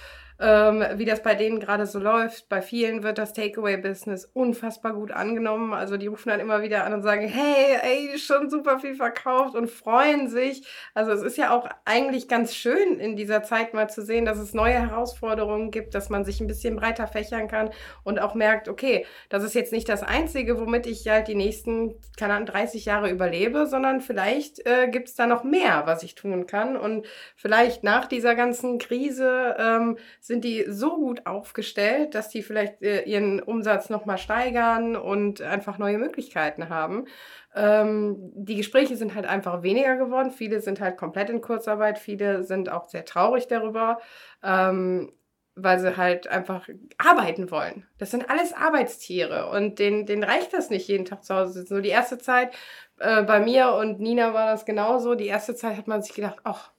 ähm, 0.40 0.83
wie 0.94 1.05
das 1.05 1.22
bei 1.22 1.35
denen 1.35 1.61
gerade 1.61 1.85
so 1.85 1.98
läuft. 1.98 2.48
Bei 2.48 2.62
vielen 2.62 3.03
wird 3.03 3.18
das 3.18 3.35
Takeaway-Business 3.35 4.24
unfassbar 4.33 4.94
gut 4.94 5.12
angenommen. 5.12 5.74
Also 5.74 5.98
die 5.98 6.07
rufen 6.07 6.31
dann 6.31 6.40
immer 6.40 6.62
wieder 6.62 6.85
an 6.85 6.94
und 6.94 7.03
sagen, 7.03 7.29
hey, 7.29 7.76
ey, 7.83 8.18
schon 8.18 8.48
super 8.48 8.79
viel 8.79 8.94
verkauft 8.94 9.55
und 9.55 9.70
freuen 9.70 10.29
sich. 10.29 10.66
Also 10.94 11.12
es 11.12 11.22
ist 11.22 11.37
ja 11.37 11.55
auch 11.55 11.68
eigentlich 11.85 12.26
ganz 12.26 12.55
schön 12.55 12.98
in 12.98 13.16
dieser 13.16 13.42
Zeit 13.42 13.74
mal 13.74 13.90
zu 13.90 14.03
sehen, 14.03 14.24
dass 14.24 14.38
es 14.38 14.55
neue 14.55 14.81
Herausforderungen 14.81 15.70
gibt, 15.70 15.94
dass 15.94 16.09
man 16.09 16.24
sich 16.24 16.40
ein 16.40 16.46
bisschen 16.46 16.76
breiter 16.76 17.07
fächern 17.07 17.46
kann 17.46 17.68
und 18.03 18.18
auch 18.18 18.35
merkt, 18.35 18.68
okay, 18.68 19.05
das 19.29 19.44
ist 19.44 19.55
jetzt 19.55 19.72
nicht 19.72 19.90
das 19.90 20.03
Einzige, 20.03 20.59
womit 20.59 20.87
ich 20.87 21.07
halt 21.07 21.29
die 21.29 21.35
nächsten, 21.35 21.96
keine 22.16 22.35
Ahnung, 22.35 22.46
30 22.46 22.87
Jahre 22.87 23.11
überlebe, 23.11 23.66
sondern 23.66 24.00
vielleicht 24.00 24.66
äh, 24.66 24.88
gibt 24.88 25.09
es 25.09 25.16
da 25.16 25.26
noch 25.26 25.44
mehr, 25.44 25.83
was 25.85 26.03
ich 26.03 26.14
tun 26.14 26.46
kann. 26.46 26.79
Und 26.79 27.07
vielleicht 27.37 27.85
nach 27.85 28.07
dieser 28.07 28.35
ganzen 28.35 28.79
Krise 28.79 29.57
ähm, 29.59 29.98
sind 30.31 30.45
die 30.45 30.64
so 30.69 30.95
gut 30.95 31.27
aufgestellt, 31.27 32.14
dass 32.14 32.29
die 32.29 32.45
vielleicht 32.45 32.81
äh, 32.83 33.03
ihren 33.03 33.43
Umsatz 33.43 33.90
nochmal 33.90 34.16
steigern 34.16 34.95
und 34.95 35.43
einfach 35.43 35.77
neue 35.77 35.99
Möglichkeiten 35.99 36.69
haben. 36.69 37.07
Ähm, 37.53 38.31
die 38.37 38.55
Gespräche 38.55 38.95
sind 38.95 39.16
halt 39.16 39.27
einfach 39.27 39.64
weniger 39.64 39.97
geworden. 39.97 40.31
Viele 40.31 40.61
sind 40.61 40.81
halt 40.81 40.97
komplett 40.97 41.31
in 41.31 41.40
Kurzarbeit. 41.40 41.99
Viele 41.99 42.45
sind 42.45 42.71
auch 42.71 42.88
sehr 42.88 43.05
traurig 43.05 43.49
darüber. 43.49 43.99
Ähm, 44.45 45.12
weil 45.57 45.81
sie 45.81 45.97
halt 45.97 46.29
einfach 46.29 46.69
arbeiten 46.97 47.51
wollen. 47.51 47.85
Das 47.99 48.12
sind 48.12 48.31
alles 48.31 48.53
Arbeitstiere 48.53 49.51
und 49.51 49.81
denen, 49.81 50.07
denen 50.07 50.23
reicht 50.23 50.55
das 50.55 50.71
nicht, 50.71 50.87
jeden 50.87 51.05
Tag 51.05 51.25
zu 51.25 51.35
Hause 51.35 51.55
sitzen. 51.55 51.75
Nur 51.75 51.83
die 51.83 51.88
erste 51.90 52.19
Zeit, 52.19 52.55
äh, 53.01 53.25
bei 53.25 53.40
mir 53.40 53.73
und 53.75 53.99
Nina 53.99 54.33
war 54.33 54.47
das 54.47 54.64
genauso, 54.64 55.16
die 55.16 55.27
erste 55.27 55.57
Zeit 55.57 55.77
hat 55.77 55.88
man 55.88 56.03
sich 56.03 56.14
gedacht, 56.14 56.38
ach, 56.45 56.71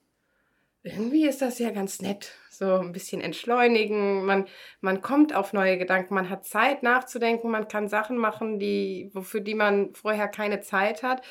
irgendwie 0.84 1.28
ist 1.28 1.41
das 1.41 1.60
ja 1.60 1.70
ganz 1.70 2.02
nett 2.02 2.32
so 2.50 2.76
ein 2.76 2.91
bisschen 2.91 3.22
entschleunigen. 3.22 4.26
Man, 4.26 4.48
man 4.82 5.02
kommt 5.02 5.36
auf 5.36 5.54
neue 5.54 5.78
Gedanken, 5.78 6.13
man 6.13 6.30
hat 6.30 6.46
Zeit 6.46 6.84
nachzudenken, 6.84 7.52
man 7.52 7.67
kann 7.67 7.88
Sachen 7.88 8.17
machen, 8.17 8.60
die, 8.60 9.10
wofür 9.13 9.41
die 9.41 9.56
man 9.56 9.94
vorher 9.94 10.28
keine 10.28 10.62
Zeit 10.62 11.04
hat. 11.04 11.22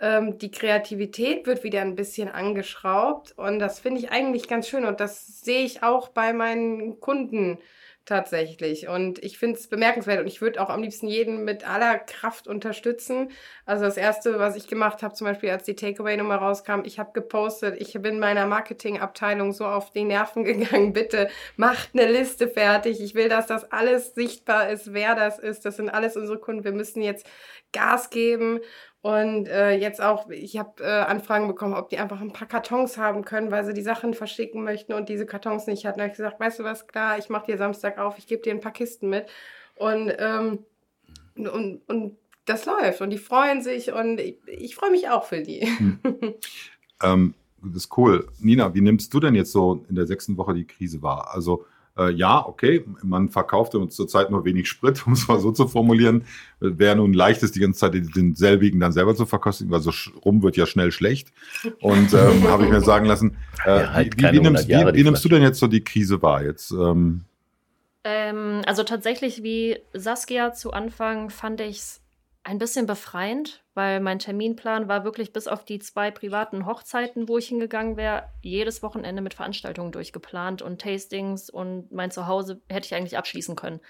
Ähm, 0.00 0.38
die 0.38 0.50
Kreativität 0.50 1.46
wird 1.46 1.64
wieder 1.64 1.80
ein 1.80 1.94
bisschen 1.94 2.28
angeschraubt 2.28 3.32
und 3.36 3.58
das 3.58 3.78
finde 3.78 4.00
ich 4.00 4.10
eigentlich 4.10 4.48
ganz 4.48 4.68
schön 4.68 4.84
und 4.84 5.00
das 5.00 5.40
sehe 5.40 5.64
ich 5.64 5.82
auch 5.82 6.08
bei 6.08 6.32
meinen 6.32 6.98
Kunden 7.00 7.58
tatsächlich. 8.04 8.88
Und 8.88 9.22
ich 9.24 9.38
finde 9.38 9.58
es 9.58 9.68
bemerkenswert 9.68 10.20
und 10.20 10.26
ich 10.26 10.40
würde 10.40 10.60
auch 10.60 10.68
am 10.68 10.82
liebsten 10.82 11.06
jeden 11.06 11.44
mit 11.44 11.68
aller 11.68 11.98
Kraft 11.98 12.46
unterstützen. 12.46 13.30
Also 13.64 13.84
das 13.84 13.96
Erste, 13.96 14.38
was 14.38 14.56
ich 14.56 14.66
gemacht 14.66 15.02
habe, 15.02 15.14
zum 15.14 15.26
Beispiel 15.26 15.50
als 15.50 15.64
die 15.64 15.74
Takeaway-Nummer 15.74 16.36
rauskam, 16.36 16.82
ich 16.84 16.98
habe 16.98 17.12
gepostet, 17.12 17.80
ich 17.80 17.92
bin 17.94 18.18
meiner 18.18 18.46
Marketingabteilung 18.46 19.52
so 19.52 19.66
auf 19.66 19.90
die 19.90 20.04
Nerven 20.04 20.44
gegangen, 20.44 20.92
bitte 20.92 21.28
macht 21.56 21.90
eine 21.94 22.10
Liste 22.10 22.48
fertig. 22.48 23.00
Ich 23.00 23.14
will, 23.14 23.28
dass 23.28 23.46
das 23.46 23.70
alles 23.72 24.14
sichtbar 24.14 24.68
ist, 24.70 24.92
wer 24.92 25.14
das 25.14 25.38
ist. 25.38 25.64
Das 25.64 25.76
sind 25.76 25.88
alles 25.88 26.16
unsere 26.16 26.38
Kunden. 26.38 26.64
Wir 26.64 26.72
müssen 26.72 27.02
jetzt 27.02 27.26
Gas 27.72 28.10
geben 28.10 28.60
und 29.04 29.48
äh, 29.48 29.76
jetzt 29.76 30.00
auch, 30.00 30.30
ich 30.30 30.56
habe 30.56 30.82
äh, 30.82 30.86
Anfragen 30.86 31.46
bekommen, 31.46 31.74
ob 31.74 31.90
die 31.90 31.98
einfach 31.98 32.22
ein 32.22 32.32
paar 32.32 32.48
Kartons 32.48 32.96
haben 32.96 33.22
können, 33.22 33.50
weil 33.50 33.62
sie 33.66 33.74
die 33.74 33.82
Sachen 33.82 34.14
verschicken 34.14 34.64
möchten 34.64 34.94
und 34.94 35.10
diese 35.10 35.26
Kartons 35.26 35.66
nicht 35.66 35.84
hatten. 35.84 35.98
Da 35.98 36.04
habe 36.04 36.12
ich 36.12 36.16
gesagt, 36.16 36.40
weißt 36.40 36.60
du 36.60 36.64
was, 36.64 36.86
klar, 36.86 37.18
ich 37.18 37.28
mache 37.28 37.44
dir 37.44 37.58
Samstag 37.58 37.98
auf, 37.98 38.16
ich 38.16 38.26
gebe 38.26 38.40
dir 38.40 38.54
ein 38.54 38.62
paar 38.62 38.72
Kisten 38.72 39.10
mit. 39.10 39.26
Und, 39.74 40.10
ähm, 40.18 40.60
und, 41.36 41.82
und 41.86 42.16
das 42.46 42.64
läuft 42.64 43.02
und 43.02 43.10
die 43.10 43.18
freuen 43.18 43.60
sich 43.60 43.92
und 43.92 44.20
ich, 44.20 44.38
ich 44.46 44.74
freue 44.74 44.90
mich 44.90 45.10
auch 45.10 45.24
für 45.24 45.42
die. 45.42 45.66
Hm. 45.66 45.98
ähm, 47.02 47.34
das 47.62 47.76
ist 47.76 47.98
cool. 47.98 48.26
Nina, 48.40 48.72
wie 48.74 48.80
nimmst 48.80 49.12
du 49.12 49.20
denn 49.20 49.34
jetzt 49.34 49.52
so 49.52 49.84
in 49.86 49.96
der 49.96 50.06
sechsten 50.06 50.38
Woche 50.38 50.54
die 50.54 50.66
Krise 50.66 51.02
wahr? 51.02 51.28
Also 51.34 51.66
äh, 51.96 52.10
ja, 52.12 52.44
okay, 52.46 52.84
man 53.02 53.28
verkauft 53.28 53.74
uns 53.74 53.94
zurzeit 53.94 54.30
nur 54.30 54.44
wenig 54.44 54.68
Sprit, 54.68 55.06
um 55.06 55.12
es 55.12 55.28
mal 55.28 55.40
so 55.40 55.52
zu 55.52 55.68
formulieren. 55.68 56.24
Wäre 56.60 56.96
nun 56.96 57.12
leicht, 57.12 57.42
ist 57.42 57.54
die 57.54 57.60
ganze 57.60 57.80
Zeit 57.80 57.94
den 57.94 58.34
selbigen 58.34 58.80
dann 58.80 58.92
selber 58.92 59.14
zu 59.14 59.26
verkosten, 59.26 59.70
weil 59.70 59.80
so 59.80 59.92
rum 60.24 60.42
wird 60.42 60.56
ja 60.56 60.66
schnell 60.66 60.92
schlecht. 60.92 61.32
Und 61.80 62.12
ähm, 62.14 62.48
habe 62.48 62.64
ich 62.64 62.70
mir 62.70 62.80
sagen 62.80 63.06
lassen, 63.06 63.36
äh, 63.64 63.80
ja, 63.80 63.92
halt 63.92 64.16
wie, 64.16 64.32
wie, 64.32 64.40
nimmst, 64.40 64.68
wie, 64.68 64.94
wie 64.94 65.04
nimmst, 65.04 65.24
du 65.24 65.28
denn 65.28 65.42
jetzt 65.42 65.58
so 65.58 65.66
die 65.66 65.84
Krise 65.84 66.22
wahr? 66.22 66.42
Jetzt, 66.42 66.70
ähm 66.72 67.24
ähm, 68.06 68.60
also 68.66 68.82
tatsächlich 68.82 69.42
wie 69.42 69.78
Saskia 69.94 70.52
zu 70.52 70.72
Anfang 70.72 71.30
fand 71.30 71.62
ich 71.62 71.78
es 71.78 72.03
ein 72.44 72.58
bisschen 72.58 72.86
befreiend, 72.86 73.64
weil 73.72 74.00
mein 74.00 74.18
Terminplan 74.18 74.86
war 74.86 75.02
wirklich 75.02 75.32
bis 75.32 75.48
auf 75.48 75.64
die 75.64 75.78
zwei 75.78 76.10
privaten 76.10 76.66
Hochzeiten, 76.66 77.26
wo 77.26 77.38
ich 77.38 77.48
hingegangen 77.48 77.96
wäre, 77.96 78.28
jedes 78.42 78.82
Wochenende 78.82 79.22
mit 79.22 79.32
Veranstaltungen 79.32 79.92
durchgeplant 79.92 80.60
und 80.60 80.80
Tastings 80.80 81.48
und 81.48 81.90
mein 81.90 82.10
Zuhause 82.10 82.60
hätte 82.68 82.86
ich 82.86 82.94
eigentlich 82.94 83.16
abschließen 83.16 83.56
können. 83.56 83.80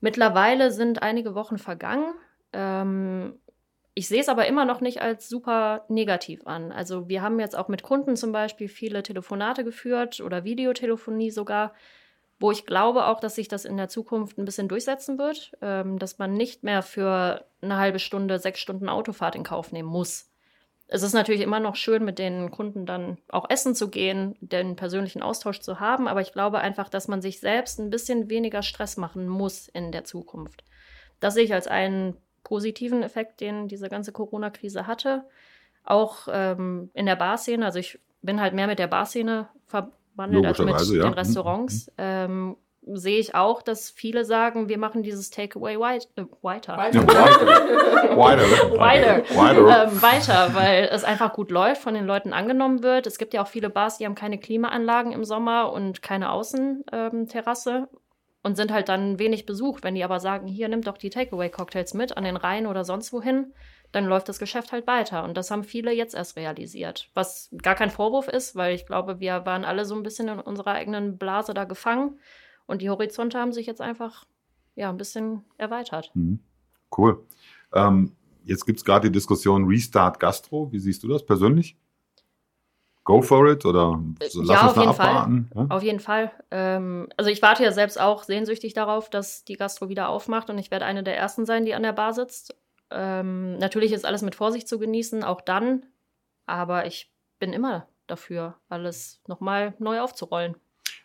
Mittlerweile 0.00 0.70
sind 0.70 1.02
einige 1.02 1.34
Wochen 1.34 1.56
vergangen. 1.56 2.12
Ähm, 2.52 3.38
ich 3.94 4.06
sehe 4.06 4.20
es 4.20 4.28
aber 4.28 4.46
immer 4.46 4.66
noch 4.66 4.82
nicht 4.82 5.00
als 5.00 5.28
super 5.28 5.86
negativ 5.88 6.46
an. 6.46 6.72
Also 6.72 7.08
wir 7.08 7.22
haben 7.22 7.40
jetzt 7.40 7.56
auch 7.56 7.68
mit 7.68 7.82
Kunden 7.82 8.16
zum 8.16 8.32
Beispiel 8.32 8.68
viele 8.68 9.02
Telefonate 9.02 9.64
geführt 9.64 10.20
oder 10.20 10.44
Videotelefonie 10.44 11.30
sogar 11.30 11.72
wo 12.42 12.50
ich 12.50 12.66
glaube 12.66 13.06
auch, 13.06 13.20
dass 13.20 13.36
sich 13.36 13.46
das 13.46 13.64
in 13.64 13.76
der 13.76 13.88
Zukunft 13.88 14.36
ein 14.36 14.44
bisschen 14.44 14.66
durchsetzen 14.66 15.16
wird, 15.16 15.52
ähm, 15.62 15.98
dass 15.98 16.18
man 16.18 16.34
nicht 16.34 16.64
mehr 16.64 16.82
für 16.82 17.44
eine 17.60 17.76
halbe 17.76 18.00
Stunde, 18.00 18.40
sechs 18.40 18.58
Stunden 18.58 18.88
Autofahrt 18.88 19.36
in 19.36 19.44
Kauf 19.44 19.70
nehmen 19.70 19.88
muss. 19.88 20.28
Es 20.88 21.02
ist 21.02 21.14
natürlich 21.14 21.40
immer 21.40 21.60
noch 21.60 21.76
schön, 21.76 22.04
mit 22.04 22.18
den 22.18 22.50
Kunden 22.50 22.84
dann 22.84 23.16
auch 23.28 23.48
essen 23.48 23.74
zu 23.74 23.88
gehen, 23.88 24.34
den 24.40 24.74
persönlichen 24.74 25.22
Austausch 25.22 25.60
zu 25.60 25.78
haben, 25.78 26.08
aber 26.08 26.20
ich 26.20 26.32
glaube 26.32 26.58
einfach, 26.58 26.88
dass 26.88 27.08
man 27.08 27.22
sich 27.22 27.38
selbst 27.38 27.78
ein 27.78 27.90
bisschen 27.90 28.28
weniger 28.28 28.62
Stress 28.62 28.96
machen 28.96 29.28
muss 29.28 29.68
in 29.68 29.92
der 29.92 30.04
Zukunft. 30.04 30.64
Das 31.20 31.34
sehe 31.34 31.44
ich 31.44 31.54
als 31.54 31.68
einen 31.68 32.16
positiven 32.42 33.04
Effekt, 33.04 33.40
den 33.40 33.68
diese 33.68 33.88
ganze 33.88 34.10
Corona-Krise 34.10 34.88
hatte. 34.88 35.24
Auch 35.84 36.26
ähm, 36.30 36.90
in 36.92 37.06
der 37.06 37.16
Barszene, 37.16 37.64
also 37.64 37.78
ich 37.78 38.00
bin 38.20 38.40
halt 38.40 38.52
mehr 38.52 38.66
mit 38.66 38.80
der 38.80 38.88
Barszene 38.88 39.48
ver 39.66 39.92
wandelt, 40.14 40.46
also 40.46 40.64
mit 40.64 40.74
ja. 40.74 41.02
den 41.02 41.08
mhm. 41.08 41.14
Restaurants, 41.14 41.86
mhm. 41.88 41.92
ähm, 41.98 42.56
sehe 42.84 43.18
ich 43.18 43.34
auch, 43.34 43.62
dass 43.62 43.90
viele 43.90 44.24
sagen, 44.24 44.68
wir 44.68 44.78
machen 44.78 45.02
dieses 45.02 45.30
Takeaway 45.30 45.78
weit, 45.78 46.08
äh, 46.16 46.24
weiter. 46.42 46.76
Weiter. 46.76 47.06
weiter. 48.16 48.76
weiter. 48.76 49.84
Ähm, 49.84 50.02
weiter, 50.02 50.50
weil 50.54 50.88
es 50.90 51.04
einfach 51.04 51.32
gut 51.32 51.50
läuft, 51.50 51.82
von 51.82 51.94
den 51.94 52.06
Leuten 52.06 52.32
angenommen 52.32 52.82
wird. 52.82 53.06
Es 53.06 53.18
gibt 53.18 53.34
ja 53.34 53.42
auch 53.42 53.48
viele 53.48 53.70
Bars, 53.70 53.98
die 53.98 54.04
haben 54.04 54.16
keine 54.16 54.38
Klimaanlagen 54.38 55.12
im 55.12 55.24
Sommer 55.24 55.72
und 55.72 56.02
keine 56.02 56.32
Außenterrasse 56.32 57.70
ähm, 57.70 57.98
und 58.42 58.56
sind 58.56 58.72
halt 58.72 58.88
dann 58.88 59.20
wenig 59.20 59.46
besucht. 59.46 59.84
Wenn 59.84 59.94
die 59.94 60.02
aber 60.02 60.18
sagen, 60.18 60.48
hier, 60.48 60.68
nimm 60.68 60.82
doch 60.82 60.98
die 60.98 61.10
Takeaway-Cocktails 61.10 61.94
mit 61.94 62.16
an 62.16 62.24
den 62.24 62.36
Rhein 62.36 62.66
oder 62.66 62.84
sonst 62.84 63.12
wohin, 63.12 63.52
dann 63.92 64.06
läuft 64.06 64.28
das 64.28 64.38
Geschäft 64.38 64.72
halt 64.72 64.86
weiter. 64.86 65.22
Und 65.24 65.36
das 65.36 65.50
haben 65.50 65.64
viele 65.64 65.92
jetzt 65.92 66.14
erst 66.14 66.36
realisiert. 66.36 67.10
Was 67.14 67.50
gar 67.62 67.74
kein 67.74 67.90
Vorwurf 67.90 68.26
ist, 68.28 68.56
weil 68.56 68.74
ich 68.74 68.86
glaube, 68.86 69.20
wir 69.20 69.44
waren 69.46 69.64
alle 69.64 69.84
so 69.84 69.94
ein 69.94 70.02
bisschen 70.02 70.28
in 70.28 70.40
unserer 70.40 70.72
eigenen 70.72 71.18
Blase 71.18 71.54
da 71.54 71.64
gefangen. 71.64 72.18
Und 72.66 72.82
die 72.82 72.90
Horizonte 72.90 73.38
haben 73.38 73.52
sich 73.52 73.66
jetzt 73.66 73.82
einfach 73.82 74.24
ja, 74.74 74.88
ein 74.88 74.96
bisschen 74.96 75.44
erweitert. 75.58 76.10
Mhm. 76.14 76.40
Cool. 76.96 77.24
Ähm, 77.74 78.12
jetzt 78.44 78.64
gibt 78.64 78.78
es 78.78 78.84
gerade 78.84 79.08
die 79.08 79.12
Diskussion 79.12 79.66
Restart 79.66 80.18
Gastro. 80.18 80.72
Wie 80.72 80.78
siehst 80.78 81.02
du 81.02 81.08
das 81.08 81.24
persönlich? 81.24 81.76
Go 83.04 83.20
for 83.20 83.50
it 83.50 83.66
oder 83.66 84.00
lass 84.18 84.34
ja, 84.34 84.40
uns 84.40 84.52
auf 84.52 84.76
jeden 84.76 84.88
abwarten? 84.88 85.50
Fall. 85.52 85.66
Ja? 85.68 85.74
Auf 85.74 85.82
jeden 85.82 86.00
Fall. 86.00 86.30
Ähm, 86.52 87.08
also 87.16 87.30
ich 87.30 87.42
warte 87.42 87.64
ja 87.64 87.72
selbst 87.72 88.00
auch 88.00 88.22
sehnsüchtig 88.22 88.74
darauf, 88.74 89.10
dass 89.10 89.44
die 89.44 89.56
Gastro 89.56 89.88
wieder 89.88 90.08
aufmacht 90.08 90.50
und 90.50 90.58
ich 90.58 90.70
werde 90.70 90.84
eine 90.84 91.02
der 91.02 91.16
ersten 91.16 91.44
sein, 91.44 91.64
die 91.64 91.74
an 91.74 91.82
der 91.82 91.92
Bar 91.92 92.12
sitzt. 92.12 92.54
Ähm, 92.94 93.58
natürlich 93.58 93.92
ist 93.92 94.04
alles 94.04 94.22
mit 94.22 94.34
Vorsicht 94.34 94.68
zu 94.68 94.78
genießen, 94.78 95.24
auch 95.24 95.40
dann. 95.40 95.86
Aber 96.46 96.86
ich 96.86 97.12
bin 97.38 97.52
immer 97.52 97.88
dafür, 98.06 98.56
alles 98.68 99.20
nochmal 99.26 99.74
neu 99.78 100.00
aufzurollen. 100.00 100.56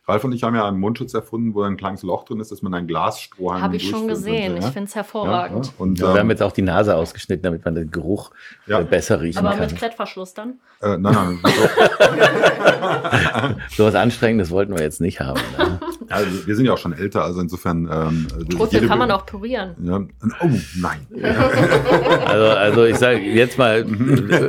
Ralf 0.09 0.23
und 0.23 0.31
ich 0.31 0.43
haben 0.43 0.55
ja 0.55 0.65
einen 0.65 0.79
Mundschutz 0.79 1.13
erfunden, 1.13 1.53
wo 1.53 1.63
ein 1.63 1.75
kleines 1.75 2.01
Loch 2.01 2.23
drin 2.23 2.39
ist, 2.39 2.49
dass 2.49 2.61
man 2.61 2.73
einen 2.73 2.87
Glasstrohhalm 2.87 3.61
Habe 3.61 3.75
ich 3.75 3.89
schon 3.89 4.07
gesehen. 4.07 4.53
Könnte, 4.53 4.61
ja? 4.61 4.67
Ich 4.67 4.73
finde 4.73 4.87
es 4.87 4.95
hervorragend. 4.95 5.65
Ja, 5.65 5.73
und, 5.79 5.99
ja, 5.99 6.05
wir 6.05 6.11
haben 6.11 6.27
ähm, 6.27 6.29
jetzt 6.29 6.41
auch 6.41 6.53
die 6.53 6.61
Nase 6.61 6.95
ausgeschnitten, 6.95 7.43
damit 7.43 7.65
man 7.65 7.75
den 7.75 7.91
Geruch 7.91 8.31
äh, 8.67 8.81
besser 8.85 9.19
riechen 9.19 9.39
Aber 9.39 9.49
kann. 9.49 9.59
Aber 9.59 9.67
mit 9.67 9.77
Klettverschluss 9.77 10.33
dann? 10.33 10.61
Äh, 10.81 10.97
nein, 10.97 11.39
nein. 11.43 11.53
so 13.75 13.83
was 13.85 13.95
Anstrengendes 13.95 14.49
wollten 14.49 14.73
wir 14.73 14.81
jetzt 14.81 15.01
nicht 15.01 15.19
haben. 15.19 15.41
Ne? 15.57 15.79
Also, 16.09 16.47
wir 16.47 16.55
sind 16.55 16.65
ja 16.65 16.73
auch 16.73 16.77
schon 16.77 16.93
älter, 16.93 17.23
also 17.23 17.41
insofern. 17.41 17.89
Ähm, 17.91 18.27
Trüffel 18.49 18.87
kann 18.87 18.99
man 18.99 19.11
auch 19.11 19.25
pürieren. 19.25 19.75
Ja. 19.83 20.01
Oh, 20.41 20.49
nein. 20.79 21.07
also, 22.25 22.45
also 22.47 22.85
ich 22.85 22.95
sage 22.97 23.19
jetzt 23.19 23.57
mal 23.57 23.79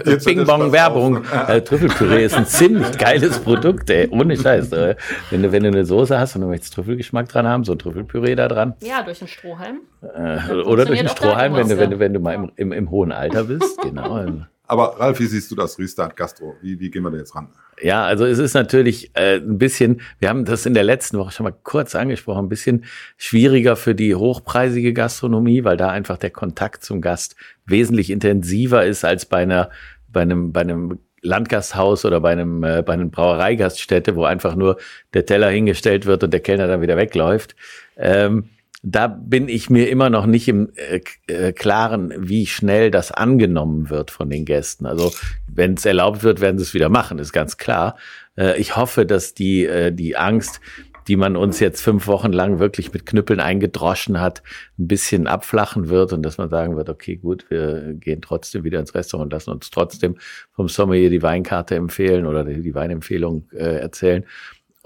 äh, 0.07 0.17
Bing-Bong-Werbung. 0.25 1.25
Äh, 1.49 1.63
Trüffelpüree 1.63 2.25
ist 2.25 2.35
ein 2.35 2.47
ziemlich 2.47 2.97
geiles 2.99 3.39
Produkt, 3.39 3.91
ey. 3.91 4.09
Ohne 4.11 4.37
Scheiß. 4.37 4.73
Äh. 4.73 4.97
Wenn 5.31 5.43
du, 5.43 5.53
wenn 5.53 5.63
du 5.63 5.69
eine 5.69 5.85
Soße 5.85 6.19
hast 6.19 6.37
und 6.37 6.43
du 6.43 6.49
möchtest 6.49 6.75
Trüffelgeschmack 6.75 7.29
dran 7.29 7.47
haben, 7.47 7.65
so 7.65 7.73
ein 7.73 7.79
Trüffelpüree 7.79 8.35
da 8.35 8.49
dran. 8.49 8.75
Ja, 8.83 9.03
durch 9.03 9.21
einen 9.21 9.29
Strohhalm. 9.29 9.81
Äh, 10.03 10.53
oder 10.63 10.85
durch 10.85 10.99
einen 10.99 11.09
Strohhalm, 11.09 11.55
wenn 11.55 11.69
du, 11.69 11.79
wenn, 11.79 11.91
du, 11.91 11.99
wenn 11.99 12.15
du 12.15 12.21
mal 12.21 12.35
im, 12.35 12.53
im, 12.57 12.73
im 12.73 12.91
hohen 12.91 13.13
Alter 13.13 13.45
bist. 13.45 13.81
Genau. 13.83 14.25
Aber 14.69 15.01
Ralf, 15.01 15.19
wie 15.19 15.27
siehst 15.27 15.51
du 15.51 15.57
das 15.57 15.79
Restart 15.79 16.15
Gastro? 16.15 16.55
Wie, 16.61 16.79
wie 16.79 16.91
gehen 16.91 17.03
wir 17.03 17.11
da 17.11 17.17
jetzt 17.17 17.35
ran? 17.35 17.49
Ja, 17.81 18.05
also 18.05 18.27
es 18.27 18.39
ist 18.39 18.53
natürlich 18.53 19.11
äh, 19.15 19.37
ein 19.37 19.57
bisschen, 19.57 20.03
wir 20.19 20.29
haben 20.29 20.45
das 20.45 20.67
in 20.67 20.75
der 20.75 20.85
letzten 20.85 21.19
Woche 21.19 21.33
schon 21.33 21.45
mal 21.45 21.55
kurz 21.63 21.95
angesprochen, 21.95 22.45
ein 22.45 22.49
bisschen 22.51 22.85
schwieriger 23.17 23.77
für 23.77 23.95
die 23.95 24.15
hochpreisige 24.15 24.93
Gastronomie, 24.93 25.65
weil 25.65 25.79
da 25.79 25.89
einfach 25.89 26.19
der 26.19 26.31
Kontakt 26.31 26.85
zum 26.85 27.01
Gast 27.01 27.35
wesentlich 27.65 28.11
intensiver 28.11 28.85
ist 28.85 29.05
als 29.05 29.25
bei 29.25 29.39
einer 29.39 29.71
bei 30.09 30.21
einem 30.21 30.53
bei 30.53 30.61
einem 30.61 30.99
Landgasthaus 31.23 32.05
oder 32.05 32.21
bei 32.21 32.33
einem 32.33 32.63
äh, 32.63 32.83
bei 32.83 32.93
einem 32.93 33.11
Brauereigaststätte, 33.11 34.17
wo 34.17 34.25
einfach 34.25 34.55
nur 34.55 34.77
der 35.15 35.25
Teller 35.25 35.49
hingestellt 35.49 36.05
wird 36.05 36.25
und 36.25 36.33
der 36.33 36.41
Kellner 36.41 36.67
dann 36.67 36.83
wieder 36.83 36.97
wegläuft. 36.99 37.57
Ähm, 37.97 38.51
da 38.83 39.09
bin 39.09 39.49
ich 39.49 39.71
mir 39.71 39.89
immer 39.89 40.09
noch 40.09 40.27
nicht 40.27 40.47
im 40.49 40.71
äh, 40.77 41.01
äh, 41.27 41.53
Klaren, 41.53 42.15
wie 42.17 42.47
schnell 42.47 42.91
das 42.91 43.11
angenommen 43.11 43.91
wird 43.91 44.11
von 44.11 44.31
den 44.31 44.45
Gästen. 44.45 44.87
Also 44.87 45.13
wenn 45.49 45.75
es 45.75 45.85
erlaubt 45.85 46.23
wird, 46.23 46.41
werden 46.41 46.59
sie 46.59 46.63
es 46.63 46.75
wieder 46.75 46.89
machen, 46.89 47.19
ist 47.19 47.33
ganz 47.33 47.57
klar. 47.57 47.97
Äh, 48.37 48.59
ich 48.61 48.77
hoffe, 48.77 49.05
dass 49.05 49.35
die, 49.35 49.67
äh, 49.67 49.93
die 49.93 50.17
Angst, 50.17 50.61
die 51.09 51.17
man 51.17 51.37
uns 51.37 51.59
jetzt 51.59 51.81
fünf 51.81 52.07
Wochen 52.07 52.33
lang 52.33 52.59
wirklich 52.59 52.93
mit 52.93 53.07
Knüppeln 53.07 53.41
eingedroschen 53.41 54.21
hat, 54.21 54.43
ein 54.79 54.87
bisschen 54.87 55.27
abflachen 55.27 55.89
wird 55.89 56.13
und 56.13 56.23
dass 56.23 56.37
man 56.39 56.51
sagen 56.51 56.77
wird, 56.77 56.91
okay, 56.91 57.17
gut, 57.17 57.47
wir 57.49 57.95
gehen 57.95 58.21
trotzdem 58.21 58.63
wieder 58.63 58.79
ins 58.79 58.95
Restaurant 58.95 59.27
und 59.27 59.33
lassen 59.33 59.51
uns 59.51 59.71
trotzdem 59.71 60.17
vom 60.53 60.69
Sommelier 60.69 61.09
die 61.09 61.23
Weinkarte 61.23 61.77
empfehlen 61.77 62.27
oder 62.27 62.45
die, 62.45 62.61
die 62.61 62.75
Weinempfehlung 62.75 63.49
äh, 63.53 63.79
erzählen. 63.81 64.25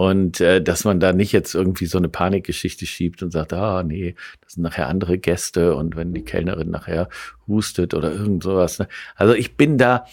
Und 0.03 0.41
äh, 0.41 0.61
dass 0.61 0.83
man 0.83 0.99
da 0.99 1.13
nicht 1.13 1.31
jetzt 1.31 1.55
irgendwie 1.55 1.87
so 1.87 1.97
eine 1.97 2.09
Panikgeschichte 2.09 2.87
schiebt 2.87 3.23
und 3.23 3.31
sagt, 3.31 3.53
ah 3.53 3.85
nee, 3.85 4.17
das 4.41 4.55
sind 4.55 4.65
nachher 4.65 4.89
andere 4.89 5.17
Gäste 5.17 5.77
und 5.77 5.95
wenn 5.95 6.13
die 6.13 6.25
Kellnerin 6.25 6.71
nachher 6.71 7.09
hustet 7.47 7.95
oder 7.95 8.13
irgend 8.13 8.43
sowas. 8.43 8.81
Ne? 8.81 8.89
Also 9.15 9.35
ich 9.35 9.57
bin 9.57 9.79
da 9.79 10.07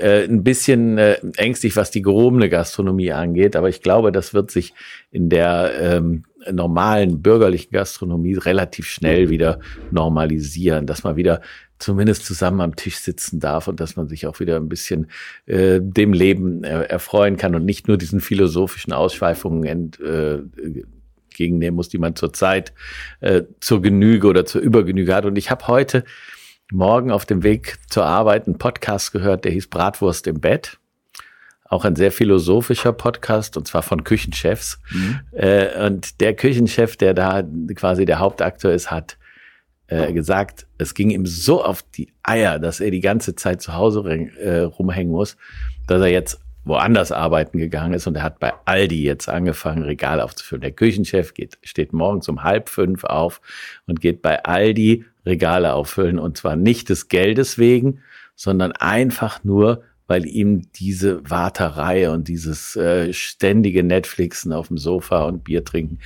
äh, 0.00 0.24
ein 0.24 0.42
bisschen 0.42 0.98
äh, 0.98 1.18
ängstlich, 1.36 1.76
was 1.76 1.92
die 1.92 2.02
gehobene 2.02 2.48
Gastronomie 2.48 3.12
angeht, 3.12 3.54
aber 3.54 3.68
ich 3.68 3.82
glaube, 3.82 4.10
das 4.10 4.34
wird 4.34 4.50
sich 4.50 4.74
in 5.12 5.28
der 5.28 5.70
ähm, 5.80 6.24
normalen 6.50 7.22
bürgerlichen 7.22 7.70
Gastronomie 7.70 8.34
relativ 8.34 8.88
schnell 8.88 9.30
wieder 9.30 9.60
normalisieren, 9.92 10.86
dass 10.86 11.04
man 11.04 11.14
wieder 11.14 11.40
zumindest 11.78 12.24
zusammen 12.24 12.60
am 12.60 12.76
Tisch 12.76 12.96
sitzen 12.98 13.40
darf 13.40 13.68
und 13.68 13.80
dass 13.80 13.96
man 13.96 14.08
sich 14.08 14.26
auch 14.26 14.40
wieder 14.40 14.56
ein 14.56 14.68
bisschen 14.68 15.10
äh, 15.46 15.80
dem 15.80 16.12
Leben 16.12 16.64
äh, 16.64 16.84
erfreuen 16.84 17.36
kann 17.36 17.54
und 17.54 17.64
nicht 17.64 17.88
nur 17.88 17.98
diesen 17.98 18.20
philosophischen 18.20 18.92
Ausschweifungen 18.92 19.64
ent, 19.64 20.00
äh, 20.00 20.38
gegennehmen 21.36 21.76
muss, 21.76 21.88
die 21.88 21.98
man 21.98 22.16
zurzeit 22.16 22.72
äh, 23.20 23.42
zur 23.60 23.82
Genüge 23.82 24.26
oder 24.26 24.46
zur 24.46 24.62
Übergenüge 24.62 25.14
hat. 25.14 25.26
Und 25.26 25.36
ich 25.36 25.50
habe 25.50 25.68
heute 25.68 26.04
Morgen 26.72 27.12
auf 27.12 27.24
dem 27.24 27.44
Weg 27.44 27.78
zur 27.88 28.06
Arbeit 28.06 28.46
einen 28.46 28.58
Podcast 28.58 29.12
gehört, 29.12 29.44
der 29.44 29.52
hieß 29.52 29.68
Bratwurst 29.68 30.26
im 30.26 30.40
Bett. 30.40 30.78
Auch 31.68 31.84
ein 31.84 31.94
sehr 31.94 32.10
philosophischer 32.10 32.92
Podcast 32.92 33.56
und 33.56 33.68
zwar 33.68 33.82
von 33.82 34.02
Küchenchefs. 34.02 34.80
Mhm. 34.90 35.20
Äh, 35.32 35.86
und 35.86 36.20
der 36.20 36.34
Küchenchef, 36.34 36.96
der 36.96 37.14
da 37.14 37.44
quasi 37.74 38.04
der 38.04 38.18
Hauptakteur 38.18 38.72
ist, 38.72 38.90
hat 38.90 39.16
äh, 39.88 40.12
gesagt, 40.12 40.66
es 40.78 40.94
ging 40.94 41.10
ihm 41.10 41.26
so 41.26 41.64
auf 41.64 41.82
die 41.82 42.08
Eier, 42.22 42.58
dass 42.58 42.80
er 42.80 42.90
die 42.90 43.00
ganze 43.00 43.36
Zeit 43.36 43.62
zu 43.62 43.74
Hause 43.74 44.02
äh, 44.40 44.60
rumhängen 44.60 45.12
muss, 45.12 45.36
dass 45.86 46.00
er 46.00 46.08
jetzt 46.08 46.40
woanders 46.64 47.12
arbeiten 47.12 47.58
gegangen 47.58 47.94
ist. 47.94 48.06
Und 48.06 48.16
er 48.16 48.24
hat 48.24 48.40
bei 48.40 48.52
Aldi 48.64 49.04
jetzt 49.04 49.28
angefangen, 49.28 49.84
Regal 49.84 50.20
aufzufüllen. 50.20 50.62
Der 50.62 50.72
Küchenchef 50.72 51.32
geht, 51.32 51.58
steht 51.62 51.92
morgens 51.92 52.28
um 52.28 52.42
halb 52.42 52.68
fünf 52.68 53.04
auf 53.04 53.40
und 53.86 54.00
geht 54.00 54.20
bei 54.20 54.44
Aldi 54.44 55.04
Regale 55.24 55.74
auffüllen. 55.74 56.18
Und 56.18 56.36
zwar 56.36 56.56
nicht 56.56 56.88
des 56.88 57.08
Geldes 57.08 57.56
wegen, 57.56 58.00
sondern 58.34 58.72
einfach 58.72 59.44
nur, 59.44 59.84
weil 60.08 60.26
ihm 60.26 60.70
diese 60.72 61.28
Warterei 61.28 62.10
und 62.10 62.28
dieses 62.28 62.74
äh, 62.76 63.12
ständige 63.12 63.84
Netflixen 63.84 64.52
auf 64.52 64.68
dem 64.68 64.78
Sofa 64.78 65.22
und 65.22 65.44
Bier 65.44 65.64
trinken 65.64 66.00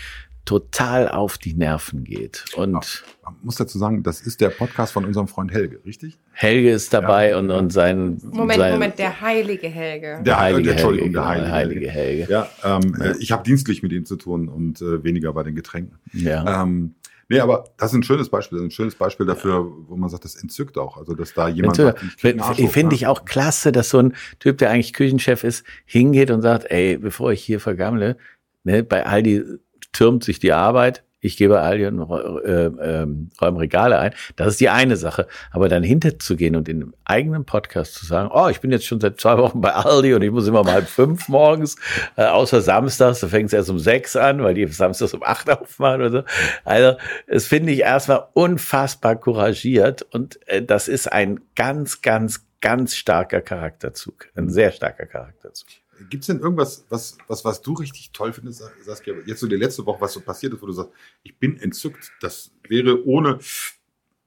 total 0.44 1.08
auf 1.08 1.38
die 1.38 1.54
Nerven 1.54 2.04
geht. 2.04 2.44
Und 2.56 2.72
man 2.72 3.36
muss 3.42 3.56
dazu 3.56 3.78
sagen, 3.78 4.02
das 4.02 4.20
ist 4.20 4.40
der 4.40 4.48
Podcast 4.48 4.92
von 4.92 5.04
unserem 5.04 5.28
Freund 5.28 5.52
Helge, 5.52 5.80
richtig? 5.84 6.18
Helge 6.32 6.70
ist 6.70 6.92
dabei 6.92 7.30
ja. 7.30 7.38
und, 7.38 7.50
und 7.50 7.72
sein 7.72 8.20
Moment, 8.32 8.58
sein, 8.58 8.72
Moment, 8.72 8.98
der 8.98 9.20
heilige 9.20 9.68
Helge. 9.68 10.20
Der 10.24 10.40
heilige, 10.40 10.72
Entschuldigung, 10.72 11.08
Helge, 11.08 11.18
der 11.18 11.28
heilige, 11.28 11.52
heilige 11.52 11.90
Helge. 11.90 12.26
Ja, 12.32 12.48
ähm, 12.64 12.96
ja. 12.98 13.14
ich 13.18 13.32
habe 13.32 13.44
dienstlich 13.44 13.82
mit 13.82 13.92
ihm 13.92 14.04
zu 14.04 14.16
tun 14.16 14.48
und 14.48 14.80
äh, 14.80 15.04
weniger 15.04 15.32
bei 15.32 15.42
den 15.42 15.54
Getränken. 15.54 15.98
Ja. 16.12 16.62
Ähm, 16.62 16.94
Nee, 17.30 17.38
aber 17.38 17.62
das 17.76 17.92
ist 17.92 17.96
ein 17.96 18.02
schönes 18.02 18.28
Beispiel, 18.28 18.58
ein 18.58 18.72
schönes 18.72 18.96
Beispiel 18.96 19.24
dafür, 19.24 19.64
wo 19.86 19.94
man 19.94 20.10
sagt, 20.10 20.24
das 20.24 20.34
entzückt 20.34 20.76
auch. 20.76 20.96
Also, 20.96 21.14
dass 21.14 21.32
da 21.32 21.46
jemand. 21.46 21.80
Finde 22.16 22.94
ich 22.96 23.06
auch 23.06 23.24
klasse, 23.24 23.70
dass 23.70 23.90
so 23.90 23.98
ein 23.98 24.14
Typ, 24.40 24.58
der 24.58 24.70
eigentlich 24.70 24.92
Küchenchef 24.94 25.44
ist, 25.44 25.64
hingeht 25.84 26.32
und 26.32 26.42
sagt, 26.42 26.68
ey, 26.72 26.98
bevor 26.98 27.30
ich 27.30 27.40
hier 27.40 27.60
vergammle, 27.60 28.16
ne, 28.64 28.82
bei 28.82 29.06
Aldi 29.06 29.44
türmt 29.92 30.24
sich 30.24 30.38
die 30.38 30.52
Arbeit, 30.52 31.02
ich 31.20 31.36
gebe 31.36 31.60
Aldi 31.60 31.86
und 31.86 32.10
äh, 32.44 32.66
äh, 32.66 33.06
räume 33.40 33.60
Regale 33.60 33.98
ein. 33.98 34.14
Das 34.36 34.48
ist 34.48 34.60
die 34.60 34.70
eine 34.70 34.96
Sache. 34.96 35.26
Aber 35.50 35.68
dann 35.68 35.82
hinterzugehen 35.82 36.56
und 36.56 36.68
in 36.68 36.82
einem 36.82 36.94
eigenen 37.04 37.44
Podcast 37.44 37.94
zu 37.94 38.06
sagen, 38.06 38.30
oh, 38.32 38.48
ich 38.48 38.60
bin 38.60 38.72
jetzt 38.72 38.86
schon 38.86 39.00
seit 39.00 39.20
zwei 39.20 39.36
Wochen 39.36 39.60
bei 39.60 39.72
Aldi 39.72 40.14
und 40.14 40.22
ich 40.22 40.30
muss 40.30 40.48
immer 40.48 40.64
mal 40.64 40.72
halb 40.72 40.88
fünf 40.88 41.28
morgens, 41.28 41.76
äh, 42.16 42.24
außer 42.24 42.62
samstags, 42.62 43.20
da 43.20 43.28
fängt 43.28 43.48
es 43.48 43.52
erst 43.52 43.68
um 43.68 43.78
sechs 43.78 44.16
an, 44.16 44.42
weil 44.42 44.54
die 44.54 44.66
samstags 44.66 45.12
um 45.12 45.22
acht 45.22 45.50
aufmachen 45.60 46.00
oder 46.00 46.10
so. 46.10 46.22
Also, 46.64 46.96
es 47.26 47.46
finde 47.46 47.72
ich 47.72 47.80
erstmal 47.80 48.24
unfassbar 48.32 49.16
couragiert 49.16 50.02
und 50.02 50.40
äh, 50.48 50.62
das 50.62 50.88
ist 50.88 51.12
ein 51.12 51.40
ganz, 51.54 52.00
ganz, 52.00 52.46
ganz 52.62 52.96
starker 52.96 53.42
Charakterzug. 53.42 54.28
Ein 54.34 54.48
sehr 54.48 54.72
starker 54.72 55.06
Charakterzug. 55.06 55.68
Gibt 56.08 56.22
es 56.22 56.28
denn 56.28 56.40
irgendwas, 56.40 56.84
was, 56.88 57.18
was, 57.26 57.44
was 57.44 57.60
du 57.62 57.74
richtig 57.74 58.12
toll 58.12 58.32
findest, 58.32 58.62
Saskia? 58.82 59.14
Jetzt 59.26 59.40
so 59.40 59.46
die 59.46 59.56
letzte 59.56 59.84
Woche, 59.84 60.00
was 60.00 60.12
so 60.12 60.20
passiert 60.20 60.54
ist, 60.54 60.62
wo 60.62 60.66
du 60.66 60.72
sagst, 60.72 60.92
ich 61.22 61.36
bin 61.36 61.58
entzückt. 61.58 62.12
Das 62.20 62.52
wäre 62.68 63.04
ohne 63.06 63.38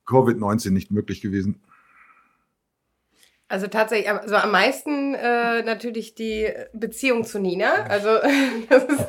Covid-19 0.06 0.72
nicht 0.72 0.92
möglich 0.92 1.22
gewesen. 1.22 1.62
Also 3.54 3.68
tatsächlich, 3.68 4.10
also 4.10 4.36
am 4.36 4.50
meisten 4.50 5.14
äh, 5.14 5.62
natürlich 5.62 6.16
die 6.16 6.52
Beziehung 6.74 7.24
zu 7.24 7.38
Nina. 7.38 7.84
Also 7.88 8.10
das 8.70 8.84
ist, 8.86 9.06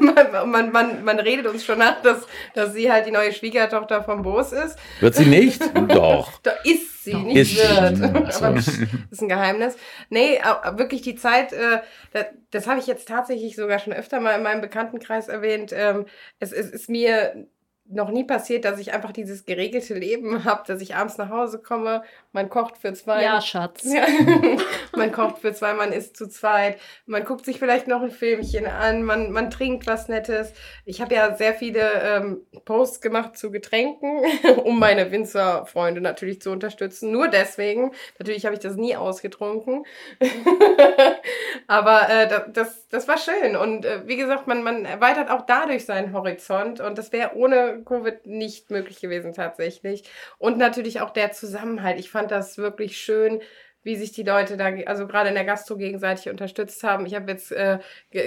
man, 0.00 0.50
man, 0.50 0.72
man, 0.72 1.04
man 1.04 1.20
redet 1.20 1.46
uns 1.46 1.64
schon 1.64 1.78
nach, 1.78 2.02
dass, 2.02 2.26
dass 2.54 2.72
sie 2.72 2.90
halt 2.90 3.06
die 3.06 3.12
neue 3.12 3.32
Schwiegertochter 3.32 4.02
vom 4.02 4.22
Boos 4.22 4.50
ist. 4.50 4.76
Wird 4.98 5.14
sie 5.14 5.26
nicht? 5.26 5.62
Doch. 5.90 6.40
Da 6.42 6.54
ist 6.64 7.04
sie, 7.04 7.14
nicht 7.14 7.36
ist 7.36 7.56
wird. 7.56 8.02
Aber 8.42 8.56
das 8.56 8.66
ist 8.66 9.22
ein 9.22 9.28
Geheimnis. 9.28 9.76
Nee, 10.10 10.40
wirklich 10.72 11.02
die 11.02 11.14
Zeit, 11.14 11.52
äh, 11.52 11.78
das, 12.12 12.24
das 12.50 12.66
habe 12.66 12.80
ich 12.80 12.88
jetzt 12.88 13.06
tatsächlich 13.06 13.54
sogar 13.54 13.78
schon 13.78 13.92
öfter 13.92 14.18
mal 14.18 14.32
in 14.32 14.42
meinem 14.42 14.60
Bekanntenkreis 14.60 15.28
erwähnt. 15.28 15.72
Ähm, 15.72 16.06
es, 16.40 16.50
es 16.50 16.68
ist 16.68 16.90
mir 16.90 17.46
noch 17.90 18.10
nie 18.10 18.24
passiert, 18.24 18.64
dass 18.64 18.78
ich 18.78 18.92
einfach 18.92 19.12
dieses 19.12 19.46
geregelte 19.46 19.94
Leben 19.94 20.44
habe, 20.44 20.62
dass 20.66 20.80
ich 20.80 20.94
abends 20.94 21.18
nach 21.18 21.30
Hause 21.30 21.58
komme, 21.58 22.02
man 22.32 22.50
kocht 22.50 22.76
für 22.76 22.92
zwei. 22.92 23.22
Ja, 23.22 23.40
Schatz. 23.40 23.84
Ja. 23.84 24.06
man 24.96 25.12
kocht 25.12 25.38
für 25.38 25.52
zwei, 25.54 25.72
man 25.72 25.92
isst 25.92 26.16
zu 26.16 26.28
zweit, 26.28 26.78
man 27.06 27.24
guckt 27.24 27.44
sich 27.44 27.58
vielleicht 27.58 27.88
noch 27.88 28.02
ein 28.02 28.10
Filmchen 28.10 28.66
an, 28.66 29.02
man, 29.02 29.32
man 29.32 29.50
trinkt 29.50 29.86
was 29.86 30.08
Nettes. 30.08 30.52
Ich 30.84 31.00
habe 31.00 31.14
ja 31.14 31.34
sehr 31.36 31.54
viele 31.54 31.90
ähm, 32.02 32.46
Posts 32.64 33.00
gemacht 33.00 33.36
zu 33.38 33.50
Getränken, 33.50 34.20
um 34.64 34.78
meine 34.78 35.10
Winzerfreunde 35.10 36.00
natürlich 36.00 36.42
zu 36.42 36.50
unterstützen. 36.50 37.12
Nur 37.12 37.28
deswegen. 37.28 37.92
Natürlich 38.18 38.44
habe 38.44 38.54
ich 38.54 38.60
das 38.60 38.76
nie 38.76 38.94
ausgetrunken. 38.94 39.84
Aber 41.66 42.08
äh, 42.08 42.42
das, 42.52 42.88
das 42.88 43.08
war 43.08 43.18
schön. 43.18 43.56
Und 43.56 43.84
äh, 43.84 44.06
wie 44.06 44.16
gesagt, 44.16 44.46
man, 44.46 44.62
man 44.62 44.84
erweitert 44.84 45.30
auch 45.30 45.46
dadurch 45.46 45.86
seinen 45.86 46.12
Horizont. 46.12 46.80
Und 46.80 46.98
das 46.98 47.12
wäre 47.12 47.34
ohne 47.36 47.82
Covid 47.84 48.26
nicht 48.26 48.70
möglich 48.70 49.00
gewesen 49.00 49.32
tatsächlich. 49.32 50.04
Und 50.38 50.58
natürlich 50.58 51.00
auch 51.00 51.10
der 51.10 51.32
Zusammenhalt. 51.32 51.98
Ich 51.98 52.10
fand 52.10 52.27
das 52.32 52.58
wirklich 52.58 52.98
schön, 52.98 53.40
wie 53.82 53.96
sich 53.96 54.12
die 54.12 54.22
Leute 54.22 54.56
da, 54.56 54.66
also 54.86 55.06
gerade 55.06 55.28
in 55.28 55.34
der 55.34 55.44
Gastro 55.44 55.76
gegenseitig 55.76 56.28
unterstützt 56.28 56.82
haben. 56.82 57.06
Ich 57.06 57.14
habe 57.14 57.30
jetzt, 57.30 57.52
äh, 57.52 57.78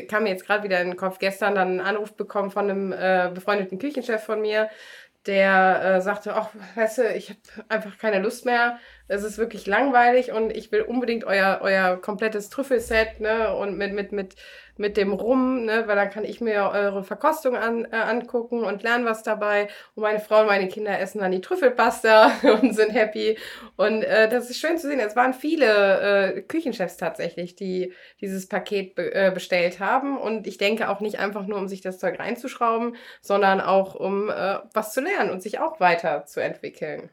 kam 0.07 0.23
mir 0.23 0.29
jetzt 0.29 0.45
gerade 0.45 0.63
wieder 0.63 0.81
in 0.81 0.89
den 0.89 0.97
Kopf, 0.97 1.19
gestern 1.19 1.55
dann 1.55 1.67
einen 1.67 1.81
Anruf 1.81 2.15
bekommen 2.15 2.51
von 2.51 2.69
einem 2.69 2.91
äh, 2.91 3.29
befreundeten 3.33 3.77
Küchenchef 3.77 4.23
von 4.23 4.41
mir, 4.41 4.69
der 5.25 5.81
äh, 5.83 6.01
sagte, 6.01 6.33
ach, 6.35 6.49
weißt 6.75 6.99
du, 6.99 7.13
ich 7.13 7.29
habe 7.29 7.39
einfach 7.69 7.97
keine 7.97 8.19
Lust 8.19 8.45
mehr. 8.45 8.79
Es 9.11 9.23
ist 9.23 9.37
wirklich 9.37 9.67
langweilig 9.67 10.31
und 10.31 10.55
ich 10.55 10.71
will 10.71 10.81
unbedingt 10.81 11.25
euer 11.25 11.59
euer 11.61 11.97
komplettes 12.01 12.49
Trüffelset, 12.49 13.19
ne, 13.19 13.53
und 13.55 13.77
mit 13.77 13.93
mit 13.93 14.11
mit 14.11 14.35
mit 14.77 14.97
dem 14.97 15.13
Rum, 15.13 15.65
ne, 15.65 15.83
weil 15.87 15.95
dann 15.95 16.09
kann 16.09 16.25
ich 16.25 16.41
mir 16.41 16.69
eure 16.73 17.03
Verkostung 17.03 17.55
an, 17.55 17.85
äh, 17.85 17.95
angucken 17.95 18.63
und 18.63 18.83
lernen 18.83 19.05
was 19.05 19.23
dabei. 19.23 19.67
Und 19.95 20.03
meine 20.03 20.19
Frau 20.19 20.41
und 20.41 20.47
meine 20.47 20.67
Kinder 20.67 20.99
essen 20.99 21.19
dann 21.19 21.31
die 21.31 21.41
Trüffelpasta 21.41 22.31
und 22.61 22.73
sind 22.75 22.91
happy. 22.91 23.37
Und 23.77 24.03
äh, 24.03 24.27
das 24.29 24.49
ist 24.49 24.59
schön 24.59 24.77
zu 24.77 24.87
sehen. 24.87 24.99
Es 24.99 25.15
waren 25.15 25.33
viele 25.33 26.35
äh, 26.35 26.41
Küchenchefs 26.41 26.97
tatsächlich, 26.97 27.55
die 27.55 27.93
dieses 28.21 28.47
Paket 28.47 28.95
be 28.95 29.13
äh, 29.13 29.31
bestellt 29.31 29.79
haben. 29.79 30.17
Und 30.17 30.47
ich 30.47 30.57
denke 30.57 30.89
auch 30.89 30.99
nicht 30.99 31.19
einfach 31.19 31.45
nur, 31.47 31.57
um 31.59 31.67
sich 31.67 31.81
das 31.81 31.99
Zeug 31.99 32.19
reinzuschrauben, 32.19 32.95
sondern 33.21 33.61
auch 33.61 33.95
um 33.95 34.29
äh, 34.29 34.59
was 34.73 34.93
zu 34.93 35.01
lernen 35.01 35.29
und 35.31 35.41
sich 35.41 35.59
auch 35.59 35.79
weiterzuentwickeln. 35.79 37.09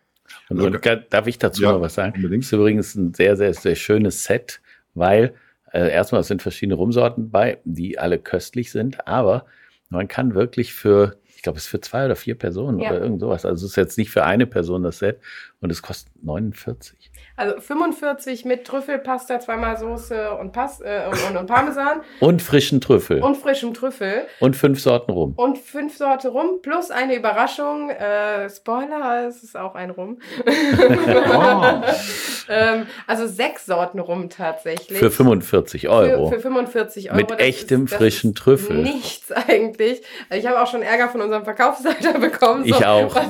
Und, 0.49 0.61
und 0.61 0.81
darf 1.11 1.27
ich 1.27 1.39
dazu 1.39 1.63
ja, 1.63 1.73
noch 1.73 1.81
was 1.81 1.95
sagen? 1.95 2.15
Unbedingt. 2.17 2.45
Das 2.45 2.49
ist 2.49 2.53
übrigens 2.53 2.95
ein 2.95 3.15
sehr, 3.15 3.37
sehr, 3.37 3.53
sehr 3.55 3.75
schönes 3.75 4.25
Set, 4.25 4.61
weil 4.95 5.35
äh, 5.73 5.91
erstmal 5.91 6.23
sind 6.23 6.43
verschiedene 6.43 6.75
Rumsorten 6.75 7.31
bei, 7.31 7.59
die 7.65 7.99
alle 7.99 8.19
köstlich 8.19 8.71
sind, 8.71 9.07
aber 9.07 9.47
man 9.91 10.09
kann 10.09 10.35
wirklich 10.35 10.73
für, 10.73 11.17
ich 11.37 11.43
glaube, 11.43 11.59
es 11.59 11.65
ist 11.65 11.71
für 11.71 11.81
zwei 11.81 12.05
oder 12.05 12.17
vier 12.17 12.35
Personen 12.35 12.79
ja. 12.79 12.91
oder 12.91 13.01
irgend 13.01 13.21
sowas. 13.21 13.45
Also 13.45 13.65
es 13.65 13.73
ist 13.73 13.77
jetzt 13.77 13.99
nicht 13.99 14.11
für 14.11 14.25
eine 14.25 14.47
Person 14.47 14.83
das 14.83 14.99
Set 14.99 15.21
und 15.61 15.71
es 15.71 15.83
kostet 15.83 16.13
49. 16.23 17.11
Also 17.39 17.61
45 17.61 18.45
mit 18.47 18.65
Trüffelpasta, 18.65 19.39
zweimal 19.39 19.79
Soße 19.79 20.33
und, 20.33 20.51
Pas 20.51 20.81
äh, 20.81 21.03
und, 21.09 21.37
und, 21.37 21.47
Parmesan. 21.47 22.01
Und 22.19 22.43
frischen 22.43 22.81
Trüffel. 22.81 23.23
Und 23.23 23.37
frischem 23.37 23.75
Trüffel. 23.75 24.27
Und 24.41 24.57
fünf 24.57 24.81
Sorten 24.81 25.13
Rum. 25.13 25.35
Und 25.37 25.57
fünf 25.57 25.97
Sorten 25.97 26.27
Rum 26.27 26.61
plus 26.63 26.91
eine 26.91 27.15
Überraschung. 27.15 27.91
Äh, 27.91 28.51
Spoiler, 28.51 29.29
es 29.29 29.45
ist 29.45 29.57
auch 29.57 29.77
ein 29.77 29.91
Rum. 29.91 30.19
oh. 30.47 31.65
ähm, 32.49 32.87
also 33.07 33.29
sechs 33.29 33.67
Sorten 33.67 34.01
Rum 34.01 34.31
tatsächlich. 34.31 34.99
Für 34.99 35.13
45 35.13 35.89
Euro. 35.89 36.31
Für, 36.31 36.37
für 36.37 36.43
45 36.43 37.11
Euro. 37.11 37.17
Mit 37.19 37.31
das 37.31 37.39
echtem 37.39 37.85
ist, 37.85 37.95
frischen 37.95 38.35
Trüffel. 38.35 38.83
Nichts 38.83 39.31
eigentlich. 39.31 40.03
Ich 40.35 40.45
habe 40.45 40.61
auch 40.61 40.67
schon 40.67 40.83
Ärger 40.83 41.09
von 41.09 41.21
unserem 41.21 41.45
Verkaufsleiter 41.45 42.15
bekommen. 42.19 42.65
So, 42.65 42.75
ich 42.75 42.85
auch. 42.85 43.15
Was, 43.15 43.27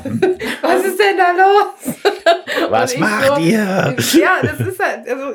was 0.62 0.84
ist 0.86 0.98
denn 0.98 1.18
da 1.18 1.32
los? 1.32 1.94
Was 2.70 2.96
macht 2.96 3.26
so, 3.26 3.36
ihr? 3.36 3.96
Ja, 4.12 4.38
das 4.42 4.60
ist 4.60 4.80
halt, 4.80 5.08
also 5.08 5.32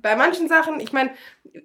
bei 0.00 0.16
manchen 0.16 0.48
Sachen, 0.48 0.80
ich 0.80 0.92
meine, 0.92 1.10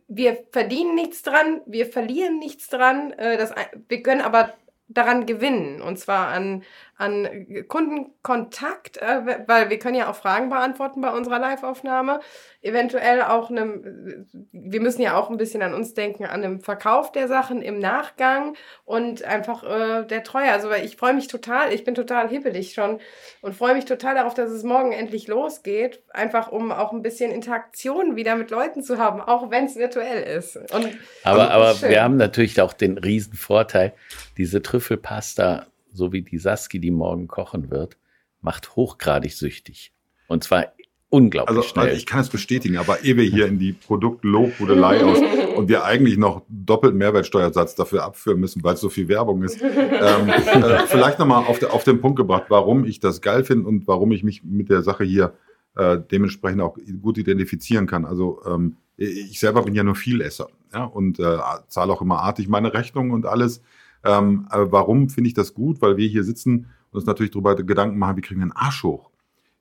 wir 0.08 0.38
verdienen 0.52 0.96
nichts 0.96 1.22
dran, 1.22 1.62
wir 1.66 1.86
verlieren 1.86 2.40
nichts 2.40 2.70
dran, 2.70 3.12
äh, 3.14 3.38
das, 3.38 3.54
wir 3.88 4.02
können 4.02 4.22
aber 4.22 4.54
daran 4.88 5.26
gewinnen. 5.26 5.82
Und 5.82 6.00
zwar 6.00 6.28
an, 6.30 6.64
an 7.02 7.66
Kundenkontakt, 7.68 8.98
äh, 8.98 9.40
weil 9.48 9.72
wir 9.72 9.80
können 9.80 9.96
ja 9.96 10.10
auch 10.10 10.16
Fragen 10.16 10.50
beantworten 10.50 11.02
bei 11.02 11.12
unserer 11.12 11.40
Live-Aufnahme. 11.40 12.20
Eventuell 12.62 13.24
auch 13.24 13.50
einem, 13.50 14.28
wir 14.52 14.82
müssen 14.82 15.02
ja 15.02 15.16
auch 15.16 15.32
ein 15.32 15.38
bisschen 15.38 15.64
an 15.64 15.74
uns 15.74 15.96
denken, 15.96 16.26
an 16.26 16.44
einem 16.44 16.62
Verkauf 16.62 17.12
der 17.12 17.28
Sachen 17.28 17.64
im 17.64 17.80
Nachgang 17.80 18.56
und 18.86 19.24
einfach 19.24 19.64
äh, 19.64 20.06
der 20.06 20.24
Treue. 20.24 20.52
Also 20.52 20.72
ich 20.72 20.96
freue 20.96 21.16
mich 21.16 21.28
total, 21.28 21.74
ich 21.74 21.84
bin 21.84 21.96
total 21.96 22.30
hibbelig 22.30 22.74
schon 22.74 23.00
und 23.42 23.56
freue 23.56 23.74
mich 23.74 23.86
total 23.86 24.14
darauf, 24.14 24.36
dass 24.36 24.52
es 24.52 24.64
morgen 24.64 24.92
endlich 24.92 25.28
losgeht. 25.28 26.04
Einfach 26.12 26.52
um 26.52 26.72
auch 26.72 26.94
ein 26.94 27.02
bisschen 27.02 27.32
Interaktion 27.32 28.16
wieder 28.16 28.36
mit 28.36 28.52
Leuten 28.52 28.84
zu 28.84 29.00
haben, 29.00 29.22
auch 29.22 29.50
wenn 29.50 29.66
es 29.66 29.76
virtuell 29.76 30.38
ist. 30.38 30.56
Und, 30.56 30.90
aber 31.24 31.50
aber 31.50 31.82
wir 31.82 32.04
haben 32.04 32.18
natürlich 32.18 32.62
auch 32.62 32.74
den 32.74 33.00
riesen 33.00 33.34
Vorteil, 33.34 33.94
diese 34.38 34.62
Trüffelpasta 34.62 35.66
so 35.94 36.12
wie 36.12 36.22
die 36.22 36.38
Saski, 36.38 36.80
die 36.80 36.92
morgen 36.92 37.28
kochen 37.28 37.70
wird, 37.70 37.98
macht 38.42 38.76
hochgradig 38.76 39.34
süchtig. 39.34 39.92
Und 40.28 40.44
zwar 40.44 40.74
unglaublich 41.10 41.58
also, 41.58 41.68
schnell. 41.68 41.86
Also 41.86 41.98
ich 41.98 42.06
kann 42.06 42.22
es 42.22 42.30
bestätigen, 42.30 42.78
aber 42.78 43.04
ehe 43.04 43.18
wir 43.18 43.26
hier 43.26 43.48
in 43.48 43.60
die 43.60 43.74
Produktlobhudelei 43.74 45.04
aus 45.04 45.20
und 45.56 45.68
wir 45.70 45.84
eigentlich 45.84 46.18
noch 46.18 46.42
doppelt 46.48 46.96
Mehrwertsteuersatz 46.96 47.76
dafür 47.76 48.04
abführen 48.04 48.40
müssen, 48.40 48.64
weil 48.64 48.76
es 48.76 48.82
so 48.82 48.90
viel 48.90 49.08
Werbung 49.08 49.44
ist. 49.44 49.62
ähm, 49.62 49.70
äh, 50.30 50.88
vielleicht 50.88 51.20
nochmal 51.20 51.46
auf, 51.46 51.62
auf 51.64 51.84
den 51.84 52.00
Punkt 52.02 52.18
gebracht, 52.18 52.46
warum 52.50 52.86
ich 52.86 53.00
das 53.00 53.22
geil 53.22 53.44
finde 53.44 53.68
und 53.68 53.88
warum 53.88 54.12
ich 54.12 54.24
mich 54.24 54.44
mit 54.44 54.70
der 54.70 54.82
Sache 54.82 55.04
hier 55.04 55.34
äh, 55.76 56.00
dementsprechend 56.12 56.62
auch 56.62 56.78
gut 57.02 57.18
identifizieren 57.18 57.88
kann. 57.88 58.06
Also 58.06 58.42
ähm, 58.46 58.78
ich 58.98 59.40
selber 59.40 59.64
bin 59.64 59.76
ja 59.76 59.84
nur 59.84 59.96
Vielesser 59.96 60.48
ja, 60.74 60.86
und 60.86 61.20
äh, 61.20 61.38
zahle 61.68 61.92
auch 61.92 62.02
immer 62.02 62.20
artig 62.20 62.48
meine 62.48 62.74
Rechnungen 62.74 63.12
und 63.12 63.26
alles. 63.26 63.62
Ähm, 64.04 64.48
warum 64.50 65.10
finde 65.10 65.28
ich 65.28 65.34
das 65.34 65.54
gut? 65.54 65.82
Weil 65.82 65.98
wir 65.98 66.08
hier 66.08 66.24
sitzen 66.24 66.68
und 66.92 66.98
uns 66.98 67.06
natürlich 67.06 67.32
darüber 67.32 67.56
Gedanken 67.56 67.98
machen, 67.98 68.18
wie 68.18 68.22
kriegen 68.22 68.40
wir 68.40 68.44
einen 68.44 68.52
Arsch 68.52 68.84
hoch? 68.84 69.12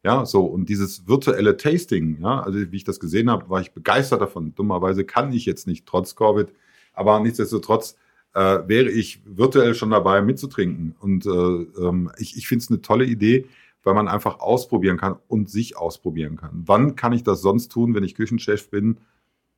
Ja, 0.03 0.25
so, 0.25 0.47
und 0.47 0.69
dieses 0.71 1.07
virtuelle 1.07 1.59
Tasting, 1.59 2.23
ja, 2.23 2.41
also 2.41 2.59
wie 2.73 2.77
ich 2.77 2.85
das 2.85 3.01
gesehen 3.01 3.31
habe, 3.31 3.51
war 3.51 3.61
ich 3.61 3.73
begeistert 3.73 4.23
davon. 4.23 4.55
Dummerweise 4.55 5.05
kann 5.05 5.31
ich 5.33 5.45
jetzt 5.45 5.67
nicht, 5.67 5.85
trotz 5.85 6.17
Covid, 6.17 6.49
aber 6.95 7.21
nichtsdestotrotz 7.21 7.97
äh, 8.35 8.61
wäre 8.67 8.89
ich 8.89 9.21
virtuell 9.27 9.75
schon 9.75 9.91
dabei 9.91 10.23
mitzutrinken. 10.23 10.95
Und 11.01 11.27
äh, 11.27 11.31
ähm, 11.31 12.11
ich, 12.19 12.37
ich 12.37 12.49
finde 12.49 12.63
es 12.63 12.71
eine 12.71 12.81
tolle 12.81 13.05
Idee, 13.05 13.47
weil 13.83 13.95
man 13.95 14.09
einfach 14.09 14.41
ausprobieren 14.41 14.97
kann 14.97 15.17
und 15.29 15.51
sich 15.51 15.77
ausprobieren 15.77 16.37
kann. 16.37 16.63
Wann 16.67 16.97
kann 16.97 17.13
ich 17.13 17.23
das 17.23 17.43
sonst 17.43 17.71
tun, 17.71 17.95
wenn 17.95 18.05
ich 18.05 18.15
Küchenchef 18.15 18.71
bin? 18.71 18.99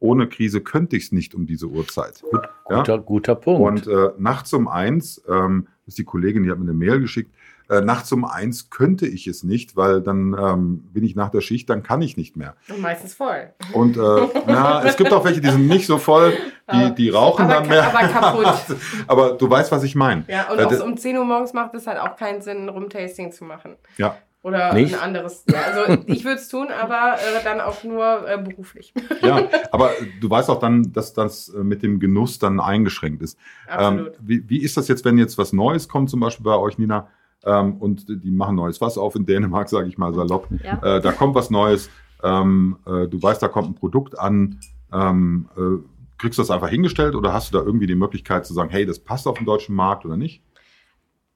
Ohne 0.02 0.28
Krise 0.28 0.60
könnte 0.60 0.96
ich 0.96 1.04
es 1.04 1.12
nicht 1.12 1.34
um 1.34 1.46
diese 1.46 1.66
Uhrzeit. 1.66 2.22
Gut, 2.22 2.42
ja? 2.68 2.78
guter, 2.78 2.98
guter 2.98 3.34
Punkt. 3.36 3.86
Und 3.86 3.86
äh, 3.86 4.10
nachts 4.18 4.52
um 4.52 4.66
eins, 4.66 5.22
ähm, 5.28 5.68
ist 5.86 5.98
die 5.98 6.04
Kollegin, 6.04 6.42
die 6.42 6.50
hat 6.50 6.58
mir 6.58 6.64
eine 6.64 6.74
Mail 6.74 7.00
geschickt, 7.00 7.32
äh, 7.70 7.80
nachts 7.80 8.10
um 8.12 8.24
eins 8.24 8.68
könnte 8.68 9.06
ich 9.06 9.26
es 9.28 9.44
nicht, 9.44 9.76
weil 9.76 10.02
dann 10.02 10.36
ähm, 10.38 10.90
bin 10.92 11.04
ich 11.04 11.14
nach 11.14 11.30
der 11.30 11.40
Schicht, 11.40 11.70
dann 11.70 11.82
kann 11.82 12.02
ich 12.02 12.16
nicht 12.16 12.36
mehr. 12.36 12.54
Und 12.68 12.80
meistens 12.80 13.14
voll. 13.14 13.50
Und 13.72 13.96
äh, 13.96 14.00
na, 14.46 14.84
es 14.84 14.96
gibt 14.96 15.12
auch 15.12 15.24
welche, 15.24 15.40
die 15.40 15.50
sind 15.50 15.68
nicht 15.68 15.86
so 15.86 15.98
voll, 15.98 16.34
die, 16.72 16.94
die 16.96 17.10
rauchen 17.10 17.44
aber, 17.44 17.54
dann 17.54 17.68
mehr. 17.68 17.86
Aber 17.86 18.08
kaputt. 18.08 18.76
aber 19.06 19.32
du 19.34 19.48
weißt, 19.48 19.70
was 19.70 19.84
ich 19.84 19.94
meine. 19.94 20.24
Ja, 20.28 20.50
und 20.50 20.58
äh, 20.58 20.82
um 20.82 20.96
10 20.96 21.16
Uhr 21.16 21.24
morgens 21.24 21.52
macht 21.52 21.74
es 21.74 21.86
halt 21.86 22.00
auch 22.00 22.16
keinen 22.16 22.42
Sinn, 22.42 22.68
Rumtasting 22.68 23.30
zu 23.32 23.44
machen. 23.44 23.76
Ja. 23.96 24.16
Oder 24.42 24.74
Nicht? 24.74 24.94
ein 24.94 25.00
anderes. 25.00 25.44
Ja, 25.48 25.60
also 25.60 26.02
ich 26.06 26.24
würde 26.24 26.40
es 26.40 26.48
tun, 26.48 26.68
aber 26.68 27.14
äh, 27.14 27.44
dann 27.44 27.60
auch 27.60 27.84
nur 27.84 28.28
äh, 28.28 28.38
beruflich. 28.38 28.92
Ja, 29.20 29.48
aber 29.70 29.90
du 30.20 30.28
weißt 30.28 30.50
auch 30.50 30.58
dann, 30.58 30.92
dass 30.92 31.12
das 31.12 31.48
äh, 31.48 31.62
mit 31.62 31.82
dem 31.82 32.00
Genuss 32.00 32.38
dann 32.38 32.58
eingeschränkt 32.58 33.22
ist. 33.22 33.38
Absolut. 33.68 34.08
Ähm, 34.08 34.14
wie, 34.20 34.48
wie 34.48 34.62
ist 34.62 34.76
das 34.76 34.88
jetzt, 34.88 35.04
wenn 35.04 35.16
jetzt 35.16 35.38
was 35.38 35.52
Neues 35.52 35.88
kommt, 35.88 36.10
zum 36.10 36.20
Beispiel 36.20 36.44
bei 36.44 36.56
euch, 36.56 36.76
Nina? 36.76 37.08
ähm, 37.44 37.76
und 37.78 38.08
die 38.08 38.30
machen 38.30 38.56
neues 38.56 38.78
Fass 38.78 38.98
auf 38.98 39.14
in 39.14 39.26
Dänemark, 39.26 39.68
sage 39.68 39.88
ich 39.88 39.98
mal 39.98 40.14
salopp. 40.14 40.48
Ja. 40.64 40.96
Äh, 40.96 41.00
da 41.00 41.12
kommt 41.12 41.34
was 41.34 41.50
Neues. 41.50 41.90
Ähm, 42.22 42.78
äh, 42.86 43.08
du 43.08 43.20
weißt, 43.20 43.42
da 43.42 43.48
kommt 43.48 43.70
ein 43.70 43.74
Produkt 43.74 44.18
an. 44.18 44.60
Ähm, 44.92 45.48
äh, 45.56 45.82
kriegst 46.18 46.38
du 46.38 46.42
das 46.42 46.50
einfach 46.50 46.68
hingestellt 46.68 47.14
oder 47.16 47.32
hast 47.32 47.52
du 47.52 47.58
da 47.58 47.64
irgendwie 47.64 47.86
die 47.86 47.96
Möglichkeit 47.96 48.46
zu 48.46 48.54
sagen, 48.54 48.70
hey, 48.70 48.86
das 48.86 49.00
passt 49.00 49.26
auf 49.26 49.38
den 49.38 49.46
deutschen 49.46 49.74
Markt 49.74 50.04
oder 50.04 50.16
nicht? 50.16 50.42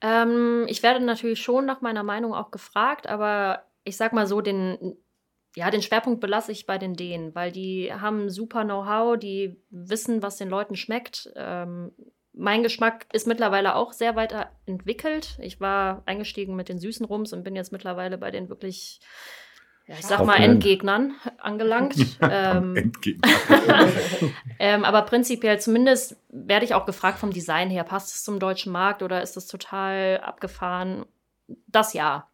Ähm, 0.00 0.66
ich 0.68 0.82
werde 0.82 1.04
natürlich 1.04 1.40
schon 1.40 1.66
nach 1.66 1.80
meiner 1.80 2.02
Meinung 2.02 2.34
auch 2.34 2.50
gefragt, 2.50 3.06
aber 3.06 3.64
ich 3.84 3.96
sag 3.96 4.12
mal 4.12 4.26
so, 4.26 4.40
den, 4.40 4.96
ja, 5.54 5.70
den 5.70 5.82
Schwerpunkt 5.82 6.20
belasse 6.20 6.52
ich 6.52 6.66
bei 6.66 6.78
den 6.78 6.94
Dänen, 6.94 7.34
weil 7.34 7.52
die 7.52 7.92
haben 7.92 8.28
super 8.28 8.64
Know-how, 8.64 9.18
die 9.18 9.62
wissen, 9.70 10.22
was 10.22 10.36
den 10.36 10.50
Leuten 10.50 10.76
schmeckt. 10.76 11.30
Ähm, 11.36 11.92
mein 12.36 12.62
Geschmack 12.62 13.06
ist 13.12 13.26
mittlerweile 13.26 13.74
auch 13.74 13.92
sehr 13.94 14.14
weit 14.14 14.34
entwickelt. 14.66 15.38
Ich 15.40 15.58
war 15.58 16.02
eingestiegen 16.04 16.54
mit 16.54 16.68
den 16.68 16.78
süßen 16.78 17.06
Rums 17.06 17.32
und 17.32 17.42
bin 17.42 17.56
jetzt 17.56 17.72
mittlerweile 17.72 18.18
bei 18.18 18.30
den 18.30 18.50
wirklich, 18.50 19.00
ja, 19.86 19.94
ich 19.94 20.06
sag 20.06 20.24
mal, 20.24 20.36
Endgegnern 20.36 21.14
angelangt. 21.38 21.94
ähm, 22.20 22.74
Endgegner. 22.74 23.28
ähm, 24.58 24.84
aber 24.84 25.02
prinzipiell 25.02 25.60
zumindest 25.60 26.16
werde 26.28 26.64
ich 26.64 26.74
auch 26.74 26.86
gefragt 26.86 27.18
vom 27.18 27.30
Design 27.32 27.70
her, 27.70 27.84
passt 27.84 28.14
es 28.14 28.24
zum 28.24 28.40
deutschen 28.40 28.72
Markt 28.72 29.02
oder 29.02 29.22
ist 29.22 29.36
es 29.36 29.46
total 29.46 30.20
abgefahren? 30.24 31.06
Das 31.68 31.92
ja. 31.92 32.28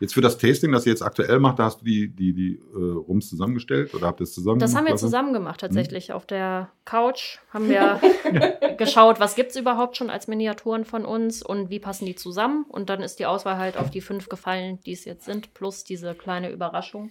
Jetzt 0.00 0.14
für 0.14 0.20
das 0.20 0.38
Tasting, 0.38 0.72
das 0.72 0.86
ihr 0.86 0.92
jetzt 0.92 1.02
aktuell 1.02 1.40
macht, 1.40 1.58
da 1.58 1.64
hast 1.64 1.80
du 1.80 1.84
die, 1.84 2.08
die, 2.08 2.32
die 2.32 2.60
äh, 2.72 2.76
Rums 2.76 3.28
zusammengestellt 3.28 3.94
oder 3.94 4.06
habt 4.06 4.20
ihr 4.20 4.24
es 4.24 4.32
zusammen 4.32 4.60
Das 4.60 4.74
haben 4.74 4.86
wir 4.86 4.96
zusammen 4.96 5.32
gemacht 5.32 5.60
tatsächlich. 5.60 6.08
Hm. 6.08 6.14
Auf 6.14 6.26
der 6.26 6.70
Couch 6.84 7.38
haben 7.50 7.68
wir 7.68 8.00
geschaut, 8.78 9.18
was 9.20 9.34
gibt 9.34 9.50
es 9.50 9.56
überhaupt 9.56 9.96
schon 9.96 10.08
als 10.08 10.28
Miniaturen 10.28 10.84
von 10.84 11.04
uns 11.04 11.42
und 11.42 11.68
wie 11.70 11.80
passen 11.80 12.06
die 12.06 12.14
zusammen. 12.14 12.64
Und 12.68 12.90
dann 12.90 13.02
ist 13.02 13.18
die 13.18 13.26
Auswahl 13.26 13.58
halt 13.58 13.76
auf 13.76 13.90
die 13.90 14.00
fünf 14.00 14.28
gefallen, 14.28 14.78
die 14.86 14.92
es 14.92 15.04
jetzt 15.04 15.24
sind, 15.24 15.52
plus 15.52 15.84
diese 15.84 16.14
kleine 16.14 16.50
Überraschung. 16.50 17.10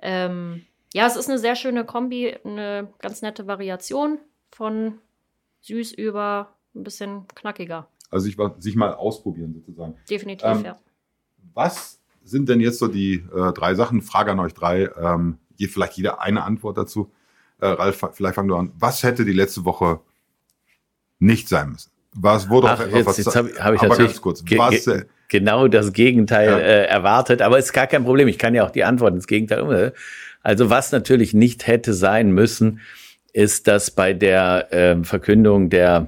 Ähm, 0.00 0.64
ja, 0.92 1.06
es 1.06 1.16
ist 1.16 1.28
eine 1.28 1.38
sehr 1.38 1.56
schöne 1.56 1.84
Kombi, 1.84 2.36
eine 2.44 2.88
ganz 3.00 3.20
nette 3.22 3.48
Variation 3.48 4.18
von 4.52 5.00
süß 5.62 5.92
über 5.92 6.54
ein 6.74 6.84
bisschen 6.84 7.26
knackiger. 7.34 7.88
Also 8.10 8.26
sich, 8.26 8.36
sich 8.58 8.76
mal 8.76 8.94
ausprobieren 8.94 9.54
sozusagen. 9.54 9.96
Definitiv, 10.08 10.46
ähm, 10.46 10.64
ja. 10.64 10.78
Was 11.52 12.00
sind 12.24 12.48
denn 12.48 12.60
jetzt 12.60 12.78
so 12.78 12.88
die 12.88 13.24
äh, 13.34 13.52
drei 13.52 13.74
Sachen? 13.74 14.02
Frage 14.02 14.32
an 14.32 14.40
euch 14.40 14.54
drei. 14.54 14.90
Ähm, 15.00 15.38
je, 15.56 15.68
vielleicht 15.68 15.94
jeder 15.94 16.20
eine 16.20 16.44
Antwort 16.44 16.78
dazu. 16.78 17.12
Äh, 17.60 17.66
Ralf, 17.66 18.04
vielleicht 18.12 18.34
fangen 18.34 18.48
wir 18.48 18.56
an. 18.56 18.72
Was 18.78 19.02
hätte 19.02 19.24
die 19.24 19.32
letzte 19.32 19.64
Woche 19.64 20.00
nicht 21.18 21.48
sein 21.48 21.70
müssen? 21.70 21.90
Was 22.14 22.48
wurde 22.48 22.70
Ach, 22.70 22.86
jetzt, 22.86 23.06
was, 23.06 23.16
jetzt 23.16 23.34
habe 23.34 23.50
hab 23.58 23.74
ich 23.74 23.82
natürlich 23.82 24.20
kurz, 24.20 24.44
ge 24.44 24.58
was, 24.58 24.84
ge 24.84 25.04
genau 25.28 25.66
das 25.66 25.92
Gegenteil 25.92 26.48
ja. 26.48 26.58
äh, 26.58 26.84
erwartet, 26.84 27.42
aber 27.42 27.58
ist 27.58 27.72
gar 27.72 27.88
kein 27.88 28.04
Problem. 28.04 28.28
Ich 28.28 28.38
kann 28.38 28.54
ja 28.54 28.64
auch 28.64 28.70
die 28.70 28.84
Antwort 28.84 29.14
ins 29.14 29.26
Gegenteil 29.26 29.60
um. 29.60 29.92
Also 30.42 30.70
was 30.70 30.92
natürlich 30.92 31.34
nicht 31.34 31.66
hätte 31.66 31.92
sein 31.92 32.30
müssen, 32.30 32.80
ist, 33.32 33.66
dass 33.66 33.90
bei 33.90 34.12
der 34.12 34.72
äh, 34.72 35.02
Verkündung 35.02 35.70
der, 35.70 36.06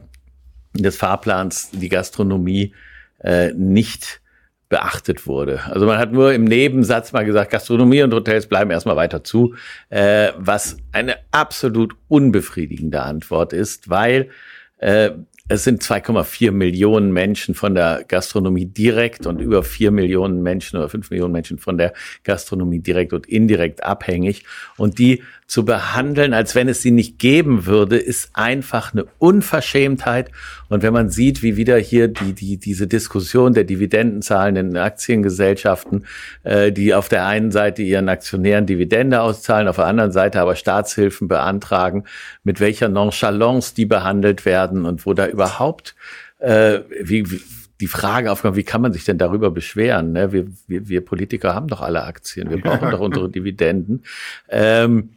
des 0.75 0.97
Fahrplans 0.97 1.71
die 1.73 1.89
Gastronomie 1.89 2.73
äh, 3.19 3.53
nicht 3.55 4.21
beachtet 4.69 5.27
wurde. 5.27 5.61
Also 5.67 5.87
man 5.87 5.99
hat 5.99 6.13
nur 6.13 6.33
im 6.33 6.45
Nebensatz 6.45 7.13
mal 7.13 7.25
gesagt, 7.25 7.53
Gastronomie 7.53 8.03
und 8.03 8.13
Hotels 8.13 8.47
bleiben 8.47 8.71
erstmal 8.71 8.97
weiter 8.97 9.23
zu, 9.23 9.55
äh, 9.91 10.33
was 10.37 10.77
eine 10.93 11.17
absolut 11.31 11.95
unbefriedigende 12.09 13.03
Antwort 13.03 13.53
ist, 13.53 13.89
weil 13.89 14.31
äh, 14.79 15.11
es 15.49 15.63
sind 15.63 15.83
2,4 15.83 16.51
Millionen 16.51 17.13
Menschen 17.13 17.55
von 17.55 17.77
der 17.77 18.05
Gastronomie 18.09 18.67
direkt 18.67 19.27
und 19.27 19.41
über 19.41 19.63
4 19.63 19.93
Millionen 19.93 20.43
Menschen 20.43 20.77
oder 20.77 20.89
5 20.89 21.11
Millionen 21.11 21.33
Menschen 21.33 21.59
von 21.59 21.79
der 21.79 21.93
Gastronomie 22.25 22.81
direkt 22.81 23.13
und 23.13 23.29
indirekt 23.29 23.85
abhängig. 23.85 24.45
Und 24.77 24.99
die 24.99 25.23
zu 25.47 25.65
behandeln, 25.65 26.35
als 26.35 26.57
wenn 26.57 26.69
es 26.69 26.83
sie 26.83 26.91
nicht 26.91 27.19
geben 27.21 27.67
würde, 27.67 27.97
ist 27.97 28.31
einfach 28.35 28.93
eine 28.93 29.07
Unverschämtheit. 29.19 30.31
Und 30.69 30.83
wenn 30.83 30.93
man 30.93 31.09
sieht, 31.09 31.43
wie 31.43 31.57
wieder 31.57 31.79
hier 31.79 32.09
die, 32.09 32.33
die, 32.33 32.57
diese 32.57 32.89
Diskussion 32.89 33.55
der 33.55 33.63
Dividendenzahlen 33.63 34.57
in 34.57 34.77
Aktiengesellschaften, 34.77 36.05
äh, 36.43 36.73
die 36.73 36.95
auf 36.95 37.09
der 37.09 37.27
einen 37.27 37.53
Seite 37.53 37.83
ihren 37.83 38.09
Aktionären 38.09 38.67
Dividende 38.67 39.21
auszahlen, 39.21 39.69
auf 39.69 39.77
der 39.77 39.87
anderen 39.87 40.11
Seite 40.11 40.41
aber 40.41 40.57
Staatshilfen 40.57 41.29
beantragen, 41.29 42.05
mit 42.43 42.59
welcher 42.59 42.89
Nonchalance 42.89 43.75
die 43.75 43.87
behandelt 43.87 44.45
werden 44.45 44.85
und 44.85 45.07
wo 45.07 45.15
da 45.15 45.29
überhaupt 45.29 45.95
äh, 46.39 46.81
wie, 47.03 47.31
wie 47.31 47.41
die 47.81 47.87
Frage 47.87 48.33
aufkommt, 48.33 48.57
wie 48.57 48.65
kann 48.65 48.81
man 48.81 48.93
sich 48.93 49.05
denn 49.05 49.19
darüber 49.19 49.51
beschweren? 49.51 50.13
Ne? 50.13 50.33
Wir, 50.33 50.47
wir, 50.67 50.89
wir 50.89 51.05
Politiker 51.05 51.55
haben 51.55 51.69
doch 51.69 51.83
alle 51.83 52.03
Aktien, 52.05 52.51
wir 52.51 52.61
brauchen 52.61 52.91
doch 52.91 53.01
unsere 53.01 53.31
Dividenden. 53.31 54.03
Ähm, 54.49 55.11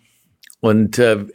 und 0.60 1.00
äh, 1.00 1.26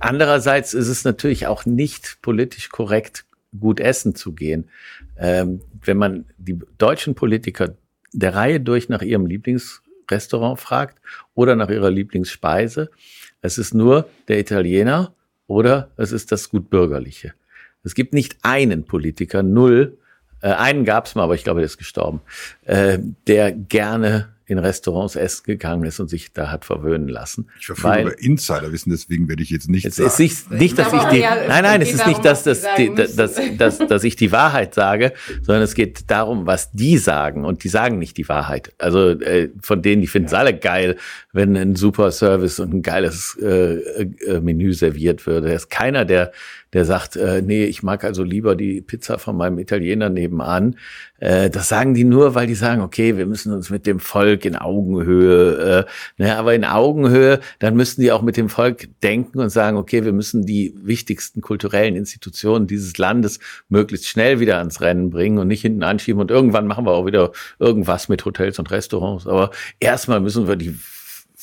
andererseits 0.00 0.74
ist 0.74 0.88
es 0.88 1.04
natürlich 1.04 1.46
auch 1.46 1.64
nicht 1.64 2.18
politisch 2.22 2.68
korrekt, 2.68 3.24
gut 3.58 3.80
essen 3.80 4.14
zu 4.14 4.32
gehen. 4.32 4.68
Ähm, 5.16 5.60
wenn 5.84 5.96
man 5.96 6.26
die 6.38 6.58
deutschen 6.78 7.14
Politiker 7.14 7.74
der 8.12 8.34
Reihe 8.34 8.60
durch 8.60 8.88
nach 8.88 9.02
ihrem 9.02 9.26
Lieblingsrestaurant 9.26 10.60
fragt 10.60 10.98
oder 11.34 11.56
nach 11.56 11.70
ihrer 11.70 11.90
Lieblingsspeise, 11.90 12.90
es 13.40 13.58
ist 13.58 13.74
nur 13.74 14.08
der 14.28 14.38
Italiener 14.38 15.14
oder 15.46 15.90
es 15.96 16.12
ist 16.12 16.32
das 16.32 16.50
Gutbürgerliche. 16.50 17.34
Es 17.84 17.94
gibt 17.94 18.14
nicht 18.14 18.38
einen 18.42 18.84
Politiker, 18.84 19.42
null, 19.42 19.98
äh, 20.40 20.48
einen 20.48 20.84
gab 20.84 21.06
es 21.06 21.14
mal, 21.14 21.24
aber 21.24 21.34
ich 21.34 21.44
glaube, 21.44 21.60
der 21.60 21.66
ist 21.66 21.78
gestorben, 21.78 22.20
äh, 22.64 22.98
der 23.26 23.52
gerne 23.52 24.33
in 24.46 24.58
Restaurants 24.58 25.16
essen 25.16 25.44
gegangen 25.44 25.84
ist 25.84 26.00
und 26.00 26.08
sich 26.08 26.32
da 26.32 26.50
hat 26.50 26.64
verwöhnen 26.64 27.08
lassen. 27.08 27.48
Ich 27.58 27.66
verfüge 27.66 28.00
über 28.00 28.18
Insiderwissen, 28.20 28.92
deswegen 28.92 29.28
werde 29.28 29.42
ich 29.42 29.50
jetzt 29.50 29.70
nicht 29.70 29.86
es 29.86 29.96
sagen. 29.96 30.08
Es 30.08 30.20
ist 30.20 30.50
nicht, 30.50 30.78
dass 30.78 30.92
ich 30.92 31.02
die, 31.04 31.20
nein, 31.20 31.62
nein, 31.62 31.80
es 31.80 31.92
ist 31.92 32.06
nicht, 32.06 32.24
dass, 32.24 32.42
dass, 32.42 32.64
die, 32.76 32.94
dass, 32.94 33.14
dass, 33.56 33.78
dass 33.78 34.04
ich 34.04 34.16
die 34.16 34.32
Wahrheit 34.32 34.74
sage, 34.74 35.12
sondern 35.42 35.62
es 35.62 35.74
geht 35.74 36.10
darum, 36.10 36.46
was 36.46 36.72
die 36.72 36.98
sagen 36.98 37.44
und 37.44 37.64
die 37.64 37.68
sagen 37.68 37.98
nicht 37.98 38.16
die 38.18 38.28
Wahrheit. 38.28 38.72
Also 38.78 39.10
äh, 39.10 39.50
von 39.60 39.80
denen, 39.80 40.02
die 40.02 40.08
finden 40.08 40.26
es 40.26 40.34
alle 40.34 40.54
geil, 40.56 40.96
wenn 41.32 41.56
ein 41.56 41.74
super 41.74 42.10
Service 42.10 42.60
und 42.60 42.74
ein 42.74 42.82
geiles 42.82 43.38
äh, 43.40 43.76
äh, 43.76 44.40
Menü 44.40 44.74
serviert 44.74 45.26
würde. 45.26 45.48
Da 45.48 45.54
ist 45.54 45.70
keiner, 45.70 46.04
der 46.04 46.32
der 46.74 46.84
sagt, 46.84 47.14
äh, 47.16 47.40
nee, 47.40 47.64
ich 47.64 47.82
mag 47.82 48.04
also 48.04 48.24
lieber 48.24 48.56
die 48.56 48.80
Pizza 48.80 49.18
von 49.18 49.36
meinem 49.36 49.58
Italiener 49.58 50.10
nebenan. 50.10 50.76
Äh, 51.20 51.48
das 51.48 51.68
sagen 51.68 51.94
die 51.94 52.02
nur, 52.02 52.34
weil 52.34 52.48
die 52.48 52.56
sagen, 52.56 52.82
okay, 52.82 53.16
wir 53.16 53.26
müssen 53.26 53.52
uns 53.52 53.70
mit 53.70 53.86
dem 53.86 54.00
Volk 54.00 54.44
in 54.44 54.56
Augenhöhe, 54.56 55.86
äh, 56.18 56.22
ne, 56.22 56.36
aber 56.36 56.52
in 56.54 56.64
Augenhöhe, 56.64 57.38
dann 57.60 57.76
müssten 57.76 58.02
die 58.02 58.10
auch 58.10 58.22
mit 58.22 58.36
dem 58.36 58.48
Volk 58.48 58.88
denken 59.02 59.38
und 59.38 59.50
sagen, 59.50 59.76
okay, 59.76 60.04
wir 60.04 60.12
müssen 60.12 60.44
die 60.44 60.74
wichtigsten 60.82 61.40
kulturellen 61.40 61.94
Institutionen 61.94 62.66
dieses 62.66 62.98
Landes 62.98 63.38
möglichst 63.68 64.08
schnell 64.08 64.40
wieder 64.40 64.58
ans 64.58 64.80
Rennen 64.80 65.10
bringen 65.10 65.38
und 65.38 65.46
nicht 65.46 65.62
hinten 65.62 65.84
anschieben 65.84 66.20
und 66.20 66.32
irgendwann 66.32 66.66
machen 66.66 66.84
wir 66.86 66.92
auch 66.92 67.06
wieder 67.06 67.30
irgendwas 67.60 68.08
mit 68.08 68.24
Hotels 68.24 68.58
und 68.58 68.70
Restaurants. 68.72 69.28
Aber 69.28 69.52
erstmal 69.78 70.20
müssen 70.20 70.48
wir 70.48 70.56
die 70.56 70.76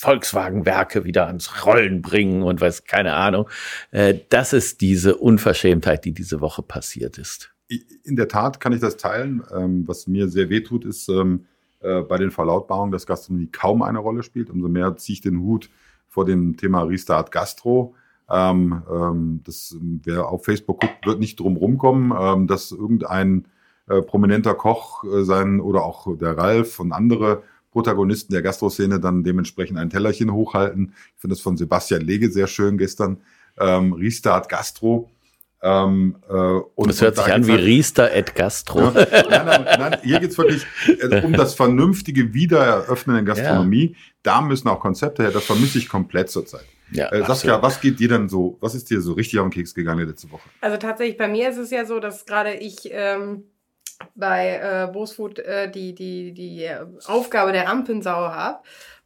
Volkswagenwerke 0.02 1.04
wieder 1.04 1.28
ans 1.28 1.64
Rollen 1.64 2.02
bringen 2.02 2.42
und 2.42 2.60
weiß 2.60 2.86
keine 2.86 3.14
Ahnung. 3.14 3.48
Äh, 3.92 4.16
das 4.30 4.52
ist 4.52 4.82
diese 4.82 5.16
Unverschämtheit, 5.18 6.06
die 6.06 6.12
diese 6.12 6.42
Woche 6.42 6.64
passiert 6.64 7.20
ist. 7.20 7.54
In 8.04 8.16
der 8.16 8.28
Tat 8.28 8.60
kann 8.60 8.74
ich 8.74 8.82
das 8.82 8.98
teilen. 8.98 9.44
Ähm, 9.56 9.88
was 9.88 10.08
mir 10.08 10.28
sehr 10.28 10.50
weh 10.50 10.62
tut, 10.62 10.86
ist, 10.86 11.08
ähm, 11.08 11.46
äh, 11.82 12.02
bei 12.02 12.18
den 12.18 12.32
Verlautbarungen, 12.32 12.92
dass 12.92 13.06
Gastronomie 13.06 13.50
kaum 13.52 13.84
eine 13.84 14.00
Rolle 14.00 14.24
spielt. 14.24 14.50
Umso 14.50 14.70
mehr 14.70 14.98
ziehe 14.98 15.14
ich 15.14 15.22
den 15.22 15.40
Hut 15.40 15.70
vor 16.08 16.26
dem 16.26 16.58
Thema 16.58 16.82
Restart 16.82 17.32
Gastro. 17.32 17.94
Ähm, 18.28 18.82
ähm, 18.92 19.42
das, 19.44 19.78
wer 20.04 20.30
auf 20.30 20.46
Facebook 20.46 20.82
guckt, 20.82 21.06
wird 21.06 21.20
nicht 21.20 21.40
drum 21.40 21.58
rumkommen, 21.58 22.12
ähm, 22.20 22.48
dass 22.48 22.72
irgendein 22.72 23.46
äh, 23.88 24.02
prominenter 24.02 24.56
Koch 24.56 25.04
äh, 25.04 25.24
sein 25.24 25.60
oder 25.60 25.84
auch 25.84 26.18
der 26.18 26.36
Ralf 26.36 26.80
und 26.80 26.92
andere 26.92 27.44
Protagonisten 27.72 28.34
der 28.34 28.42
Gastroszene 28.42 29.00
dann 29.00 29.24
dementsprechend 29.24 29.78
ein 29.78 29.90
Tellerchen 29.90 30.32
hochhalten. 30.32 30.94
Ich 31.16 31.22
finde 31.22 31.36
das 31.36 31.42
von 31.42 31.58
Sebastian 31.58 32.02
Lege 32.02 32.32
sehr 32.32 32.48
schön 32.48 32.78
gestern. 32.78 33.22
Ähm, 33.60 33.94
Restart 33.94 34.50
Gastro. 34.50 35.10
Ähm, 35.64 36.16
äh, 36.28 36.34
und, 36.34 36.90
das 36.90 37.02
hört 37.02 37.18
sich 37.18 37.32
an 37.32 37.46
wie 37.46 37.52
halt, 37.52 37.64
Riester 37.64 38.12
et 38.14 38.34
Gastro. 38.34 38.80
Ja, 38.82 39.44
nein, 39.44 39.64
nein, 39.64 39.80
nein, 39.80 39.98
hier 40.02 40.20
geht's 40.20 40.38
wirklich 40.38 40.66
äh, 40.88 41.22
um 41.24 41.34
das 41.34 41.54
vernünftige 41.54 42.34
Wiedereröffnen 42.34 43.18
in 43.18 43.26
Gastronomie. 43.26 43.92
Ja. 43.92 43.98
Da 44.24 44.42
müssen 44.42 44.68
auch 44.70 44.80
Konzepte 44.80 45.22
her. 45.24 45.32
Das 45.32 45.46
vermisse 45.46 45.78
ich 45.78 45.88
komplett 45.88 46.32
zurzeit. 46.32 46.66
Ja, 46.92 47.10
äh, 47.12 47.24
Saskia, 47.26 47.62
was 47.62 47.80
geht 47.80 48.00
dir 48.00 48.10
denn 48.10 48.28
so, 48.28 48.58
was 48.60 48.76
ist 48.76 48.90
dir 48.90 49.02
so 49.02 49.14
richtig 49.14 49.40
auf 49.40 49.46
den 49.46 49.52
Keks 49.52 49.74
gegangen 49.74 50.08
letzte 50.08 50.32
Woche? 50.32 50.50
Also 50.60 50.78
tatsächlich, 50.78 51.18
bei 51.18 51.28
mir 51.28 51.50
ist 51.50 51.58
es 51.58 51.70
ja 51.70 51.86
so, 51.86 52.00
dass 52.00 52.26
gerade 52.26 52.56
ich 52.56 52.90
ähm, 52.92 53.44
bei 54.16 54.56
äh, 54.56 54.92
Bosfood 54.92 55.40
äh, 55.40 55.70
die, 55.70 55.94
die, 55.94 56.34
die 56.34 56.64
äh, 56.64 56.86
Aufgabe 57.06 57.52
der 57.52 57.68
Rampensau 57.68 58.12
habe 58.12 58.60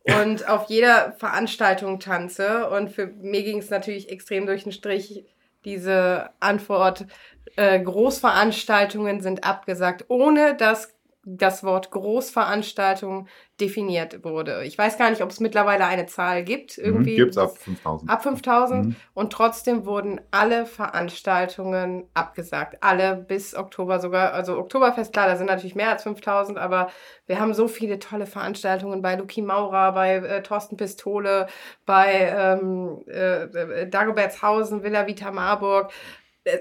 und 0.04 0.48
auf 0.48 0.70
jeder 0.70 1.14
Veranstaltung 1.14 2.00
tanze. 2.00 2.70
Und 2.70 2.92
für 2.92 3.08
mir 3.08 3.44
ging 3.44 3.60
es 3.60 3.70
natürlich 3.70 4.10
extrem 4.10 4.46
durch 4.46 4.64
den 4.64 4.72
Strich, 4.72 5.26
diese 5.64 6.30
Antwort, 6.40 7.06
äh, 7.56 7.80
Großveranstaltungen 7.80 9.22
sind 9.22 9.44
abgesagt, 9.44 10.06
ohne 10.10 10.56
dass 10.56 10.95
das 11.28 11.64
Wort 11.64 11.90
Großveranstaltung 11.90 13.28
definiert 13.60 14.24
wurde. 14.24 14.64
Ich 14.64 14.78
weiß 14.78 14.98
gar 14.98 15.10
nicht, 15.10 15.24
ob 15.24 15.32
es 15.32 15.40
mittlerweile 15.40 15.86
eine 15.86 16.06
Zahl 16.06 16.44
gibt. 16.44 16.78
Mhm, 16.78 16.84
irgendwie 16.84 17.14
mhm, 17.14 17.18
gibt 17.18 17.32
es 17.32 17.38
ab 17.38 17.58
5000. 17.58 18.12
Ab 18.12 18.24
5000. 18.24 18.86
Mhm. 18.86 18.96
Und 19.16 19.34
trotzdem 19.34 19.86
wurden 19.86 20.22
alle 20.30 20.68
Veranstaltungen 20.68 22.04
abgesagt. 22.14 22.78
Alle 22.82 23.16
bis 23.16 23.56
Oktober 23.56 24.00
sogar. 24.00 24.34
Also 24.34 24.58
Oktoberfest, 24.58 25.14
klar, 25.14 25.28
da 25.28 25.36
sind 25.36 25.48
natürlich 25.48 25.76
mehr 25.76 25.90
als 25.90 26.04
5000, 26.04 26.60
aber 26.60 26.90
wir 27.26 27.40
haben 27.40 27.56
so 27.56 27.68
viele 27.68 27.98
tolle 27.98 28.28
Veranstaltungen 28.28 29.02
bei 29.02 29.16
Luki 29.16 29.42
Maurer, 29.42 29.94
bei 29.94 30.18
äh, 30.18 30.44
Thorsten 30.44 30.78
Pistole, 30.78 31.48
bei 31.88 32.34
ähm, 32.36 33.04
äh, 33.08 33.88
Dagobertshausen, 33.88 34.84
Villa 34.84 35.08
Vita 35.08 35.32
Marburg 35.32 35.92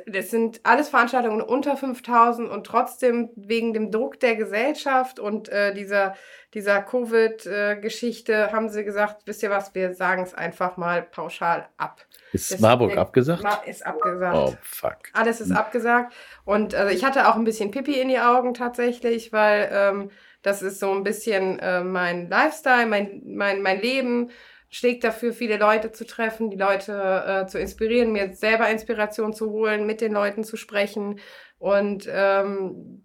das 0.06 0.30
sind 0.30 0.60
alles 0.62 0.88
Veranstaltungen 0.88 1.42
unter 1.42 1.76
5000 1.76 2.48
und 2.50 2.66
trotzdem 2.66 3.28
wegen 3.36 3.74
dem 3.74 3.90
Druck 3.90 4.18
der 4.18 4.34
Gesellschaft 4.34 5.18
und 5.18 5.50
äh, 5.50 5.74
dieser, 5.74 6.14
dieser 6.54 6.80
Covid-Geschichte 6.80 8.50
haben 8.50 8.70
sie 8.70 8.84
gesagt, 8.84 9.22
wisst 9.26 9.42
ihr 9.42 9.50
was, 9.50 9.74
wir 9.74 9.92
sagen 9.92 10.22
es 10.22 10.32
einfach 10.32 10.78
mal 10.78 11.02
pauschal 11.02 11.68
ab. 11.76 12.00
Ist 12.32 12.50
das, 12.50 12.60
Marburg 12.60 12.96
abgesagt? 12.96 13.44
Ist 13.66 13.84
abgesagt. 13.84 14.36
Oh, 14.36 14.54
fuck. 14.62 14.96
Alles 15.12 15.40
ist 15.40 15.50
hm. 15.50 15.56
abgesagt. 15.56 16.14
Und 16.44 16.74
also 16.74 16.92
ich 16.94 17.04
hatte 17.04 17.28
auch 17.28 17.36
ein 17.36 17.44
bisschen 17.44 17.70
Pipi 17.70 18.00
in 18.00 18.08
die 18.08 18.18
Augen 18.18 18.54
tatsächlich, 18.54 19.32
weil 19.32 19.68
ähm, 19.70 20.10
das 20.42 20.62
ist 20.62 20.80
so 20.80 20.92
ein 20.92 21.04
bisschen 21.04 21.58
äh, 21.58 21.84
mein 21.84 22.28
Lifestyle, 22.28 22.86
mein, 22.86 23.22
mein, 23.26 23.62
mein 23.62 23.80
Leben 23.80 24.30
schlägt 24.74 25.04
dafür, 25.04 25.32
viele 25.32 25.56
Leute 25.56 25.92
zu 25.92 26.04
treffen, 26.04 26.50
die 26.50 26.56
Leute 26.56 27.44
äh, 27.44 27.46
zu 27.46 27.60
inspirieren, 27.60 28.10
mir 28.10 28.32
selber 28.34 28.68
Inspiration 28.68 29.32
zu 29.32 29.52
holen, 29.52 29.86
mit 29.86 30.00
den 30.00 30.12
Leuten 30.12 30.42
zu 30.42 30.56
sprechen. 30.56 31.20
Und 31.60 32.08
ähm, 32.10 33.04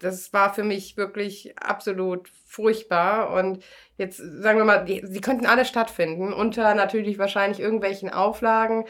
das 0.00 0.34
war 0.34 0.52
für 0.52 0.64
mich 0.64 0.98
wirklich 0.98 1.58
absolut 1.58 2.28
furchtbar. 2.44 3.32
Und 3.32 3.64
jetzt 3.96 4.18
sagen 4.18 4.58
wir 4.58 4.66
mal, 4.66 4.84
die, 4.84 5.00
sie 5.06 5.22
könnten 5.22 5.46
alle 5.46 5.64
stattfinden, 5.64 6.34
unter 6.34 6.74
natürlich 6.74 7.18
wahrscheinlich 7.18 7.60
irgendwelchen 7.60 8.10
Auflagen. 8.10 8.84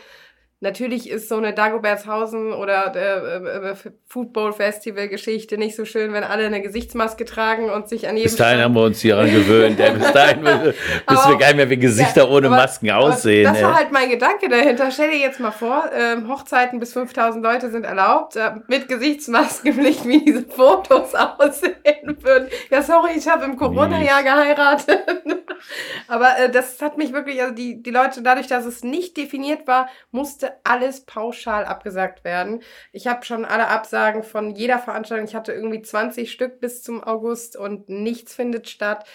Natürlich 0.60 1.08
ist 1.08 1.28
so 1.28 1.36
eine 1.36 1.54
Dagobertshausen 1.54 2.52
oder 2.52 2.92
äh, 2.96 3.70
äh, 3.70 3.74
Football 4.08 4.52
Festival 4.52 5.06
Geschichte 5.06 5.56
nicht 5.56 5.76
so 5.76 5.84
schön, 5.84 6.12
wenn 6.12 6.24
alle 6.24 6.46
eine 6.46 6.60
Gesichtsmaske 6.60 7.24
tragen 7.24 7.70
und 7.70 7.88
sich 7.88 8.08
an 8.08 8.16
jedem 8.16 8.30
Bis 8.30 8.36
dahin 8.36 8.60
haben 8.62 8.74
wir 8.74 8.82
uns 8.82 9.00
hieran 9.00 9.30
gewöhnt. 9.30 9.76
Bis 9.76 10.12
dahin 10.12 10.42
wissen 10.44 10.74
wir 11.06 11.36
gar 11.38 11.46
nicht 11.46 11.56
mehr, 11.58 11.70
wie 11.70 11.76
Gesichter 11.76 12.24
ja, 12.24 12.28
ohne 12.28 12.48
aber, 12.48 12.56
Masken 12.56 12.90
aussehen. 12.90 13.44
Das 13.44 13.62
war 13.62 13.76
halt 13.76 13.92
mein 13.92 14.10
Gedanke 14.10 14.48
dahinter. 14.48 14.90
Stell 14.90 15.12
dir 15.12 15.18
jetzt 15.18 15.38
mal 15.38 15.52
vor, 15.52 15.92
ähm, 15.96 16.28
Hochzeiten 16.28 16.80
bis 16.80 16.92
5000 16.92 17.44
Leute 17.44 17.70
sind 17.70 17.84
erlaubt, 17.84 18.34
äh, 18.34 18.54
mit 18.66 18.88
Gesichtsmaskenpflicht, 18.88 20.04
wie 20.08 20.24
diese 20.24 20.42
Fotos 20.42 21.14
aussehen 21.14 22.18
würden. 22.20 22.48
Ja, 22.68 22.82
sorry, 22.82 23.10
ich 23.16 23.28
habe 23.28 23.44
im 23.44 23.56
Corona-Jahr 23.56 24.24
geheiratet. 24.24 25.04
aber 26.08 26.36
äh, 26.36 26.50
das 26.50 26.82
hat 26.82 26.98
mich 26.98 27.12
wirklich, 27.12 27.40
also 27.40 27.54
die, 27.54 27.80
die 27.80 27.90
Leute, 27.90 28.22
dadurch, 28.22 28.48
dass 28.48 28.64
es 28.64 28.82
nicht 28.82 29.16
definiert 29.16 29.68
war, 29.68 29.88
musste 30.10 30.47
alles 30.64 31.04
pauschal 31.04 31.64
abgesagt 31.64 32.24
werden. 32.24 32.60
Ich 32.92 33.06
habe 33.06 33.24
schon 33.24 33.44
alle 33.44 33.68
Absagen 33.68 34.22
von 34.22 34.54
jeder 34.54 34.78
Veranstaltung. 34.78 35.26
Ich 35.26 35.34
hatte 35.34 35.52
irgendwie 35.52 35.82
20 35.82 36.30
Stück 36.30 36.60
bis 36.60 36.82
zum 36.82 37.02
August 37.02 37.56
und 37.56 37.88
nichts 37.88 38.34
findet 38.34 38.68
statt. 38.68 39.06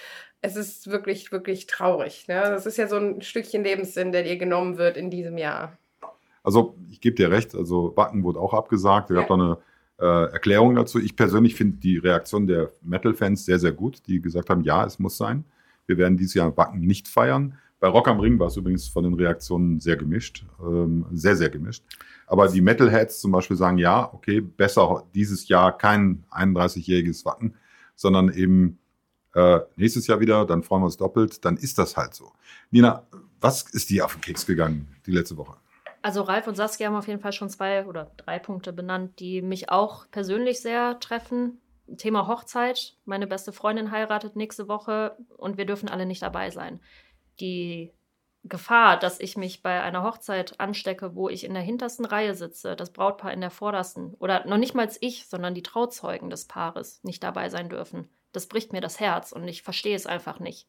Es 0.41 0.55
ist 0.55 0.88
wirklich, 0.88 1.31
wirklich 1.31 1.67
traurig. 1.67 2.27
Ne? 2.27 2.41
Das 2.41 2.65
ist 2.65 2.77
ja 2.77 2.88
so 2.88 2.97
ein 2.97 3.21
Stückchen 3.21 3.63
Lebenssinn, 3.63 4.11
der 4.11 4.23
dir 4.23 4.38
genommen 4.38 4.77
wird 4.77 4.97
in 4.97 5.09
diesem 5.09 5.38
Jahr. 5.38 5.77
Also 6.43 6.75
ich 6.89 6.99
gebe 6.99 7.15
dir 7.15 7.31
recht, 7.31 7.55
also 7.55 7.93
Wacken 7.95 8.23
wurde 8.23 8.39
auch 8.39 8.53
abgesagt. 8.53 9.09
Es 9.09 9.15
gab 9.15 9.29
ja. 9.29 9.36
eine 9.36 9.57
äh, 9.99 10.34
Erklärung 10.34 10.75
dazu. 10.75 10.99
Ich 10.99 11.15
persönlich 11.15 11.55
finde 11.55 11.77
die 11.77 11.97
Reaktion 11.97 12.47
der 12.47 12.71
Metal-Fans 12.81 13.45
sehr, 13.45 13.59
sehr 13.59 13.71
gut, 13.71 14.05
die 14.07 14.21
gesagt 14.21 14.49
haben, 14.49 14.61
ja, 14.61 14.86
es 14.86 14.99
muss 14.99 15.17
sein. 15.17 15.45
Wir 15.86 15.97
werden 15.97 16.17
dieses 16.17 16.34
Jahr 16.34 16.55
Wacken 16.57 16.81
nicht 16.81 17.07
feiern. 17.07 17.57
Bei 17.84 17.89
Rock 17.89 18.07
am 18.07 18.21
Ring 18.21 18.39
war 18.39 18.47
es 18.47 18.55
übrigens 18.55 18.88
von 18.88 19.03
den 19.03 19.13
Reaktionen 19.13 19.81
sehr 19.81 19.97
gemischt, 19.97 20.45
ähm, 20.61 21.05
sehr, 21.11 21.36
sehr 21.36 21.49
gemischt. 21.49 21.84
Aber 22.27 22.47
die 22.47 22.61
Metalheads 22.61 23.19
zum 23.19 23.34
Beispiel 23.34 23.57
sagen, 23.57 23.77
ja, 23.77 24.09
okay, 24.13 24.39
besser 24.39 25.03
dieses 25.13 25.49
Jahr 25.49 25.77
kein 25.77 26.23
31-jähriges 26.31 27.25
Wacken, 27.25 27.57
sondern 27.93 28.31
eben 28.31 28.79
äh, 29.36 29.59
nächstes 29.75 30.07
Jahr 30.07 30.21
wieder, 30.21 30.45
dann 30.45 30.63
freuen 30.63 30.84
wir 30.84 30.86
uns 30.86 30.95
doppelt, 30.95 31.43
dann 31.43 31.57
ist 31.57 31.77
das 31.77 31.97
halt 31.97 32.13
so. 32.13 32.31
Nina, 32.71 33.05
was 33.41 33.63
ist 33.63 33.89
dir 33.89 34.05
auf 34.05 34.13
den 34.13 34.21
Keks 34.21 34.45
gegangen 34.45 34.88
die 35.05 35.11
letzte 35.11 35.36
Woche? 35.36 35.57
Also 36.01 36.21
Ralf 36.21 36.47
und 36.47 36.55
Saskia 36.55 36.88
haben 36.88 36.95
auf 36.95 37.09
jeden 37.09 37.19
Fall 37.19 37.34
schon 37.34 37.49
zwei 37.49 37.86
oder 37.86 38.11
drei 38.15 38.39
Punkte 38.39 38.71
benannt, 38.71 39.19
die 39.19 39.41
mich 39.41 39.69
auch 39.69 40.09
persönlich 40.09 40.61
sehr 40.61 41.01
treffen. 41.01 41.59
Thema 41.97 42.27
Hochzeit. 42.27 42.95
Meine 43.03 43.27
beste 43.27 43.51
Freundin 43.51 43.91
heiratet 43.91 44.38
nächste 44.38 44.69
Woche 44.69 45.17
und 45.36 45.57
wir 45.57 45.65
dürfen 45.65 45.89
alle 45.89 46.05
nicht 46.05 46.21
dabei 46.21 46.49
sein 46.49 46.79
die 47.39 47.93
Gefahr, 48.45 48.99
dass 48.99 49.21
ich 49.21 49.38
mich 49.38 49.61
bei 49.61 49.81
einer 49.81 50.03
Hochzeit 50.03 50.59
anstecke, 50.59 51.15
wo 51.15 51.29
ich 51.29 51.45
in 51.45 51.53
der 51.53 51.63
hintersten 51.63 52.05
Reihe 52.05 52.36
sitze, 52.36 52.75
das 52.75 52.91
Brautpaar 52.91 53.31
in 53.31 53.39
der 53.39 53.51
vordersten 53.51 54.15
oder 54.15 54.45
noch 54.45 54.57
nicht 54.57 54.75
mal 54.75 54.89
ich, 54.99 55.27
sondern 55.27 55.55
die 55.55 55.63
Trauzeugen 55.63 56.29
des 56.29 56.45
Paares 56.45 57.01
nicht 57.03 57.23
dabei 57.23 57.49
sein 57.49 57.69
dürfen. 57.69 58.09
Das 58.34 58.47
bricht 58.47 58.73
mir 58.73 58.81
das 58.81 58.99
Herz 58.99 59.31
und 59.31 59.47
ich 59.47 59.63
verstehe 59.63 59.95
es 59.95 60.05
einfach 60.05 60.39
nicht. 60.39 60.67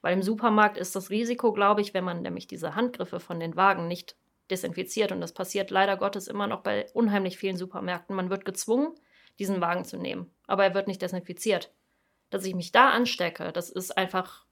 Weil 0.00 0.14
im 0.14 0.22
Supermarkt 0.22 0.76
ist 0.76 0.96
das 0.96 1.10
Risiko, 1.10 1.52
glaube 1.52 1.80
ich, 1.80 1.94
wenn 1.94 2.02
man 2.02 2.22
nämlich 2.22 2.48
diese 2.48 2.74
Handgriffe 2.74 3.20
von 3.20 3.38
den 3.38 3.54
Wagen 3.54 3.86
nicht 3.86 4.16
desinfiziert, 4.50 5.12
und 5.12 5.20
das 5.20 5.32
passiert 5.32 5.70
leider 5.70 5.96
Gottes 5.96 6.26
immer 6.26 6.48
noch 6.48 6.62
bei 6.62 6.90
unheimlich 6.92 7.38
vielen 7.38 7.56
Supermärkten, 7.56 8.16
man 8.16 8.30
wird 8.30 8.44
gezwungen, 8.44 8.94
diesen 9.38 9.60
Wagen 9.60 9.84
zu 9.84 9.96
nehmen, 9.96 10.30
aber 10.48 10.64
er 10.64 10.74
wird 10.74 10.88
nicht 10.88 11.00
desinfiziert. 11.00 11.72
Dass 12.30 12.44
ich 12.44 12.54
mich 12.54 12.72
da 12.72 12.90
anstecke, 12.90 13.52
das 13.52 13.70
ist 13.70 13.96
einfach 13.96 14.44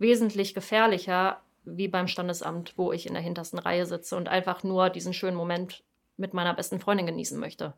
wesentlich 0.00 0.54
gefährlicher 0.54 1.40
wie 1.64 1.88
beim 1.88 2.08
Standesamt, 2.08 2.74
wo 2.76 2.92
ich 2.92 3.06
in 3.06 3.14
der 3.14 3.22
hintersten 3.22 3.58
Reihe 3.58 3.86
sitze 3.86 4.16
und 4.16 4.28
einfach 4.28 4.62
nur 4.62 4.90
diesen 4.90 5.12
schönen 5.12 5.36
Moment 5.36 5.84
mit 6.16 6.34
meiner 6.34 6.54
besten 6.54 6.80
Freundin 6.80 7.06
genießen 7.06 7.38
möchte. 7.38 7.74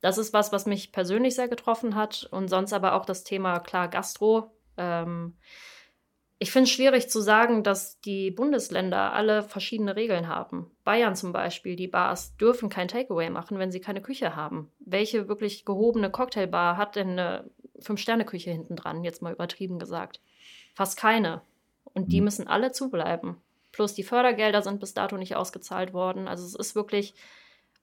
Das 0.00 0.18
ist 0.18 0.32
was, 0.32 0.52
was 0.52 0.66
mich 0.66 0.92
persönlich 0.92 1.34
sehr 1.34 1.48
getroffen 1.48 1.94
hat 1.94 2.28
und 2.30 2.48
sonst 2.48 2.72
aber 2.72 2.94
auch 2.94 3.04
das 3.04 3.24
Thema 3.24 3.58
klar 3.60 3.88
Gastro. 3.88 4.52
Ähm, 4.76 5.36
ich 6.38 6.52
finde 6.52 6.64
es 6.64 6.70
schwierig 6.70 7.08
zu 7.08 7.20
sagen, 7.20 7.62
dass 7.62 7.98
die 8.00 8.30
Bundesländer 8.30 9.14
alle 9.14 9.42
verschiedene 9.42 9.96
Regeln 9.96 10.28
haben. 10.28 10.70
Bayern 10.84 11.16
zum 11.16 11.32
Beispiel, 11.32 11.76
die 11.76 11.88
Bars 11.88 12.36
dürfen 12.36 12.68
kein 12.68 12.88
Takeaway 12.88 13.30
machen, 13.30 13.58
wenn 13.58 13.72
sie 13.72 13.80
keine 13.80 14.02
Küche 14.02 14.36
haben. 14.36 14.70
Welche 14.78 15.28
wirklich 15.28 15.64
gehobene 15.64 16.10
Cocktailbar 16.10 16.76
hat 16.76 16.96
denn 16.96 17.10
eine 17.10 17.50
Fünf-Sterne-Küche 17.80 18.50
hinten 18.50 18.76
dran, 18.76 19.02
jetzt 19.02 19.22
mal 19.22 19.32
übertrieben 19.32 19.78
gesagt? 19.78 20.20
Fast 20.74 20.98
keine. 20.98 21.40
Und 21.94 22.12
die 22.12 22.20
mhm. 22.20 22.24
müssen 22.24 22.48
alle 22.48 22.72
zubleiben. 22.72 23.36
Plus 23.72 23.94
die 23.94 24.04
Fördergelder 24.04 24.62
sind 24.62 24.80
bis 24.80 24.94
dato 24.94 25.16
nicht 25.16 25.36
ausgezahlt 25.36 25.92
worden. 25.92 26.28
Also 26.28 26.46
es 26.46 26.54
ist 26.54 26.74
wirklich, 26.74 27.14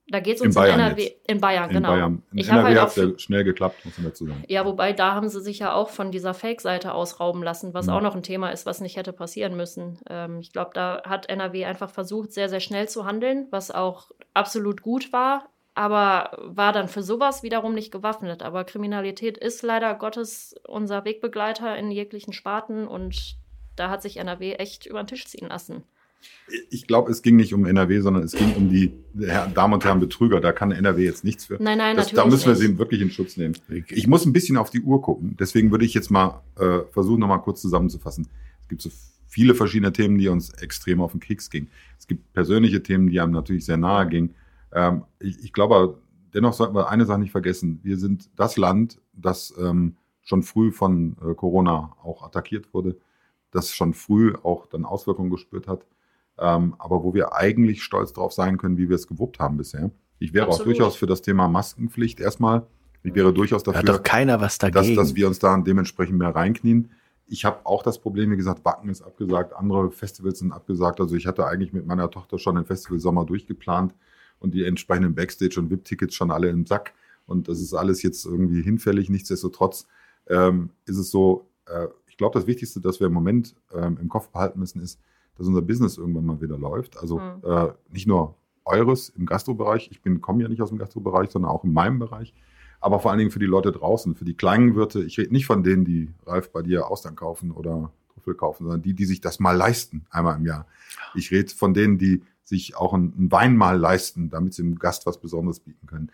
da 0.08 0.20
geht 0.20 0.38
es 0.38 0.42
uns 0.42 0.56
in, 0.56 0.62
Bayern 0.62 0.80
in 0.80 0.86
NRW, 0.86 1.04
jetzt. 1.04 1.30
in 1.30 1.40
Bayern, 1.40 1.70
in 1.70 1.76
genau. 1.76 1.90
Bayern. 1.90 2.24
In 2.32 2.38
ich 2.40 2.50
NRW 2.50 2.68
halt 2.70 2.80
hat 2.80 2.88
es 2.90 2.96
ja 2.96 3.20
schnell 3.20 3.44
geklappt, 3.44 3.86
muss 3.86 3.98
man 3.98 4.08
dazu 4.08 4.26
sagen. 4.26 4.44
Ja, 4.48 4.66
wobei 4.66 4.92
da 4.92 5.14
haben 5.14 5.30
sie 5.30 5.40
sich 5.40 5.60
ja 5.60 5.74
auch 5.74 5.90
von 5.90 6.12
dieser 6.12 6.34
Fake-Seite 6.34 6.94
ausrauben 6.94 7.44
lassen, 7.44 7.74
was 7.76 7.86
mhm. 7.86 7.94
auch 7.94 8.02
noch 8.02 8.16
ein 8.16 8.24
Thema 8.24 8.50
ist, 8.50 8.66
was 8.66 8.82
nicht 8.82 8.98
hätte 8.98 9.14
passieren 9.14 9.56
müssen. 9.56 10.00
Ähm, 10.10 10.40
ich 10.40 10.52
glaube, 10.52 10.72
da 10.74 11.04
hat 11.06 11.30
NRW 11.30 11.66
einfach 11.66 11.92
versucht, 11.92 12.34
sehr, 12.34 12.50
sehr 12.50 12.60
schnell 12.60 12.90
zu 12.90 13.06
handeln, 13.06 13.48
was 13.52 13.70
auch 13.70 14.12
absolut 14.34 14.82
gut 14.82 15.14
war. 15.14 15.48
aber 15.76 16.38
war 16.40 16.74
dann 16.74 16.88
für 16.88 17.04
sowas 17.04 17.44
wiederum 17.44 17.74
nicht 17.74 17.92
gewaffnet. 17.92 18.44
Aber 18.44 18.64
Kriminalität 18.64 19.38
ist 19.38 19.62
leider 19.64 19.94
Gottes 19.96 20.56
unser 20.68 21.06
Wegbegleiter 21.06 21.78
in 21.78 21.92
jeglichen 21.92 22.34
Sparten 22.34 22.88
und 22.88 23.38
da 23.76 23.90
hat 23.90 24.02
sich 24.02 24.18
NRW 24.18 24.54
echt 24.54 24.86
über 24.86 25.02
den 25.02 25.08
Tisch 25.08 25.26
ziehen 25.26 25.48
lassen. 25.50 25.84
Ich 26.70 26.88
glaube, 26.88 27.12
es 27.12 27.22
ging 27.22 27.36
nicht 27.36 27.54
um 27.54 27.66
NRW, 27.66 28.00
sondern 28.00 28.24
es 28.24 28.32
ging 28.32 28.54
um 28.56 28.70
die 28.70 28.94
Damen 29.54 29.74
und 29.74 29.84
Herren 29.84 30.00
Betrüger. 30.00 30.40
Da 30.40 30.54
kann 30.54 30.72
NRW 30.72 31.04
jetzt 31.04 31.24
nichts 31.24 31.46
für. 31.46 31.62
Nein, 31.62 31.78
nein, 31.78 31.98
das, 31.98 32.06
natürlich. 32.06 32.24
Da 32.24 32.30
müssen 32.30 32.46
wir 32.46 32.54
nicht. 32.54 32.62
sie 32.62 32.78
wirklich 32.80 33.02
in 33.02 33.12
Schutz 33.12 33.36
nehmen. 33.36 33.56
Ich 33.90 34.08
muss 34.08 34.26
ein 34.26 34.32
bisschen 34.32 34.56
auf 34.56 34.70
die 34.70 34.82
Uhr 34.82 35.02
gucken. 35.02 35.36
Deswegen 35.38 35.72
würde 35.72 35.86
ich 35.86 35.94
jetzt 35.94 36.12
mal 36.12 36.42
äh, 36.58 36.80
versuchen, 36.92 37.20
nochmal 37.20 37.42
kurz 37.42 37.62
zusammenzufassen. 37.62 38.28
Es 38.62 38.68
gibt 38.70 38.82
so 38.82 38.90
viele 39.28 39.56
verschiedene 39.56 39.92
Themen, 39.92 40.18
die 40.18 40.28
uns 40.28 40.52
extrem 40.54 41.02
auf 41.02 41.12
den 41.12 41.20
Keks 41.20 41.50
gingen. 41.50 41.70
Es 42.00 42.08
gibt 42.08 42.32
persönliche 42.34 42.84
Themen, 42.84 43.10
die 43.10 43.20
einem 43.20 43.34
natürlich 43.34 43.66
sehr 43.66 43.78
nahe 43.78 44.08
gingen. 44.08 44.36
Ähm, 44.72 45.04
ich, 45.20 45.44
ich 45.44 45.54
glaube, 45.54 45.98
dennoch 46.34 46.54
sollten 46.54 46.76
wir 46.76 46.90
eine 46.90 47.06
Sache 47.06 47.20
nicht 47.20 47.32
vergessen. 47.32 47.80
Wir 47.84 47.98
sind 47.98 48.30
das 48.36 48.58
Land, 48.58 49.00
das 49.14 49.54
ähm, 49.60 49.96
schon 50.22 50.44
früh 50.44 50.72
von 50.72 51.18
äh, 51.22 51.34
Corona 51.34 51.96
auch 52.04 52.24
attackiert 52.24 52.74
wurde, 52.74 52.96
das 53.54 53.72
schon 53.72 53.94
früh 53.94 54.34
auch 54.44 54.66
dann 54.68 54.86
Auswirkungen 54.86 55.30
gespürt 55.30 55.68
hat, 55.68 55.86
ähm, 56.38 56.76
aber 56.80 57.04
wo 57.04 57.14
wir 57.14 57.34
eigentlich 57.34 57.84
stolz 57.84 58.14
darauf 58.14 58.34
sein 58.34 58.58
können, 58.58 58.78
wie 58.78 58.90
wir 58.90 58.96
es 58.96 59.08
gewuppt 59.08 59.40
haben 59.40 59.58
bisher. 59.58 59.92
Ich 60.20 60.34
wäre 60.34 60.48
Absolut. 60.48 60.62
auch 60.62 60.66
durchaus 60.66 60.96
für 60.96 61.06
das 61.06 61.22
Thema 61.22 61.48
Maskenpflicht 61.48 62.20
erstmal. 62.20 62.66
Ich 63.04 63.14
wäre 63.14 63.34
durchaus 63.34 63.64
Da 63.64 63.74
dafür, 63.74 63.90
hat 63.94 64.00
doch 64.00 64.04
keiner 64.04 64.40
was 64.40 64.58
dass, 64.58 64.72
dagegen. 64.72 64.96
dass 64.96 65.16
wir 65.16 65.28
uns 65.28 65.40
da 65.40 65.58
dementsprechend 65.58 66.18
mehr 66.18 66.34
reinknien. 66.34 66.92
Ich 67.28 67.46
habe 67.46 67.66
auch 67.66 67.84
das 67.84 68.00
Problem, 68.00 68.32
wie 68.32 68.38
gesagt, 68.38 68.64
Wacken 68.66 68.90
ist 68.90 69.02
abgesagt, 69.02 69.54
andere 69.54 69.92
Festivals 69.92 70.40
sind 70.40 70.52
abgesagt. 70.52 71.00
Also 71.00 71.16
ich 71.16 71.26
hatte 71.28 71.46
eigentlich 71.46 71.74
mit 71.74 71.86
meiner 71.86 72.10
Tochter 72.10 72.40
schon 72.40 72.56
den 72.56 72.66
Festivalsommer 72.66 73.26
durchgeplant 73.26 73.94
und 74.40 74.54
die 74.54 74.64
entsprechenden 74.64 75.16
Backstage- 75.16 75.60
und 75.60 75.70
VIP-Tickets 75.70 76.16
schon 76.16 76.32
alle 76.32 76.50
im 76.50 76.66
Sack. 76.66 76.94
Und 77.26 77.48
das 77.48 77.60
ist 77.60 77.74
alles 77.74 78.04
jetzt 78.04 78.26
irgendwie 78.26 78.62
hinfällig. 78.62 79.10
Nichtsdestotrotz 79.10 79.88
ähm, 80.28 80.70
ist 80.86 80.98
es 80.98 81.12
so, 81.12 81.48
äh, 81.66 81.88
ich 82.14 82.18
glaube, 82.18 82.38
das 82.38 82.46
Wichtigste, 82.46 82.80
das 82.80 83.00
wir 83.00 83.08
im 83.08 83.14
Moment 83.14 83.56
ähm, 83.74 83.98
im 84.00 84.08
Kopf 84.08 84.30
behalten 84.30 84.60
müssen, 84.60 84.80
ist, 84.80 85.00
dass 85.36 85.48
unser 85.48 85.64
Business 85.64 85.98
irgendwann 85.98 86.28
mal 86.28 86.42
wieder 86.42 86.60
läuft. 86.60 86.96
Also 87.00 87.18
Mhm. 87.18 87.42
äh, 87.44 87.70
nicht 87.92 88.06
nur 88.06 88.36
eures 88.66 89.10
im 89.10 89.26
Gastrobereich, 89.26 89.90
ich 89.92 90.04
bin 90.04 90.22
komme 90.22 90.44
ja 90.44 90.48
nicht 90.48 90.62
aus 90.62 90.70
dem 90.70 90.78
Gastrobereich, 90.78 91.32
sondern 91.32 91.50
auch 91.50 91.64
in 91.64 91.74
meinem 91.74 91.98
Bereich, 91.98 92.36
aber 92.80 93.00
vor 93.00 93.10
allen 93.10 93.18
Dingen 93.18 93.32
für 93.32 93.40
die 93.40 93.48
Leute 93.48 93.72
draußen, 93.72 94.14
für 94.14 94.26
die 94.26 94.36
kleinen 94.36 94.76
Wirte. 94.76 95.02
Ich 95.04 95.18
rede 95.18 95.34
nicht 95.34 95.48
von 95.48 95.64
denen, 95.64 95.86
die 95.86 96.14
Ralf 96.28 96.52
bei 96.52 96.62
dir 96.62 96.88
Austern 96.88 97.16
kaufen 97.16 97.50
oder 97.50 97.92
Trüffel 98.14 98.36
kaufen, 98.36 98.66
sondern 98.66 98.84
die, 98.84 98.94
die 98.94 99.06
sich 99.06 99.20
das 99.20 99.40
mal 99.40 99.54
leisten, 99.58 100.06
einmal 100.12 100.38
im 100.38 100.46
Jahr. 100.46 100.68
Ich 101.16 101.32
rede 101.32 101.52
von 101.52 101.74
denen, 101.74 101.98
die 101.98 102.22
sich 102.44 102.76
auch 102.78 102.94
einen 102.94 103.12
einen 103.18 103.32
Wein 103.32 103.58
mal 103.58 103.76
leisten, 103.76 104.30
damit 104.30 104.54
sie 104.54 104.62
dem 104.62 104.78
Gast 104.78 105.08
was 105.08 105.20
Besonderes 105.20 105.62
bieten 105.62 105.88
können. 105.88 106.12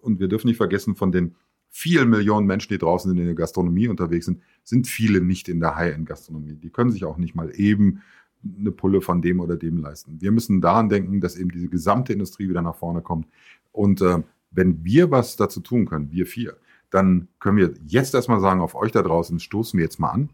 Und 0.00 0.20
wir 0.20 0.28
dürfen 0.28 0.46
nicht 0.46 0.58
vergessen, 0.58 0.94
von 0.94 1.10
den 1.10 1.34
vielen 1.70 2.10
Millionen 2.10 2.46
Menschen, 2.46 2.72
die 2.72 2.78
draußen 2.78 3.16
in 3.16 3.24
der 3.24 3.34
Gastronomie 3.34 3.88
unterwegs 3.88 4.26
sind, 4.26 4.42
sind 4.64 4.86
viele 4.86 5.20
nicht 5.20 5.48
in 5.48 5.60
der 5.60 5.76
High-End-Gastronomie. 5.76 6.54
Die 6.54 6.70
können 6.70 6.90
sich 6.90 7.04
auch 7.04 7.16
nicht 7.16 7.34
mal 7.34 7.52
eben 7.54 8.02
eine 8.42 8.72
Pulle 8.72 9.00
von 9.00 9.22
dem 9.22 9.40
oder 9.40 9.56
dem 9.56 9.78
leisten. 9.78 10.20
Wir 10.20 10.32
müssen 10.32 10.60
daran 10.60 10.88
denken, 10.88 11.20
dass 11.20 11.36
eben 11.36 11.50
diese 11.50 11.68
gesamte 11.68 12.12
Industrie 12.12 12.48
wieder 12.48 12.62
nach 12.62 12.74
vorne 12.76 13.02
kommt. 13.02 13.26
Und 13.72 14.00
äh, 14.00 14.22
wenn 14.50 14.84
wir 14.84 15.10
was 15.10 15.36
dazu 15.36 15.60
tun 15.60 15.86
können, 15.86 16.10
wir 16.10 16.26
vier, 16.26 16.56
dann 16.90 17.28
können 17.38 17.56
wir 17.56 17.74
jetzt 17.86 18.14
erstmal 18.14 18.40
sagen, 18.40 18.60
auf 18.60 18.74
euch 18.74 18.92
da 18.92 19.02
draußen 19.02 19.38
stoßen 19.38 19.78
wir 19.78 19.84
jetzt 19.84 20.00
mal 20.00 20.10
an. 20.10 20.30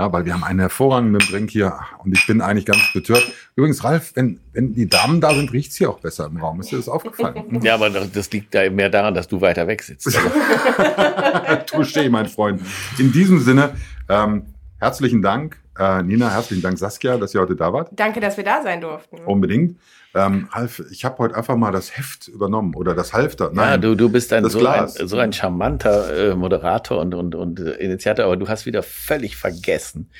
Ja, 0.00 0.10
weil 0.14 0.24
wir 0.24 0.32
haben 0.32 0.44
einen 0.44 0.60
hervorragenden 0.60 1.20
Drink 1.20 1.50
hier 1.50 1.78
und 2.02 2.16
ich 2.16 2.26
bin 2.26 2.40
eigentlich 2.40 2.64
ganz 2.64 2.80
betört. 2.94 3.22
Übrigens, 3.54 3.84
Ralf, 3.84 4.12
wenn, 4.14 4.40
wenn 4.54 4.72
die 4.72 4.88
Damen 4.88 5.20
da 5.20 5.34
sind, 5.34 5.52
riecht's 5.52 5.76
hier 5.76 5.90
auch 5.90 6.00
besser 6.00 6.24
im 6.24 6.38
Raum. 6.38 6.58
Ist 6.58 6.72
dir 6.72 6.78
das 6.78 6.88
aufgefallen? 6.88 7.60
ja, 7.62 7.74
aber 7.74 7.90
das 7.90 8.30
liegt 8.30 8.54
da 8.54 8.70
mehr 8.70 8.88
daran, 8.88 9.12
dass 9.12 9.28
du 9.28 9.42
weiter 9.42 9.66
weg 9.66 9.82
sitzt. 9.82 10.08
Touché, 11.66 12.08
mein 12.08 12.30
Freund. 12.30 12.62
In 12.96 13.12
diesem 13.12 13.40
Sinne, 13.40 13.74
ähm, 14.08 14.46
herzlichen 14.80 15.22
Dank, 15.22 15.60
äh, 15.78 16.02
Nina, 16.02 16.30
herzlichen 16.30 16.62
Dank, 16.62 16.78
Saskia, 16.78 17.16
dass 17.16 17.34
ihr 17.34 17.40
heute 17.40 17.56
da 17.56 17.72
wart. 17.72 17.90
Danke, 17.92 18.20
dass 18.20 18.36
wir 18.36 18.44
da 18.44 18.62
sein 18.62 18.80
durften. 18.80 19.18
Unbedingt. 19.24 19.78
Ähm, 20.12 20.48
Ralf, 20.50 20.82
ich 20.90 21.04
habe 21.04 21.18
heute 21.18 21.36
einfach 21.36 21.56
mal 21.56 21.70
das 21.70 21.96
Heft 21.96 22.26
übernommen 22.26 22.74
oder 22.74 22.94
das 22.94 23.12
Halfter. 23.12 23.52
ja, 23.54 23.76
du, 23.76 23.94
du 23.94 24.08
bist 24.08 24.32
ein 24.32 24.42
das 24.42 24.52
so, 24.52 24.66
ein 24.66 24.88
so 24.88 25.18
ein 25.18 25.32
charmanter 25.32 26.32
äh, 26.32 26.34
Moderator 26.34 26.98
und, 27.00 27.14
und, 27.14 27.34
und 27.36 27.60
äh, 27.60 27.74
Initiator, 27.74 28.24
aber 28.24 28.36
du 28.36 28.48
hast 28.48 28.66
wieder 28.66 28.82
völlig 28.82 29.36
vergessen. 29.36 30.10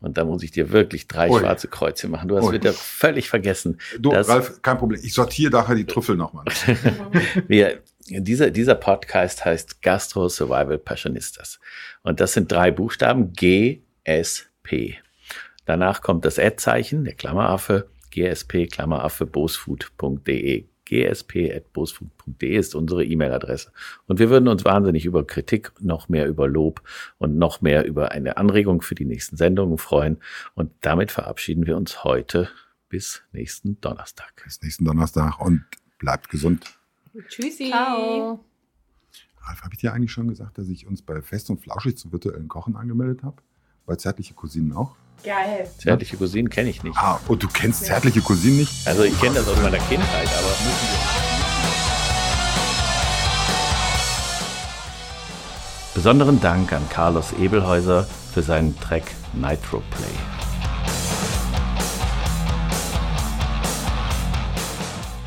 Und 0.00 0.16
da 0.16 0.24
muss 0.24 0.42
ich 0.42 0.52
dir 0.52 0.70
wirklich 0.70 1.08
drei 1.08 1.28
Ui. 1.28 1.40
schwarze 1.40 1.68
Kreuze 1.68 2.08
machen. 2.08 2.28
Du 2.28 2.36
hast 2.36 2.44
Ui. 2.44 2.54
wieder 2.54 2.72
völlig 2.72 3.28
vergessen. 3.28 3.78
Du, 3.98 4.10
Ralf, 4.10 4.62
kein 4.62 4.78
Problem. 4.78 5.00
Ich 5.02 5.12
sortiere 5.12 5.50
nachher 5.50 5.74
die 5.74 5.84
Trüffel 5.84 6.16
nochmal. 6.16 6.44
Wir, 7.48 7.80
dieser, 8.06 8.50
dieser 8.50 8.76
Podcast 8.76 9.44
heißt 9.44 9.82
Gastro 9.82 10.28
Survival 10.28 10.78
Passionistas. 10.78 11.60
Und 12.02 12.20
das 12.20 12.32
sind 12.32 12.50
drei 12.50 12.70
Buchstaben 12.70 13.32
GSP. 14.04 14.96
Danach 15.64 16.02
kommt 16.02 16.24
das 16.24 16.38
Ad-Zeichen, 16.38 17.04
der 17.04 17.14
Klammeraffe, 17.14 17.88
GSP, 18.10 18.66
Klammeraffe, 18.66 19.26
bosfood.de. 19.26 20.66
gsp.bosfood.de 20.84 22.56
ist 22.56 22.74
unsere 22.74 23.04
E-Mail-Adresse. 23.04 23.70
Und 24.06 24.18
wir 24.18 24.28
würden 24.30 24.48
uns 24.48 24.64
wahnsinnig 24.64 25.04
über 25.04 25.24
Kritik, 25.24 25.72
noch 25.80 26.08
mehr 26.08 26.26
über 26.26 26.48
Lob 26.48 26.82
und 27.18 27.38
noch 27.38 27.60
mehr 27.60 27.86
über 27.86 28.10
eine 28.10 28.36
Anregung 28.36 28.82
für 28.82 28.96
die 28.96 29.04
nächsten 29.04 29.36
Sendungen 29.36 29.78
freuen. 29.78 30.18
Und 30.54 30.72
damit 30.80 31.12
verabschieden 31.12 31.66
wir 31.66 31.76
uns 31.76 32.02
heute 32.02 32.48
bis 32.88 33.22
nächsten 33.30 33.80
Donnerstag. 33.80 34.42
Bis 34.42 34.60
nächsten 34.62 34.84
Donnerstag 34.84 35.40
und 35.40 35.64
bleibt 36.00 36.28
gesund. 36.28 36.64
Tschüssi. 37.28 37.68
Ciao. 37.70 38.44
Ralf, 39.42 39.62
habe 39.62 39.74
ich 39.74 39.80
dir 39.80 39.92
eigentlich 39.92 40.12
schon 40.12 40.28
gesagt, 40.28 40.58
dass 40.58 40.68
ich 40.68 40.86
uns 40.86 41.02
bei 41.02 41.22
Fest 41.22 41.50
und 41.50 41.60
Flauschig 41.60 41.96
zum 41.96 42.12
virtuellen 42.12 42.48
Kochen 42.48 42.76
angemeldet 42.76 43.22
habe? 43.22 43.40
Bei 43.90 43.96
Zärtliche 43.96 44.34
Cousinen 44.34 44.72
auch? 44.76 44.92
Geil. 45.24 45.68
Zärtliche 45.76 46.16
Cousinen 46.16 46.48
kenne 46.48 46.70
ich 46.70 46.84
nicht. 46.84 46.96
Ah, 46.96 47.18
und 47.26 47.42
du 47.42 47.48
kennst 47.48 47.86
Zärtliche 47.86 48.20
Cousinen 48.20 48.58
nicht? 48.58 48.86
Also 48.86 49.02
ich 49.02 49.20
kenne 49.20 49.34
das 49.34 49.48
aus 49.48 49.56
meiner 49.60 49.78
Kindheit, 49.78 50.28
aber 50.28 50.54
Besonderen 55.92 56.40
Dank 56.40 56.72
an 56.72 56.88
Carlos 56.88 57.32
Ebelhäuser 57.32 58.06
für 58.32 58.42
seinen 58.42 58.78
Track 58.78 59.02
Nitro 59.32 59.82
Play. 59.90 60.06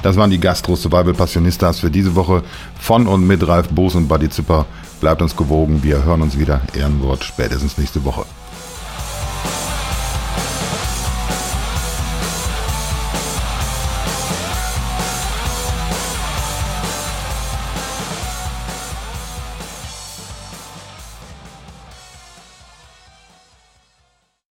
Das 0.03 0.15
waren 0.15 0.29
die 0.29 0.39
Gastro 0.39 0.77
Survival 0.77 1.13
Passionistas 1.13 1.79
für 1.79 1.91
diese 1.91 2.15
Woche 2.15 2.43
von 2.79 3.07
und 3.07 3.27
mit 3.27 3.45
Ralf 3.45 3.67
Boos 3.67 3.95
und 3.95 4.07
Buddy 4.07 4.29
Zipper. 4.29 4.65
Bleibt 5.01 5.21
uns 5.21 5.35
gewogen, 5.35 5.83
wir 5.83 6.05
hören 6.05 6.21
uns 6.21 6.39
wieder. 6.39 6.61
Ehrenwort 6.73 7.25
spätestens 7.25 7.77
nächste 7.77 8.05
Woche. 8.05 8.23